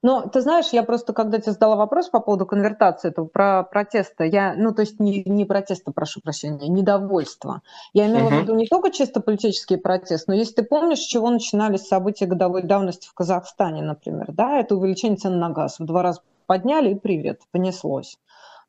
Ну, 0.02 0.28
ты 0.28 0.40
знаешь, 0.40 0.68
я 0.72 0.82
просто, 0.82 1.12
когда 1.12 1.38
тебе 1.38 1.52
задала 1.52 1.76
вопрос 1.76 2.08
по 2.08 2.20
поводу 2.20 2.46
конвертации, 2.46 3.08
этого 3.08 3.26
про 3.26 3.62
протеста, 3.62 4.24
я, 4.24 4.54
ну, 4.56 4.72
то 4.72 4.80
есть 4.80 5.00
не, 5.00 5.22
не 5.24 5.44
протеста, 5.44 5.92
прошу 5.92 6.20
прощения, 6.20 6.68
недовольство. 6.68 7.62
Я 7.92 8.06
имела 8.06 8.28
uh-huh. 8.28 8.38
в 8.38 8.42
виду 8.42 8.54
не 8.54 8.66
только 8.66 8.90
чисто 8.90 9.20
политический 9.20 9.76
протест, 9.76 10.28
но 10.28 10.34
если 10.34 10.54
ты 10.54 10.62
помнишь, 10.62 11.00
с 11.00 11.06
чего 11.06 11.30
начинались 11.30 11.86
события 11.86 12.26
годовой 12.26 12.62
давности 12.62 13.08
в 13.08 13.14
Казахстане, 13.14 13.82
например, 13.82 14.26
да, 14.32 14.58
это 14.58 14.76
увеличение 14.76 15.16
цен 15.16 15.38
на 15.38 15.50
газ 15.50 15.78
в 15.78 15.84
два 15.84 16.02
раза 16.02 16.20
подняли 16.46 16.90
и 16.90 16.98
привет, 16.98 17.42
понеслось. 17.52 18.16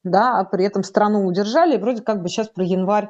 Да, 0.03 0.39
а 0.39 0.45
при 0.45 0.65
этом 0.65 0.83
страну 0.83 1.25
удержали, 1.25 1.75
и 1.75 1.79
вроде 1.79 2.01
как 2.01 2.21
бы 2.23 2.29
сейчас 2.29 2.47
про 2.47 2.63
январь 2.63 3.09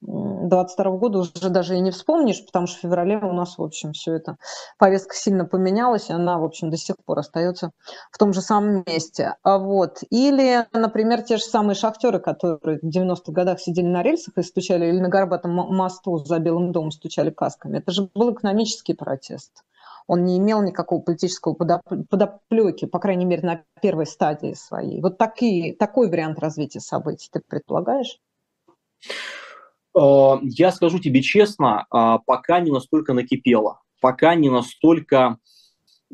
22 0.00 0.96
года 0.96 1.18
уже 1.18 1.48
даже 1.50 1.76
и 1.76 1.80
не 1.80 1.90
вспомнишь, 1.90 2.44
потому 2.44 2.66
что 2.66 2.78
в 2.78 2.82
феврале 2.82 3.18
у 3.18 3.32
нас, 3.32 3.58
в 3.58 3.62
общем, 3.62 3.92
все 3.92 4.14
это, 4.14 4.36
повестка 4.78 5.14
сильно 5.14 5.44
поменялась, 5.44 6.08
и 6.08 6.12
она, 6.12 6.38
в 6.38 6.44
общем, 6.44 6.70
до 6.70 6.76
сих 6.76 6.96
пор 7.04 7.18
остается 7.18 7.72
в 8.12 8.18
том 8.18 8.32
же 8.32 8.40
самом 8.40 8.84
месте. 8.86 9.34
А 9.42 9.58
вот. 9.58 9.98
Или, 10.10 10.66
например, 10.72 11.22
те 11.22 11.36
же 11.36 11.42
самые 11.42 11.74
шахтеры, 11.74 12.20
которые 12.20 12.78
в 12.80 12.84
90-х 12.84 13.32
годах 13.32 13.60
сидели 13.60 13.86
на 13.86 14.02
рельсах 14.02 14.38
и 14.38 14.42
стучали, 14.42 14.86
или 14.86 15.00
на 15.00 15.08
Горбатом 15.08 15.52
мосту 15.52 16.18
за 16.18 16.38
Белым 16.38 16.72
домом 16.72 16.92
стучали 16.92 17.30
касками. 17.30 17.78
Это 17.78 17.90
же 17.90 18.08
был 18.14 18.32
экономический 18.32 18.94
протест. 18.94 19.64
Он 20.06 20.24
не 20.24 20.38
имел 20.38 20.62
никакого 20.62 21.02
политического 21.02 21.54
подоплеки, 21.54 22.86
по 22.86 22.98
крайней 22.98 23.26
мере, 23.26 23.42
на 23.42 23.62
первой 23.82 24.06
стадии 24.06 24.54
своей. 24.54 25.02
Вот 25.02 25.18
такие, 25.18 25.76
такой 25.76 26.08
вариант 26.08 26.38
развития 26.38 26.80
событий 26.80 27.28
ты 27.30 27.42
предполагаешь? 27.46 28.18
Э, 29.98 30.38
я 30.42 30.70
скажу 30.72 30.98
тебе 30.98 31.22
честно, 31.22 31.86
а, 31.90 32.18
пока 32.18 32.60
не 32.60 32.70
настолько 32.70 33.14
накипело, 33.14 33.80
пока 34.00 34.34
не 34.34 34.48
настолько, 34.48 35.38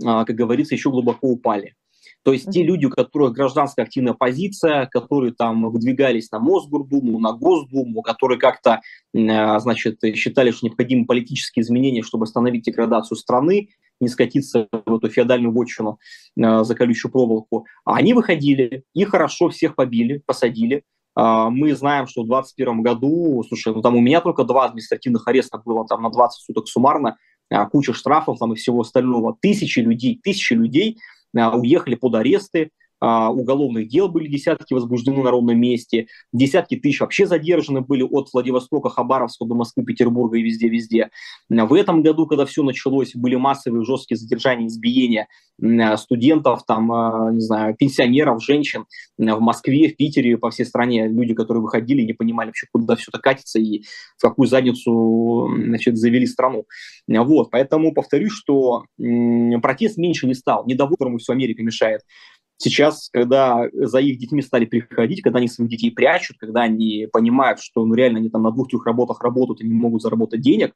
а, 0.03 0.25
как 0.25 0.35
говорится, 0.35 0.75
еще 0.75 0.91
глубоко 0.91 1.29
упали. 1.29 1.75
То 2.23 2.33
есть 2.33 2.51
те 2.51 2.63
люди, 2.63 2.87
у 2.87 2.91
которых 2.91 3.35
гражданская 3.35 3.85
активная 3.85 4.15
позиция, 4.15 4.87
которые 4.87 5.35
там 5.35 5.71
выдвигались 5.71 6.31
на 6.31 6.39
Мосгордуму, 6.39 7.19
на 7.19 7.33
Госдуму, 7.33 8.01
которые 8.01 8.39
как-то, 8.39 8.81
значит, 9.13 10.01
считали, 10.15 10.51
что 10.51 10.65
необходимы 10.65 11.05
политические 11.05 11.63
изменения, 11.63 12.03
чтобы 12.03 12.25
остановить 12.25 12.65
деградацию 12.65 13.19
страны, 13.19 13.69
не 14.01 14.09
скатиться 14.09 14.69
в 14.87 14.97
эту 14.97 15.11
феодальную 15.11 15.53
вотчину 15.53 15.99
за 16.35 16.75
колючую 16.75 17.13
проволоку, 17.13 17.67
они 17.85 18.15
выходили, 18.15 18.85
и 18.95 19.05
хорошо 19.05 19.51
всех 19.51 19.75
побили, 19.75 20.23
посадили, 20.25 20.85
мы 21.17 21.75
знаем, 21.77 22.07
что 22.09 22.23
в 22.23 22.27
2021 22.27 22.83
году, 22.83 23.45
слушай, 23.49 23.73
ну 23.73 23.83
там 23.83 23.95
у 23.95 24.01
меня 24.01 24.21
только 24.21 24.43
два 24.43 24.65
административных 24.65 25.29
ареста 25.29 25.63
было 25.65 25.87
там 25.87 26.03
на 26.03 26.11
20 26.11 26.43
суток 26.43 26.67
суммарно, 26.67 27.17
а, 27.51 27.67
куча 27.67 27.93
штрафов 27.93 28.39
там 28.39 28.53
и 28.53 28.57
всего 28.57 28.81
остального. 28.81 29.37
Тысячи 29.41 29.81
людей, 29.81 30.21
тысячи 30.23 30.55
людей 30.55 30.99
а, 31.37 31.57
уехали 31.57 31.95
под 31.95 32.15
аресты, 32.15 32.63
а, 32.65 32.69
уголовных 33.31 33.89
дел 33.89 34.09
были 34.09 34.29
десятки 34.29 34.75
возбуждены 34.75 35.23
на 35.23 35.31
ровном 35.31 35.59
месте, 35.59 36.07
десятки 36.33 36.77
тысяч 36.77 37.01
вообще 37.01 37.27
задержаны 37.27 37.81
были 37.81 38.03
от 38.03 38.29
Владивостока, 38.33 38.89
Хабаровска 38.89 39.45
до 39.45 39.55
Москвы, 39.55 39.85
Петербурга 39.85 40.39
и 40.39 40.43
везде-везде. 40.43 41.11
В 41.49 41.75
этом 41.75 42.03
году, 42.03 42.27
когда 42.27 42.47
все 42.47 42.63
началось, 42.63 43.15
были 43.15 43.37
массовые 43.37 43.85
жесткие 43.85 44.19
задержания, 44.19 44.67
избиения 44.67 45.29
студентов, 45.97 46.65
там, 46.67 46.91
а, 46.91 47.31
не 47.33 47.41
знаю, 47.41 47.77
пенсионеров, 47.77 48.43
женщин 48.43 48.87
в 49.17 49.41
Москве, 49.41 49.89
в 49.89 49.97
Питере, 49.97 50.37
по 50.37 50.51
всей 50.51 50.65
стране. 50.65 51.07
Люди, 51.07 51.33
которые 51.33 51.63
выходили, 51.63 52.03
не 52.03 52.13
понимали 52.13 52.49
вообще, 52.49 52.67
куда 52.73 52.97
все 52.97 53.11
это 53.11 53.21
катится 53.21 53.61
и 53.61 53.85
в 54.17 54.23
какую 54.23 54.49
задницу 54.49 55.49
значит, 55.57 55.97
завели 55.97 56.27
страну. 56.27 56.65
Вот, 57.07 57.51
поэтому 57.53 57.93
повторюсь, 57.95 58.33
что 58.33 58.85
протест 59.63 59.97
меньше 59.97 60.27
не 60.27 60.35
стал. 60.35 60.67
Недовольному 60.67 61.19
все 61.19 61.35
Америка 61.35 61.63
мешает. 61.63 62.01
Сейчас, 62.57 63.09
когда 63.13 63.69
за 63.73 63.99
их 63.99 64.19
детьми 64.19 64.41
стали 64.41 64.65
приходить, 64.65 65.23
когда 65.23 65.39
они 65.39 65.49
своих 65.49 65.71
детей 65.71 65.91
прячут, 65.91 66.39
когда 66.39 66.63
они 66.63 67.09
понимают, 67.13 67.61
что 67.61 67.85
ну, 67.85 67.95
реально 67.95 68.21
они 68.21 68.31
там 68.31 68.43
на 68.43 68.53
двух-трех 68.53 68.87
работах 68.87 69.23
работают 69.23 69.61
и 69.61 69.67
не 69.67 69.75
могут 69.75 70.03
заработать 70.03 70.41
денег, 70.41 70.75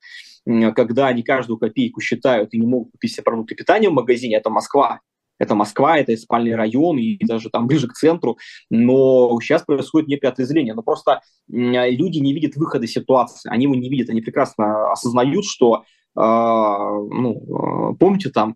когда 0.74 1.06
они 1.06 1.22
каждую 1.22 1.58
копейку 1.58 2.00
считают 2.00 2.52
и 2.52 2.58
не 2.58 2.66
могут 2.66 2.92
купить 2.92 3.12
себе 3.12 3.22
продукты 3.22 3.54
питания 3.54 3.88
в 3.88 3.92
магазине, 3.92 4.36
это 4.36 4.50
Москва, 4.50 5.00
это 5.38 5.54
Москва, 5.54 5.98
это 5.98 6.16
спальный 6.16 6.56
район 6.56 6.98
и 6.98 7.16
даже 7.24 7.48
там 7.48 7.68
ближе 7.68 7.86
к 7.86 7.92
центру, 7.92 8.38
но 8.70 9.38
сейчас 9.40 9.62
происходит 9.62 10.08
некое 10.08 10.28
отрезвление. 10.28 10.74
Но 10.74 10.82
просто 10.82 11.20
люди 11.46 12.18
не 12.18 12.34
видят 12.34 12.56
выхода 12.56 12.86
из 12.86 12.92
ситуации, 12.92 13.48
они 13.50 13.64
его 13.64 13.76
не 13.76 13.88
видят, 13.88 14.10
они 14.10 14.20
прекрасно 14.20 14.90
осознают, 14.90 15.44
что 15.44 15.84
ну, 16.14 17.42
а, 17.54 17.94
помните, 17.94 18.30
там 18.30 18.54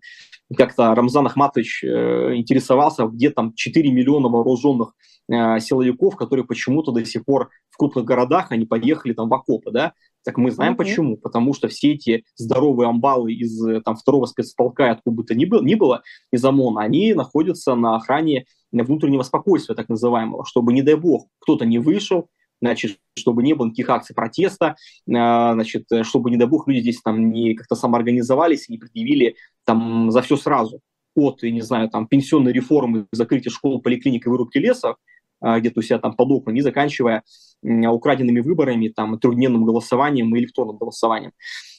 как-то 0.55 0.93
Рамзан 0.93 1.25
Ахматович 1.25 1.83
э, 1.83 2.35
интересовался, 2.35 3.05
где 3.05 3.29
там 3.29 3.53
4 3.53 3.91
миллиона 3.91 4.27
вооруженных 4.27 4.93
э, 5.29 5.59
силовиков, 5.59 6.15
которые 6.15 6.45
почему-то 6.45 6.91
до 6.91 7.03
сих 7.05 7.25
пор 7.25 7.49
в 7.69 7.77
крупных 7.77 8.05
городах, 8.05 8.51
они 8.51 8.65
поехали 8.65 9.13
там 9.13 9.29
в 9.29 9.33
окопы, 9.33 9.71
да, 9.71 9.93
Так 10.23 10.37
мы 10.37 10.51
знаем 10.51 10.73
mm-hmm. 10.73 10.77
почему. 10.77 11.17
Потому 11.17 11.53
что 11.53 11.67
все 11.67 11.93
эти 11.93 12.23
здоровые 12.35 12.89
амбалы 12.89 13.33
из 13.33 13.83
там, 13.83 13.95
второго 13.95 14.25
спецполка, 14.25 14.91
откуда 14.91 15.15
бы 15.15 15.23
то 15.23 15.33
ни 15.33 15.45
было, 15.45 15.63
ни 15.63 15.75
было, 15.75 16.03
из 16.31 16.43
ОМОНа, 16.43 16.81
они 16.81 17.13
находятся 17.13 17.75
на 17.75 17.95
охране 17.95 18.45
внутреннего 18.71 19.23
спокойствия, 19.23 19.75
так 19.75 19.89
называемого, 19.89 20.45
чтобы, 20.45 20.73
не 20.73 20.81
дай 20.81 20.95
бог, 20.95 21.27
кто-то 21.39 21.65
не 21.65 21.79
вышел, 21.79 22.29
значит, 22.63 22.97
чтобы 23.17 23.43
не 23.43 23.53
было 23.53 23.67
никаких 23.67 23.89
акций 23.89 24.15
протеста, 24.15 24.75
а, 25.13 25.53
значит, 25.53 25.85
чтобы, 26.03 26.31
не 26.31 26.37
дай 26.37 26.47
бог, 26.47 26.67
люди 26.67 26.79
здесь 26.79 27.01
там 27.01 27.29
не 27.29 27.55
как-то 27.55 27.75
самоорганизовались 27.75 28.69
и 28.69 28.71
не 28.71 28.77
предъявили 28.77 29.35
там 29.65 30.11
за 30.11 30.21
все 30.21 30.37
сразу. 30.37 30.79
От, 31.15 31.43
я 31.43 31.51
не 31.51 31.61
знаю, 31.61 31.89
там, 31.89 32.07
пенсионной 32.07 32.53
реформы, 32.53 33.05
закрытия 33.11 33.51
школ, 33.51 33.81
поликлиник 33.81 34.25
и 34.25 34.29
вырубки 34.29 34.59
лесов, 34.59 34.95
а, 35.41 35.59
где-то 35.59 35.81
у 35.81 35.83
себя 35.83 35.99
там 35.99 36.15
под 36.15 36.31
окна, 36.31 36.51
не 36.51 36.61
заканчивая 36.61 37.23
украденными 37.61 38.39
выборами, 38.39 38.87
там, 38.87 39.19
трехдневным 39.19 39.65
голосованием 39.65 40.33
и 40.33 40.39
электронным 40.39 40.77
голосованием. 40.77 41.33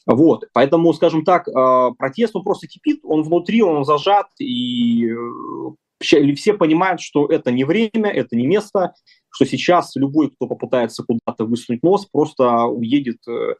Вот, 0.05 0.45
поэтому, 0.53 0.93
скажем 0.93 1.23
так, 1.23 1.47
протест, 1.97 2.35
он 2.35 2.43
просто 2.43 2.67
кипит, 2.67 2.99
он 3.03 3.23
внутри, 3.23 3.63
он 3.63 3.85
зажат, 3.85 4.27
и 4.39 5.07
э, 5.07 6.35
все 6.35 6.53
понимают, 6.53 7.01
что 7.01 7.25
это 7.27 7.51
не 7.51 7.63
время, 7.63 8.09
это 8.09 8.35
не 8.35 8.45
место, 8.45 8.93
что 9.35 9.45
сейчас 9.45 9.95
любой, 9.95 10.31
кто 10.31 10.47
попытается 10.47 11.03
куда-то 11.03 11.45
высунуть 11.45 11.83
нос, 11.83 12.07
просто 12.09 12.63
уедет 12.63 13.17
э, 13.27 13.55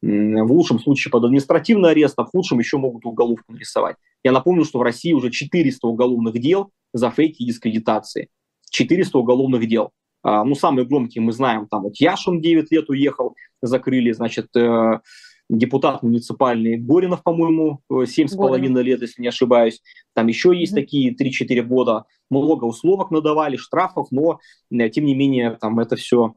в 0.00 0.52
лучшем 0.52 0.78
случае 0.78 1.10
под 1.10 1.24
административный 1.24 1.90
арест, 1.90 2.14
а 2.18 2.24
в 2.24 2.30
худшем 2.30 2.60
еще 2.60 2.78
могут 2.78 3.04
уголовку 3.04 3.52
нарисовать. 3.52 3.96
Я 4.22 4.30
напомню, 4.30 4.64
что 4.64 4.78
в 4.78 4.82
России 4.82 5.12
уже 5.12 5.30
400 5.30 5.84
уголовных 5.86 6.38
дел 6.40 6.70
за 6.92 7.10
фейки 7.10 7.42
и 7.42 7.46
дискредитации. 7.46 8.28
400 8.70 9.18
уголовных 9.18 9.66
дел. 9.66 9.90
А, 10.22 10.44
ну, 10.44 10.54
самые 10.54 10.86
громкие 10.86 11.22
мы 11.22 11.32
знаем, 11.32 11.66
там 11.66 11.82
вот 11.82 11.96
Яшин 11.96 12.40
9 12.40 12.70
лет 12.70 12.88
уехал, 12.88 13.34
закрыли, 13.62 14.12
значит, 14.12 14.46
э, 14.56 15.00
депутат 15.48 16.02
муниципальный 16.02 16.76
Горинов, 16.76 17.22
по-моему, 17.22 17.80
7,5 17.90 18.82
лет, 18.82 19.00
если 19.00 19.22
не 19.22 19.28
ошибаюсь. 19.28 19.82
Там 20.14 20.26
еще 20.26 20.56
есть 20.56 20.72
mm-hmm. 20.72 20.80
такие 20.80 21.14
3-4 21.14 21.62
года. 21.62 22.04
Много 22.30 22.64
условок 22.64 23.10
надавали, 23.10 23.56
штрафов, 23.56 24.08
но, 24.10 24.40
э, 24.70 24.88
тем 24.88 25.04
не 25.04 25.14
менее, 25.14 25.52
там 25.60 25.78
это 25.78 25.96
все 25.96 26.34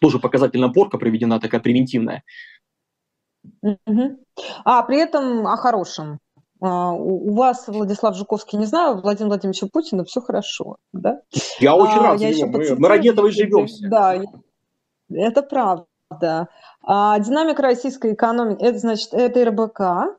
тоже 0.00 0.18
показательная 0.18 0.68
порка 0.68 0.98
проведена, 0.98 1.40
такая 1.40 1.60
превентивная. 1.60 2.22
Mm-hmm. 3.64 4.16
А 4.64 4.82
при 4.82 4.98
этом 4.98 5.46
о 5.46 5.56
хорошем. 5.56 6.18
А, 6.60 6.92
у 6.92 7.34
вас, 7.34 7.68
Владислав 7.68 8.16
Жуковский, 8.16 8.58
не 8.58 8.66
знаю, 8.66 9.00
Владимир 9.00 9.28
Владимирович 9.28 9.62
Путина 9.72 10.04
все 10.04 10.20
хорошо, 10.20 10.76
да? 10.92 11.20
Я 11.60 11.76
очень 11.76 11.98
а, 11.98 12.02
рад 12.02 12.20
я 12.20 12.30
него. 12.30 12.48
Мы, 12.48 12.76
мы 12.76 13.28
и 13.28 13.30
живем. 13.30 13.66
Да, 13.90 14.20
это 15.10 15.42
правда. 15.42 15.86
А 16.82 17.18
динамика 17.18 17.62
российской 17.62 18.14
экономики, 18.14 18.62
это 18.62 18.78
значит, 18.78 19.12
это 19.12 19.44
РБК, 19.44 20.16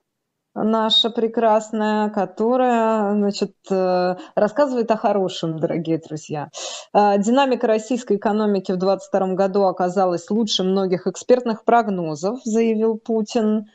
наша 0.53 1.09
прекрасная, 1.09 2.09
которая 2.09 3.13
значит, 3.13 3.53
э, 3.69 4.15
рассказывает 4.35 4.91
о 4.91 4.97
хорошем, 4.97 5.59
дорогие 5.59 5.99
друзья. 5.99 6.49
А, 6.93 7.17
динамика 7.17 7.67
российской 7.67 8.17
экономики 8.17 8.71
в 8.71 8.77
2022 8.77 9.35
году 9.35 9.63
оказалась 9.63 10.29
лучше 10.29 10.63
многих 10.63 11.07
экспертных 11.07 11.63
прогнозов, 11.63 12.39
заявил 12.43 12.97
Путин. 12.97 13.67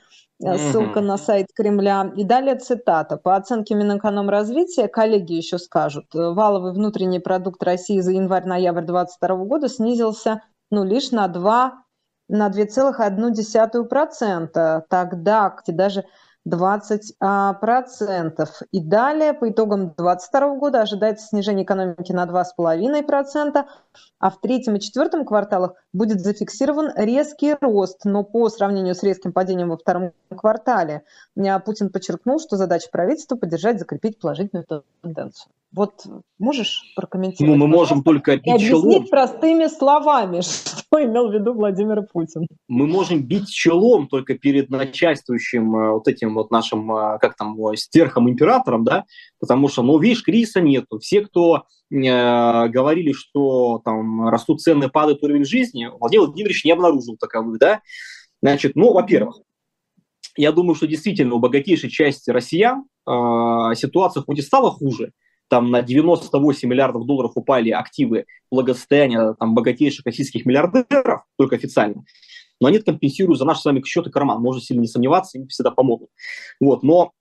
Э, 0.44 0.58
ссылка 0.58 0.98
mm-hmm. 0.98 1.04
на 1.04 1.18
сайт 1.18 1.46
Кремля. 1.54 2.12
И 2.16 2.24
далее 2.24 2.56
цитата. 2.56 3.16
По 3.16 3.36
оценке 3.36 3.74
Минэкономразвития, 3.74 4.88
коллеги 4.88 5.34
еще 5.34 5.58
скажут, 5.58 6.06
э, 6.14 6.18
валовый 6.18 6.72
внутренний 6.72 7.20
продукт 7.20 7.62
России 7.62 8.00
за 8.00 8.10
январь-ноябрь 8.12 8.84
2022 8.84 9.36
года 9.44 9.68
снизился 9.68 10.42
ну, 10.72 10.84
лишь 10.84 11.10
на 11.12 11.28
2 11.28 11.81
на 12.32 12.48
2,1%, 12.48 14.82
тогда 14.88 15.54
где 15.62 15.72
даже 15.72 16.04
20%. 16.48 17.14
А, 17.20 17.54
И 18.72 18.80
далее, 18.80 19.34
по 19.34 19.50
итогам 19.50 19.92
2022 19.96 20.56
года, 20.56 20.80
ожидается 20.80 21.26
снижение 21.26 21.64
экономики 21.64 22.12
на 22.12 22.24
2,5%, 22.24 23.66
а 24.18 24.30
в 24.30 24.40
третьем 24.40 24.76
и 24.76 24.80
четвертом 24.80 25.26
кварталах 25.26 25.74
будет 25.92 26.20
зафиксирован 26.20 26.90
резкий 26.96 27.54
рост, 27.60 28.04
но 28.04 28.24
по 28.24 28.48
сравнению 28.48 28.94
с 28.94 29.02
резким 29.02 29.34
падением 29.34 29.68
во 29.68 29.76
втором 29.76 30.12
квартале. 30.34 31.02
Путин 31.66 31.90
подчеркнул, 31.90 32.40
что 32.40 32.56
задача 32.56 32.88
правительства– 32.90 33.36
поддержать, 33.40 33.78
закрепить 33.78 34.18
положительную 34.18 34.64
тенденцию. 35.02 35.52
Вот 35.74 36.04
можешь 36.38 36.92
прокомментировать? 36.94 37.58
Ну, 37.58 37.66
мы 37.66 37.66
можем 37.66 38.02
только 38.02 38.36
бить 38.36 38.60
и 38.60 38.66
челом. 38.66 39.06
простыми 39.06 39.68
словами, 39.68 40.40
что 40.42 41.02
имел 41.02 41.30
в 41.30 41.34
виду 41.34 41.54
Владимир 41.54 42.02
Путин. 42.12 42.46
Мы 42.68 42.86
можем 42.86 43.22
бить 43.22 43.48
челом 43.48 44.06
только 44.06 44.34
перед 44.34 44.68
начальствующим 44.68 45.74
э, 45.74 45.92
вот 45.92 46.08
этим 46.08 46.34
вот 46.34 46.50
нашим, 46.50 46.92
э, 46.94 47.18
как 47.20 47.36
там, 47.36 47.56
стерхом-императором, 47.74 48.84
да, 48.84 49.04
потому 49.40 49.68
что, 49.68 49.82
ну, 49.82 49.98
видишь, 49.98 50.22
кризиса 50.22 50.60
нету. 50.60 50.98
Все, 50.98 51.22
кто 51.22 51.64
э, 51.90 52.68
говорили, 52.68 53.12
что 53.12 53.80
там 53.82 54.28
растут 54.28 54.60
цены, 54.60 54.90
падает 54.90 55.22
уровень 55.22 55.46
жизни, 55.46 55.88
Владимир 55.98 56.26
Владимирович 56.26 56.66
не 56.66 56.72
обнаружил 56.72 57.16
таковых, 57.18 57.58
да. 57.58 57.80
Значит, 58.42 58.72
ну, 58.74 58.92
во-первых, 58.92 59.40
я 60.36 60.52
думаю, 60.52 60.74
что 60.74 60.86
действительно 60.86 61.34
у 61.34 61.38
богатейшей 61.38 61.88
части 61.88 62.30
россиян 62.30 62.84
э, 63.08 63.74
ситуация 63.74 64.22
хоть 64.22 64.38
и 64.38 64.42
стала 64.42 64.70
хуже, 64.70 65.12
там 65.52 65.70
на 65.70 65.82
98 65.82 66.66
миллиардов 66.66 67.04
долларов 67.04 67.32
упали 67.34 67.68
активы 67.68 68.24
благосостояния 68.50 69.34
там, 69.38 69.54
богатейших 69.54 70.06
российских 70.06 70.46
миллиардеров, 70.46 71.24
только 71.36 71.56
официально, 71.56 72.04
но 72.58 72.68
они 72.68 72.78
компенсируют 72.78 73.38
за 73.38 73.44
наши 73.44 73.60
с 73.60 73.64
вами 73.66 73.82
счет 73.84 74.10
карман, 74.10 74.40
можно 74.40 74.62
сильно 74.62 74.80
не 74.80 74.86
сомневаться, 74.86 75.36
им 75.36 75.48
всегда 75.48 75.70
помогут. 75.70 76.08
Вот, 76.58 76.82
но 76.82 77.12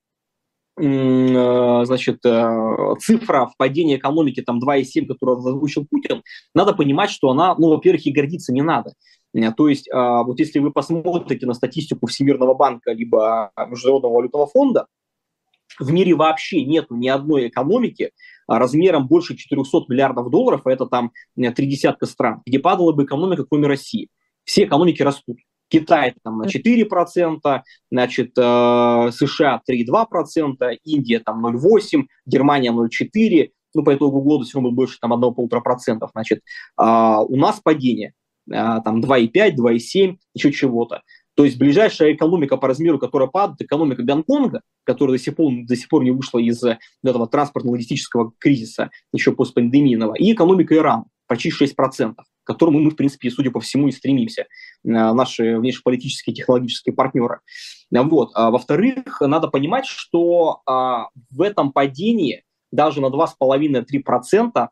э, 0.80 1.84
значит, 1.84 2.26
э, 2.26 2.96
цифра 3.02 3.48
в 3.48 3.58
падении 3.58 3.98
экономики 3.98 4.42
там 4.42 4.62
2,7, 4.64 5.08
которую 5.08 5.40
озвучил 5.40 5.86
Путин, 5.92 6.24
надо 6.56 6.72
понимать, 6.72 7.10
что 7.10 7.32
она, 7.32 7.54
ну, 7.58 7.68
во-первых, 7.68 8.06
и 8.06 8.14
гордиться 8.14 8.54
не 8.54 8.62
надо. 8.62 8.94
Э, 9.34 9.52
то 9.52 9.68
есть, 9.68 9.90
вот 9.92 10.40
если 10.40 10.60
вы 10.60 10.72
посмотрите 10.72 11.46
на 11.48 11.54
статистику 11.54 12.08
Всемирного 12.08 12.54
банка 12.54 12.94
либо 12.94 13.52
Международного 13.68 14.14
валютного 14.14 14.48
фонда, 14.48 14.88
в 15.80 15.92
мире 15.92 16.14
вообще 16.16 16.66
нет 16.66 16.88
ни 16.90 17.08
одной 17.08 17.48
экономики 17.48 18.12
а, 18.48 18.60
размером 18.60 19.08
больше 19.08 19.36
400 19.36 19.86
миллиардов 19.88 20.30
долларов, 20.30 20.62
а 20.66 20.72
это 20.72 20.86
там 20.86 21.12
три 21.56 21.68
десятка 21.68 22.06
стран, 22.06 22.42
где 22.46 22.60
падала 22.60 22.92
бы 22.92 23.04
экономика, 23.04 23.46
кроме 23.50 23.68
России. 23.68 24.10
Все 24.44 24.66
экономики 24.66 25.02
растут. 25.02 25.38
Китай 25.72 26.14
там 26.24 26.40
на 26.40 26.48
4%, 26.48 27.62
значит, 27.90 28.32
э, 28.38 29.10
США 29.12 29.62
3,2%, 29.70 30.78
Индия 30.84 31.20
там 31.20 31.46
0,8%, 31.46 32.04
Германия 32.26 32.72
0,4%, 32.72 33.52
ну, 33.74 33.84
по 33.84 33.96
итогу 33.96 34.22
года 34.22 34.44
все 34.44 34.56
равно 34.56 34.70
будет 34.70 34.76
больше 34.76 34.98
там 35.00 35.14
1,5%. 35.14 36.10
Значит, 36.12 36.40
э, 36.40 36.84
у 36.84 37.36
нас 37.38 37.62
падение 37.62 38.14
э, 38.50 38.54
там 38.54 39.00
2,5, 39.00 39.56
2,7, 39.56 40.18
еще 40.34 40.52
чего-то. 40.52 41.04
То 41.42 41.46
есть 41.46 41.58
ближайшая 41.58 42.14
экономика 42.14 42.56
по 42.56 42.68
размеру, 42.68 43.00
которая 43.00 43.28
падает, 43.28 43.64
экономика 43.64 44.04
Гонконга, 44.04 44.62
которая 44.84 45.18
до 45.18 45.24
сих 45.24 45.36
пор, 45.36 45.52
до 45.64 45.76
сих 45.76 45.90
пор 45.90 46.04
не 46.04 46.12
вышла 46.12 46.38
из 46.38 46.64
этого 47.04 47.26
транспортно-логистического 47.28 48.34
кризиса, 48.38 48.92
еще 49.12 49.32
постпандемийного, 49.32 50.14
и 50.14 50.34
экономика 50.34 50.76
Ирана, 50.76 51.06
почти 51.26 51.50
6%, 51.50 51.74
к 52.14 52.16
которому 52.44 52.78
мы, 52.78 52.92
в 52.92 52.96
принципе, 52.96 53.32
судя 53.32 53.50
по 53.50 53.60
всему, 53.60 53.88
и 53.88 53.92
стремимся, 53.92 54.44
э, 54.44 54.48
наши 54.84 55.58
внешнеполитические 55.58 56.36
технологические 56.36 56.94
партнеры. 56.94 57.40
Вот. 57.90 58.30
А, 58.36 58.52
во-вторых, 58.52 59.20
надо 59.22 59.48
понимать, 59.48 59.88
что 59.88 60.62
а, 60.68 61.08
в 61.32 61.42
этом 61.42 61.72
падении 61.72 62.44
даже 62.72 63.02
на 63.02 63.08
2,5-3% 63.08 64.68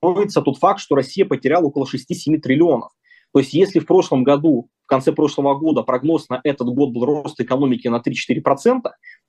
кроется 0.00 0.40
тот 0.40 0.58
факт, 0.58 0.78
что 0.78 0.94
Россия 0.94 1.26
потеряла 1.26 1.64
около 1.64 1.84
6-7 1.84 2.38
триллионов. 2.38 2.92
То 3.32 3.40
есть 3.40 3.52
если 3.52 3.80
в 3.80 3.86
прошлом 3.86 4.22
году, 4.22 4.70
в 4.84 4.86
конце 4.86 5.12
прошлого 5.12 5.54
года 5.54 5.82
прогноз 5.82 6.28
на 6.28 6.40
этот 6.44 6.68
год 6.68 6.90
был 6.90 7.04
рост 7.04 7.40
экономики 7.40 7.88
на 7.88 7.96
3-4%, 7.96 8.80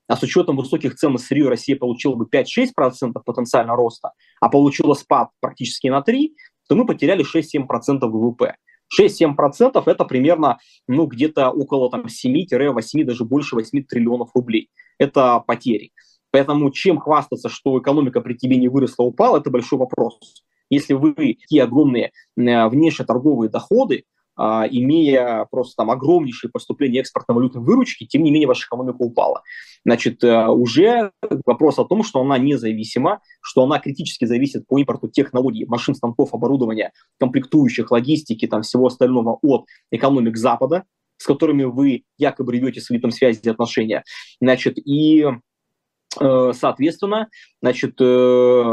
а 0.07 0.15
с 0.15 0.21
учетом 0.21 0.57
высоких 0.57 0.95
цен 0.95 1.13
на 1.13 1.17
сырье 1.17 1.49
Россия 1.49 1.77
получила 1.77 2.15
бы 2.15 2.25
5-6% 2.25 3.13
потенциально 3.25 3.75
роста, 3.75 4.11
а 4.41 4.49
получила 4.49 4.93
спад 4.93 5.29
практически 5.39 5.87
на 5.87 6.03
3%, 6.07 6.29
то 6.67 6.75
мы 6.75 6.85
потеряли 6.85 7.25
6-7% 7.25 7.99
ВВП. 8.01 8.55
6-7% 8.99 9.81
это 9.85 10.05
примерно 10.05 10.59
ну, 10.87 11.07
где-то 11.07 11.49
около 11.49 11.89
там, 11.89 12.05
7-8, 12.05 13.03
даже 13.03 13.23
больше 13.23 13.55
8 13.55 13.83
триллионов 13.83 14.29
рублей. 14.35 14.69
Это 14.99 15.39
потери. 15.39 15.91
Поэтому 16.31 16.69
чем 16.71 16.99
хвастаться, 16.99 17.49
что 17.49 17.79
экономика 17.79 18.21
при 18.21 18.33
тебе 18.33 18.57
не 18.57 18.67
выросла, 18.67 19.03
упала, 19.03 19.37
это 19.37 19.49
большой 19.49 19.79
вопрос. 19.79 20.43
Если 20.69 20.93
вы 20.93 21.13
такие 21.13 21.63
огромные 21.63 22.11
э, 22.37 22.67
внешнеторговые 22.67 23.49
доходы, 23.49 23.99
а, 23.99 24.14
имея 24.37 25.47
просто 25.49 25.75
там 25.77 25.91
огромнейшие 25.91 26.51
поступления 26.51 26.99
экспортно-валютной 26.99 27.61
выручки, 27.61 28.05
тем 28.05 28.23
не 28.23 28.31
менее 28.31 28.47
ваша 28.47 28.67
экономика 28.67 28.97
упала. 28.99 29.43
Значит, 29.85 30.23
э, 30.23 30.47
уже 30.47 31.11
вопрос 31.45 31.77
о 31.77 31.85
том, 31.85 32.03
что 32.03 32.19
она 32.19 32.37
независима, 32.39 33.21
что 33.41 33.63
она 33.63 33.79
критически 33.79 34.25
зависит 34.25 34.67
по 34.67 34.79
импорту 34.79 35.07
технологий, 35.07 35.65
машин, 35.65 35.93
станков, 35.93 36.33
оборудования, 36.33 36.91
комплектующих, 37.19 37.91
логистики, 37.91 38.47
там 38.47 38.63
всего 38.63 38.87
остального 38.87 39.37
от 39.43 39.65
экономик 39.91 40.37
Запада, 40.37 40.83
с 41.17 41.25
которыми 41.25 41.63
вы 41.65 42.03
якобы 42.17 42.53
рвете 42.53 42.81
свои 42.81 42.99
там 42.99 43.11
связи 43.11 43.39
и 43.43 43.49
отношения. 43.49 44.03
Значит, 44.41 44.79
и 44.79 45.27
э, 46.19 46.51
соответственно, 46.53 47.29
значит, 47.61 48.01
э, 48.01 48.63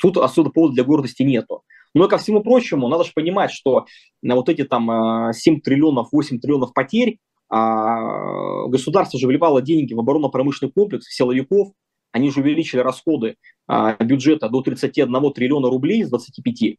тут 0.00 0.16
особо 0.16 0.50
повода 0.50 0.74
для 0.74 0.84
гордости 0.84 1.22
нету. 1.22 1.62
Но 1.94 2.08
ко 2.08 2.18
всему 2.18 2.42
прочему, 2.42 2.88
надо 2.88 3.04
же 3.04 3.12
понимать, 3.14 3.50
что 3.50 3.86
на 4.22 4.36
вот 4.36 4.48
эти 4.48 4.64
там 4.64 5.32
7 5.32 5.56
э, 5.56 5.60
триллионов, 5.60 6.08
8 6.12 6.38
триллионов 6.38 6.72
потерь 6.72 7.18
а, 7.48 8.66
государство 8.68 9.18
же 9.18 9.26
вливало 9.26 9.60
деньги 9.60 9.92
в 9.92 9.98
оборонно-промышленный 9.98 10.72
комплекс, 10.72 11.06
в 11.06 11.14
силовиков, 11.14 11.72
они 12.12 12.30
же 12.30 12.40
увеличили 12.40 12.80
расходы 12.80 13.36
а, 13.66 13.96
бюджета 14.02 14.48
до 14.48 14.62
31 14.62 15.32
триллиона 15.32 15.68
рублей 15.68 16.04
с 16.04 16.10
25. 16.10 16.76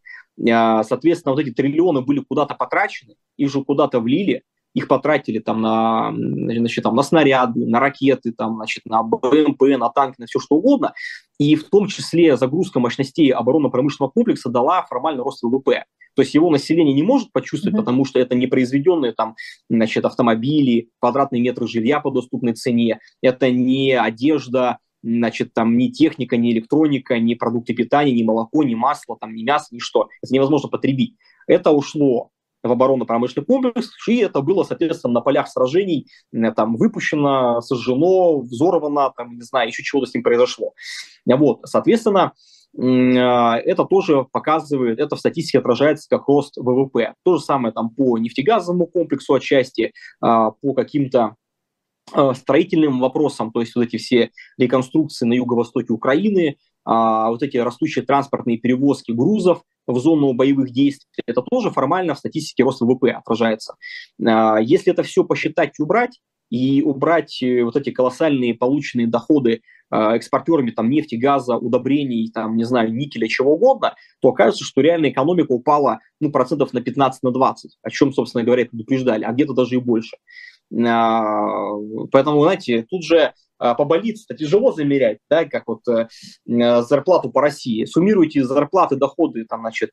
А, 0.49 0.83
соответственно, 0.83 1.33
вот 1.33 1.41
эти 1.41 1.51
триллионы 1.51 2.01
были 2.01 2.19
куда-то 2.19 2.55
потрачены, 2.55 3.15
их 3.37 3.51
же 3.51 3.63
куда-то 3.63 3.99
влили, 3.99 4.43
их 4.73 4.87
потратили 4.87 5.39
там 5.39 5.61
на, 5.61 6.13
значит, 6.13 6.83
там, 6.83 6.95
на 6.95 7.03
снаряды, 7.03 7.65
на 7.65 7.79
ракеты, 7.79 8.31
там, 8.31 8.55
значит, 8.55 8.85
на 8.85 9.03
БМП, 9.03 9.61
на 9.77 9.89
танки, 9.89 10.15
на 10.19 10.25
все 10.25 10.39
что 10.39 10.55
угодно. 10.55 10.93
И 11.39 11.55
в 11.55 11.69
том 11.69 11.87
числе 11.87 12.37
загрузка 12.37 12.79
мощностей 12.79 13.31
оборонно-промышленного 13.31 14.11
комплекса 14.11 14.49
дала 14.49 14.83
формальный 14.83 15.23
рост 15.23 15.43
ВВП. 15.43 15.85
То 16.15 16.21
есть 16.21 16.33
его 16.33 16.49
население 16.49 16.93
не 16.93 17.03
может 17.03 17.31
почувствовать, 17.31 17.75
mm-hmm. 17.75 17.79
потому 17.79 18.05
что 18.05 18.19
это 18.19 18.35
не 18.35 18.47
произведенные 18.47 19.13
там, 19.13 19.35
значит, 19.69 20.05
автомобили, 20.05 20.89
квадратные 20.99 21.41
метры 21.41 21.67
жилья 21.67 21.99
по 21.99 22.11
доступной 22.11 22.53
цене, 22.53 22.99
это 23.21 23.49
не 23.49 23.93
одежда, 23.93 24.79
значит, 25.03 25.53
там 25.53 25.77
ни 25.77 25.87
техника, 25.87 26.37
ни 26.37 26.51
электроника, 26.51 27.17
ни 27.19 27.33
продукты 27.35 27.73
питания, 27.73 28.11
ни 28.11 28.23
молоко, 28.23 28.63
ни 28.63 28.75
масло, 28.75 29.17
там, 29.19 29.33
ни 29.33 29.43
мясо, 29.43 29.67
ни 29.71 29.79
что. 29.79 30.09
Это 30.21 30.33
невозможно 30.33 30.69
потребить. 30.69 31.15
Это 31.47 31.71
ушло 31.71 32.29
в 32.63 32.71
оборонно-промышленный 32.71 33.45
комплекс, 33.45 33.89
и 34.07 34.17
это 34.17 34.41
было, 34.41 34.63
соответственно, 34.63 35.15
на 35.15 35.21
полях 35.21 35.47
сражений 35.47 36.07
там 36.55 36.75
выпущено, 36.75 37.61
сожжено, 37.61 38.39
взорвано, 38.41 39.11
там, 39.15 39.35
не 39.35 39.41
знаю, 39.41 39.69
еще 39.69 39.83
чего-то 39.83 40.07
с 40.09 40.13
ним 40.13 40.23
произошло. 40.23 40.73
Вот, 41.25 41.61
соответственно, 41.65 42.33
а, 42.77 43.57
это 43.57 43.83
тоже 43.85 44.25
показывает, 44.31 44.99
это 44.99 45.15
в 45.15 45.19
статистике 45.19 45.59
отражается 45.59 46.07
как 46.09 46.27
рост 46.27 46.57
ВВП. 46.57 47.15
То 47.23 47.37
же 47.37 47.43
самое 47.43 47.73
там 47.73 47.89
по 47.89 48.17
нефтегазовому 48.17 48.87
комплексу 48.87 49.33
отчасти, 49.33 49.93
а, 50.21 50.51
по 50.51 50.73
каким-то 50.73 51.35
а, 52.13 52.33
строительным 52.33 52.99
вопросам, 52.99 53.51
то 53.51 53.61
есть 53.61 53.75
вот 53.75 53.83
эти 53.83 53.97
все 53.97 54.31
реконструкции 54.57 55.25
на 55.25 55.33
юго-востоке 55.33 55.93
Украины, 55.93 56.57
вот 56.83 57.43
эти 57.43 57.57
растущие 57.57 58.03
транспортные 58.03 58.57
перевозки 58.57 59.11
грузов 59.11 59.61
в 59.87 59.99
зону 59.99 60.33
боевых 60.33 60.71
действий, 60.71 61.07
это 61.25 61.41
тоже 61.41 61.71
формально 61.71 62.15
в 62.15 62.19
статистике 62.19 62.63
рост 62.63 62.81
ВВП 62.81 63.11
отражается. 63.11 63.75
Если 64.19 64.91
это 64.91 65.03
все 65.03 65.23
посчитать 65.23 65.79
и 65.79 65.81
убрать, 65.81 66.19
и 66.51 66.83
убрать 66.83 67.41
э, 67.41 67.63
вот 67.63 67.75
эти 67.77 67.89
колоссальные 67.91 68.53
полученные 68.53 69.07
доходы 69.07 69.61
э, 69.89 69.95
экспортерами 69.95 70.71
там, 70.71 70.89
нефти, 70.89 71.15
газа, 71.15 71.55
удобрений, 71.55 72.29
там, 72.29 72.57
не 72.57 72.65
знаю, 72.65 72.93
никеля, 72.93 73.27
чего 73.27 73.53
угодно, 73.53 73.95
то 74.19 74.29
окажется, 74.29 74.65
что 74.65 74.81
реальная 74.81 75.11
экономика 75.11 75.53
упала 75.53 75.99
ну, 76.19 76.29
процентов 76.29 76.73
на 76.73 76.81
15 76.81 77.23
на 77.23 77.31
20, 77.31 77.77
о 77.81 77.89
чем, 77.89 78.11
собственно 78.11 78.43
говоря, 78.43 78.65
предупреждали, 78.65 79.23
а 79.23 79.31
где-то 79.31 79.53
даже 79.53 79.75
и 79.75 79.79
больше. 79.79 80.17
А, 80.85 81.71
поэтому, 82.11 82.43
знаете, 82.43 82.85
тут 82.89 83.03
же 83.03 83.33
а, 83.61 83.75
по 83.75 83.85
больнице 83.85 84.35
тяжело 84.35 84.71
замерять, 84.71 85.19
да, 85.29 85.45
как 85.45 85.63
вот 85.67 85.81
э, 85.87 86.07
зарплату 86.45 87.29
по 87.31 87.41
России. 87.41 87.85
Суммируйте 87.85 88.43
зарплаты, 88.43 88.95
доходы, 88.95 89.45
там, 89.45 89.61
значит, 89.61 89.91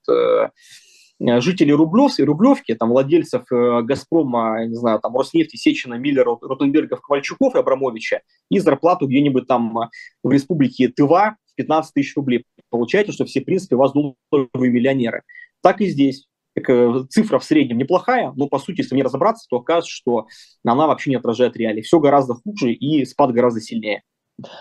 Э, 1.20 1.40
жителей 1.40 1.72
Рублевки, 1.72 2.22
Рублевки, 2.22 2.74
там, 2.74 2.90
владельцев 2.90 3.42
э, 3.50 3.82
«Газпрома», 3.82 4.66
не 4.66 4.74
знаю, 4.74 5.00
там, 5.00 5.16
Роснефти, 5.16 5.56
Сечина, 5.56 5.94
Миллера, 5.94 6.38
Ротенбергов, 6.40 7.00
Ковальчуков 7.00 7.54
и 7.54 7.58
Абрамовича, 7.58 8.20
и 8.50 8.58
зарплату 8.60 9.06
где-нибудь 9.06 9.46
там 9.46 9.78
э, 9.78 9.88
в 10.22 10.30
республике 10.30 10.88
Тыва 10.88 11.36
в 11.46 11.54
15 11.56 11.92
тысяч 11.92 12.14
рублей. 12.16 12.44
Получаете, 12.70 13.12
что 13.12 13.24
все, 13.24 13.40
в 13.40 13.44
принципе, 13.44 13.76
у 13.76 13.78
вас 13.78 13.92
миллионеры. 13.94 15.22
Так 15.60 15.80
и 15.80 15.86
здесь. 15.86 16.28
Цифра 16.60 17.38
в 17.38 17.44
среднем 17.44 17.78
неплохая, 17.78 18.32
но, 18.36 18.48
по 18.48 18.58
сути, 18.58 18.80
если 18.80 18.94
не 18.94 19.02
разобраться, 19.02 19.46
то 19.48 19.56
окажется, 19.56 19.90
что 19.90 20.26
она 20.64 20.86
вообще 20.86 21.10
не 21.10 21.16
отражает 21.16 21.56
реалии. 21.56 21.82
Все 21.82 22.00
гораздо 22.00 22.34
хуже 22.34 22.72
и 22.72 23.04
спад 23.04 23.32
гораздо 23.32 23.60
сильнее. 23.60 24.02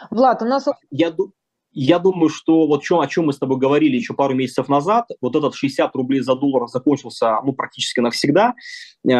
Влад, 0.10 0.41
у 0.41 0.45
нас... 0.45 0.68
Я, 0.89 1.14
я 1.72 2.00
думаю, 2.00 2.30
что 2.30 2.68
вот 2.68 2.84
чем, 2.84 3.00
о 3.00 3.08
чем 3.08 3.28
мы 3.28 3.34
с 3.34 3.38
тобой 3.38 3.58
говорили 3.58 3.95
еще 3.95 4.14
пару 4.14 4.34
месяцев 4.34 4.68
назад, 4.68 5.08
вот 5.22 5.36
этот 5.36 5.56
60 5.56 5.95
рублей 5.95 6.22
за 6.22 6.36
доллар 6.36 6.68
закончился 6.68 7.39
ну, 7.43 7.54
практически 7.54 8.00
навсегда. 8.00 8.54
Э, 9.08 9.12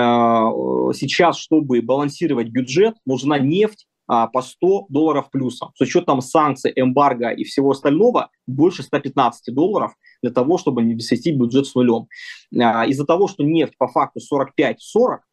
сейчас, 0.94 1.38
чтобы 1.38 1.82
балансировать 1.82 2.48
бюджет, 2.48 2.96
нужна 3.06 3.38
нефть 3.38 3.87
а, 4.08 4.28
по 4.28 4.42
100 4.42 4.86
долларов 4.90 5.30
плюсом. 5.30 5.72
С 5.76 5.82
учетом 5.82 6.22
санкций, 6.22 6.72
эмбарго 6.76 7.30
и 7.30 7.44
всего 7.44 7.72
остального, 7.72 8.30
больше 8.48 8.84
115 8.84 9.54
долларов 9.54 9.94
для 10.22 10.32
того, 10.32 10.58
чтобы 10.58 10.82
не 10.82 11.00
свести 11.00 11.32
бюджет 11.32 11.68
с 11.68 11.76
нулем. 11.76 12.08
Э, 12.54 12.88
из-за 12.88 13.06
того, 13.06 13.28
что 13.28 13.44
нефть 13.44 13.78
по 13.78 13.88
факту 13.88 14.20
45-40, 14.20 14.78
Э, 14.98 15.27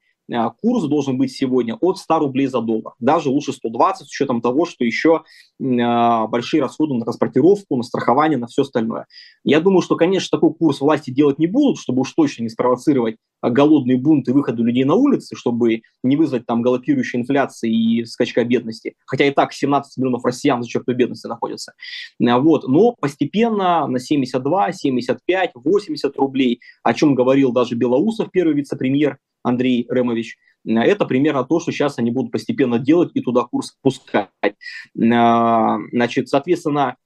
курс 0.63 0.85
должен 0.85 1.19
быть 1.19 1.33
сегодня 1.33 1.77
от 1.81 1.99
100 1.99 2.19
рублей 2.19 2.47
за 2.47 2.61
доллар. 2.61 2.95
Даже 2.99 3.29
лучше 3.29 3.53
120 3.53 4.07
с 4.07 4.11
учетом 4.11 4.41
того, 4.41 4.65
что 4.65 4.85
еще 4.85 5.23
э, 5.61 6.27
большие 6.29 6.63
расходы 6.63 6.95
на 6.95 7.05
транспортировку, 7.05 7.77
на 7.77 7.83
страхование, 7.83 8.39
на 8.39 8.47
все 8.47 8.63
остальное. 8.63 9.07
Я 9.45 9.61
думаю, 9.61 9.83
что, 9.83 9.97
конечно, 9.97 10.37
такой 10.37 10.55
курс 10.55 10.81
власти 10.81 11.11
делать 11.11 11.39
не 11.39 11.47
будут, 11.47 11.79
чтобы 11.79 12.03
уж 12.03 12.13
точно 12.13 12.45
не 12.45 12.49
спровоцировать 12.49 13.17
э, 13.43 13.51
голодные 13.51 13.99
бунты 13.99 14.31
и 14.31 14.35
выходы 14.35 14.63
людей 14.63 14.85
на 14.85 14.95
улицы, 14.95 15.37
чтобы 15.37 15.83
не 16.03 16.17
вызвать 16.17 16.47
там 16.47 16.63
галопирующей 16.63 17.21
инфляции 17.21 17.71
и 17.71 18.05
скачка 18.07 18.45
бедности. 18.45 18.95
Хотя 19.07 19.27
и 19.27 19.31
так 19.31 19.53
17 19.53 19.99
миллионов 19.99 20.25
россиян 20.25 20.63
за 20.63 20.69
чертой 20.69 20.95
бедности 20.95 21.27
находятся. 21.27 21.75
Вот. 22.19 22.67
Но 22.67 22.93
постепенно 22.93 23.87
на 23.87 23.99
72, 23.99 24.73
75, 24.73 25.51
80 25.55 26.17
рублей, 26.17 26.61
о 26.83 26.95
чем 26.95 27.15
говорил 27.15 27.53
даже 27.53 27.75
Белоусов, 27.75 28.31
первый 28.31 28.55
вице-премьер, 28.55 29.19
Андрей 29.45 29.87
Ремович, 29.89 30.37
это 30.67 31.05
примерно 31.05 31.45
то, 31.45 31.61
что 31.61 31.71
сейчас 31.71 31.99
они 31.99 32.11
будут 32.11 32.33
постепенно 32.33 32.79
делать 32.79 33.11
и 33.15 33.21
туда 33.21 33.43
курс 33.43 33.77
пускать. 33.83 34.31
А, 34.43 35.79
значит, 35.93 36.29
соответственно, 36.29 36.97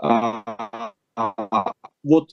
а, 0.00 0.92
вот 2.02 2.30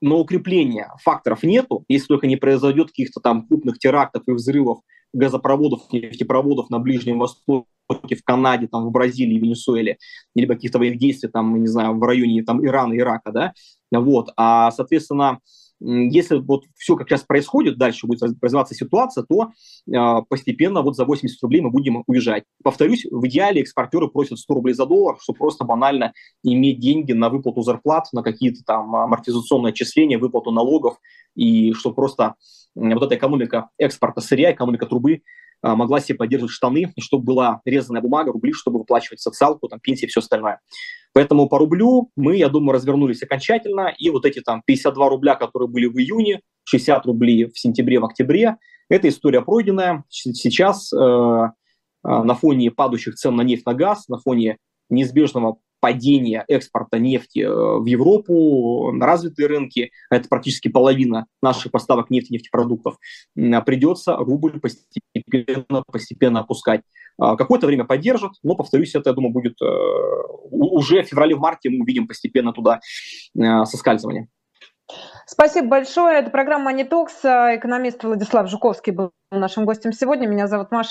на 0.00 0.14
укрепление 0.16 0.88
факторов 1.02 1.42
нету, 1.42 1.84
если 1.88 2.06
только 2.06 2.26
не 2.26 2.36
произойдет 2.36 2.88
каких-то 2.88 3.20
там 3.20 3.46
крупных 3.46 3.78
терактов 3.78 4.22
и 4.26 4.32
взрывов 4.32 4.80
газопроводов, 5.12 5.92
нефтепроводов 5.92 6.70
на 6.70 6.78
Ближнем 6.78 7.18
Востоке, 7.18 7.66
в 7.88 8.22
Канаде, 8.22 8.68
там, 8.68 8.86
в 8.86 8.90
Бразилии, 8.92 9.38
в 9.38 9.42
Венесуэле, 9.42 9.98
или 10.34 10.46
каких-то 10.46 10.78
военных 10.78 11.00
действий, 11.00 11.28
там, 11.28 11.60
не 11.60 11.66
знаю, 11.66 11.98
в 11.98 12.02
районе 12.02 12.44
там, 12.44 12.64
Ирана, 12.64 12.96
Ирака, 12.96 13.32
да, 13.32 13.52
вот, 13.90 14.32
а, 14.36 14.70
соответственно, 14.70 15.40
если 15.80 16.36
вот 16.36 16.64
все 16.76 16.96
как 16.96 17.08
сейчас 17.08 17.22
происходит, 17.22 17.78
дальше 17.78 18.06
будет 18.06 18.22
развиваться 18.22 18.74
ситуация, 18.74 19.24
то 19.24 19.50
э, 19.90 20.22
постепенно 20.28 20.82
вот 20.82 20.96
за 20.96 21.04
80 21.04 21.42
рублей 21.42 21.60
мы 21.60 21.70
будем 21.70 22.02
уезжать. 22.06 22.44
Повторюсь, 22.62 23.06
в 23.10 23.26
идеале 23.26 23.62
экспортеры 23.62 24.08
просят 24.08 24.38
100 24.38 24.54
рублей 24.54 24.74
за 24.74 24.86
доллар, 24.86 25.16
чтобы 25.20 25.38
просто 25.38 25.64
банально 25.64 26.12
иметь 26.42 26.80
деньги 26.80 27.12
на 27.12 27.30
выплату 27.30 27.62
зарплат, 27.62 28.06
на 28.12 28.22
какие-то 28.22 28.62
там 28.64 28.94
амортизационные 28.94 29.70
отчисления, 29.70 30.18
выплату 30.18 30.50
налогов, 30.50 30.98
и 31.34 31.72
чтобы 31.72 31.94
просто 31.96 32.34
вот 32.74 33.02
эта 33.02 33.14
экономика 33.16 33.70
экспорта 33.78 34.20
сырья, 34.20 34.52
экономика 34.52 34.86
трубы 34.86 35.22
а, 35.62 35.76
могла 35.76 36.00
себе 36.00 36.16
поддерживать 36.16 36.52
штаны, 36.52 36.92
чтобы 36.98 37.24
была 37.24 37.60
резаная 37.64 38.00
бумага, 38.00 38.32
рубли, 38.32 38.52
чтобы 38.52 38.78
выплачивать 38.78 39.20
социалку, 39.20 39.68
там, 39.68 39.80
пенсии 39.80 40.06
и 40.06 40.08
все 40.08 40.20
остальное. 40.20 40.60
Поэтому 41.12 41.48
по 41.48 41.58
рублю 41.58 42.10
мы, 42.16 42.36
я 42.36 42.48
думаю, 42.48 42.74
развернулись 42.74 43.22
окончательно, 43.22 43.92
и 43.98 44.10
вот 44.10 44.24
эти 44.24 44.40
там 44.40 44.62
52 44.64 45.08
рубля, 45.08 45.34
которые 45.34 45.68
были 45.68 45.86
в 45.86 45.96
июне, 45.98 46.40
60 46.64 47.04
рублей 47.06 47.46
в 47.46 47.58
сентябре, 47.58 47.98
в 47.98 48.04
октябре, 48.04 48.56
эта 48.88 49.08
история 49.08 49.40
пройденная. 49.40 50.04
Сейчас 50.08 50.92
э, 50.92 50.96
э, 50.96 51.48
на 52.02 52.34
фоне 52.34 52.70
падающих 52.70 53.14
цен 53.14 53.36
на 53.36 53.42
нефть, 53.42 53.66
на 53.66 53.74
газ, 53.74 54.08
на 54.08 54.18
фоне 54.18 54.58
неизбежного 54.88 55.58
падения 55.80 56.44
экспорта 56.46 56.98
нефти 56.98 57.40
э, 57.40 57.48
в 57.48 57.86
Европу, 57.86 58.92
на 58.92 59.06
развитые 59.06 59.48
рынки, 59.48 59.90
это 60.10 60.28
практически 60.28 60.68
половина 60.68 61.26
наших 61.40 61.72
поставок 61.72 62.10
нефти 62.10 62.32
нефтепродуктов, 62.32 62.98
придется 63.34 64.16
рубль 64.16 64.60
постепенно, 64.60 65.82
постепенно 65.90 66.40
опускать. 66.40 66.82
А, 67.20 67.36
какое-то 67.36 67.66
время 67.66 67.84
поддержат, 67.84 68.32
но, 68.42 68.56
повторюсь, 68.56 68.94
это, 68.94 69.10
я 69.10 69.14
думаю, 69.14 69.32
будет 69.32 69.60
э, 69.60 69.66
уже 70.50 71.02
в 71.02 71.06
феврале-марте 71.06 71.68
мы 71.68 71.82
увидим 71.82 72.08
постепенно 72.08 72.52
туда 72.52 72.80
э, 73.38 73.64
соскальзывание. 73.66 74.28
Спасибо 75.26 75.68
большое. 75.68 76.18
Это 76.18 76.30
программа 76.30 76.64
«Манитокс». 76.64 77.20
Экономист 77.22 78.02
Владислав 78.02 78.48
Жуковский 78.48 78.92
был 78.92 79.12
нашим 79.30 79.64
гостем 79.64 79.92
сегодня. 79.92 80.26
Меня 80.26 80.48
зовут 80.48 80.72
Маша 80.72 80.88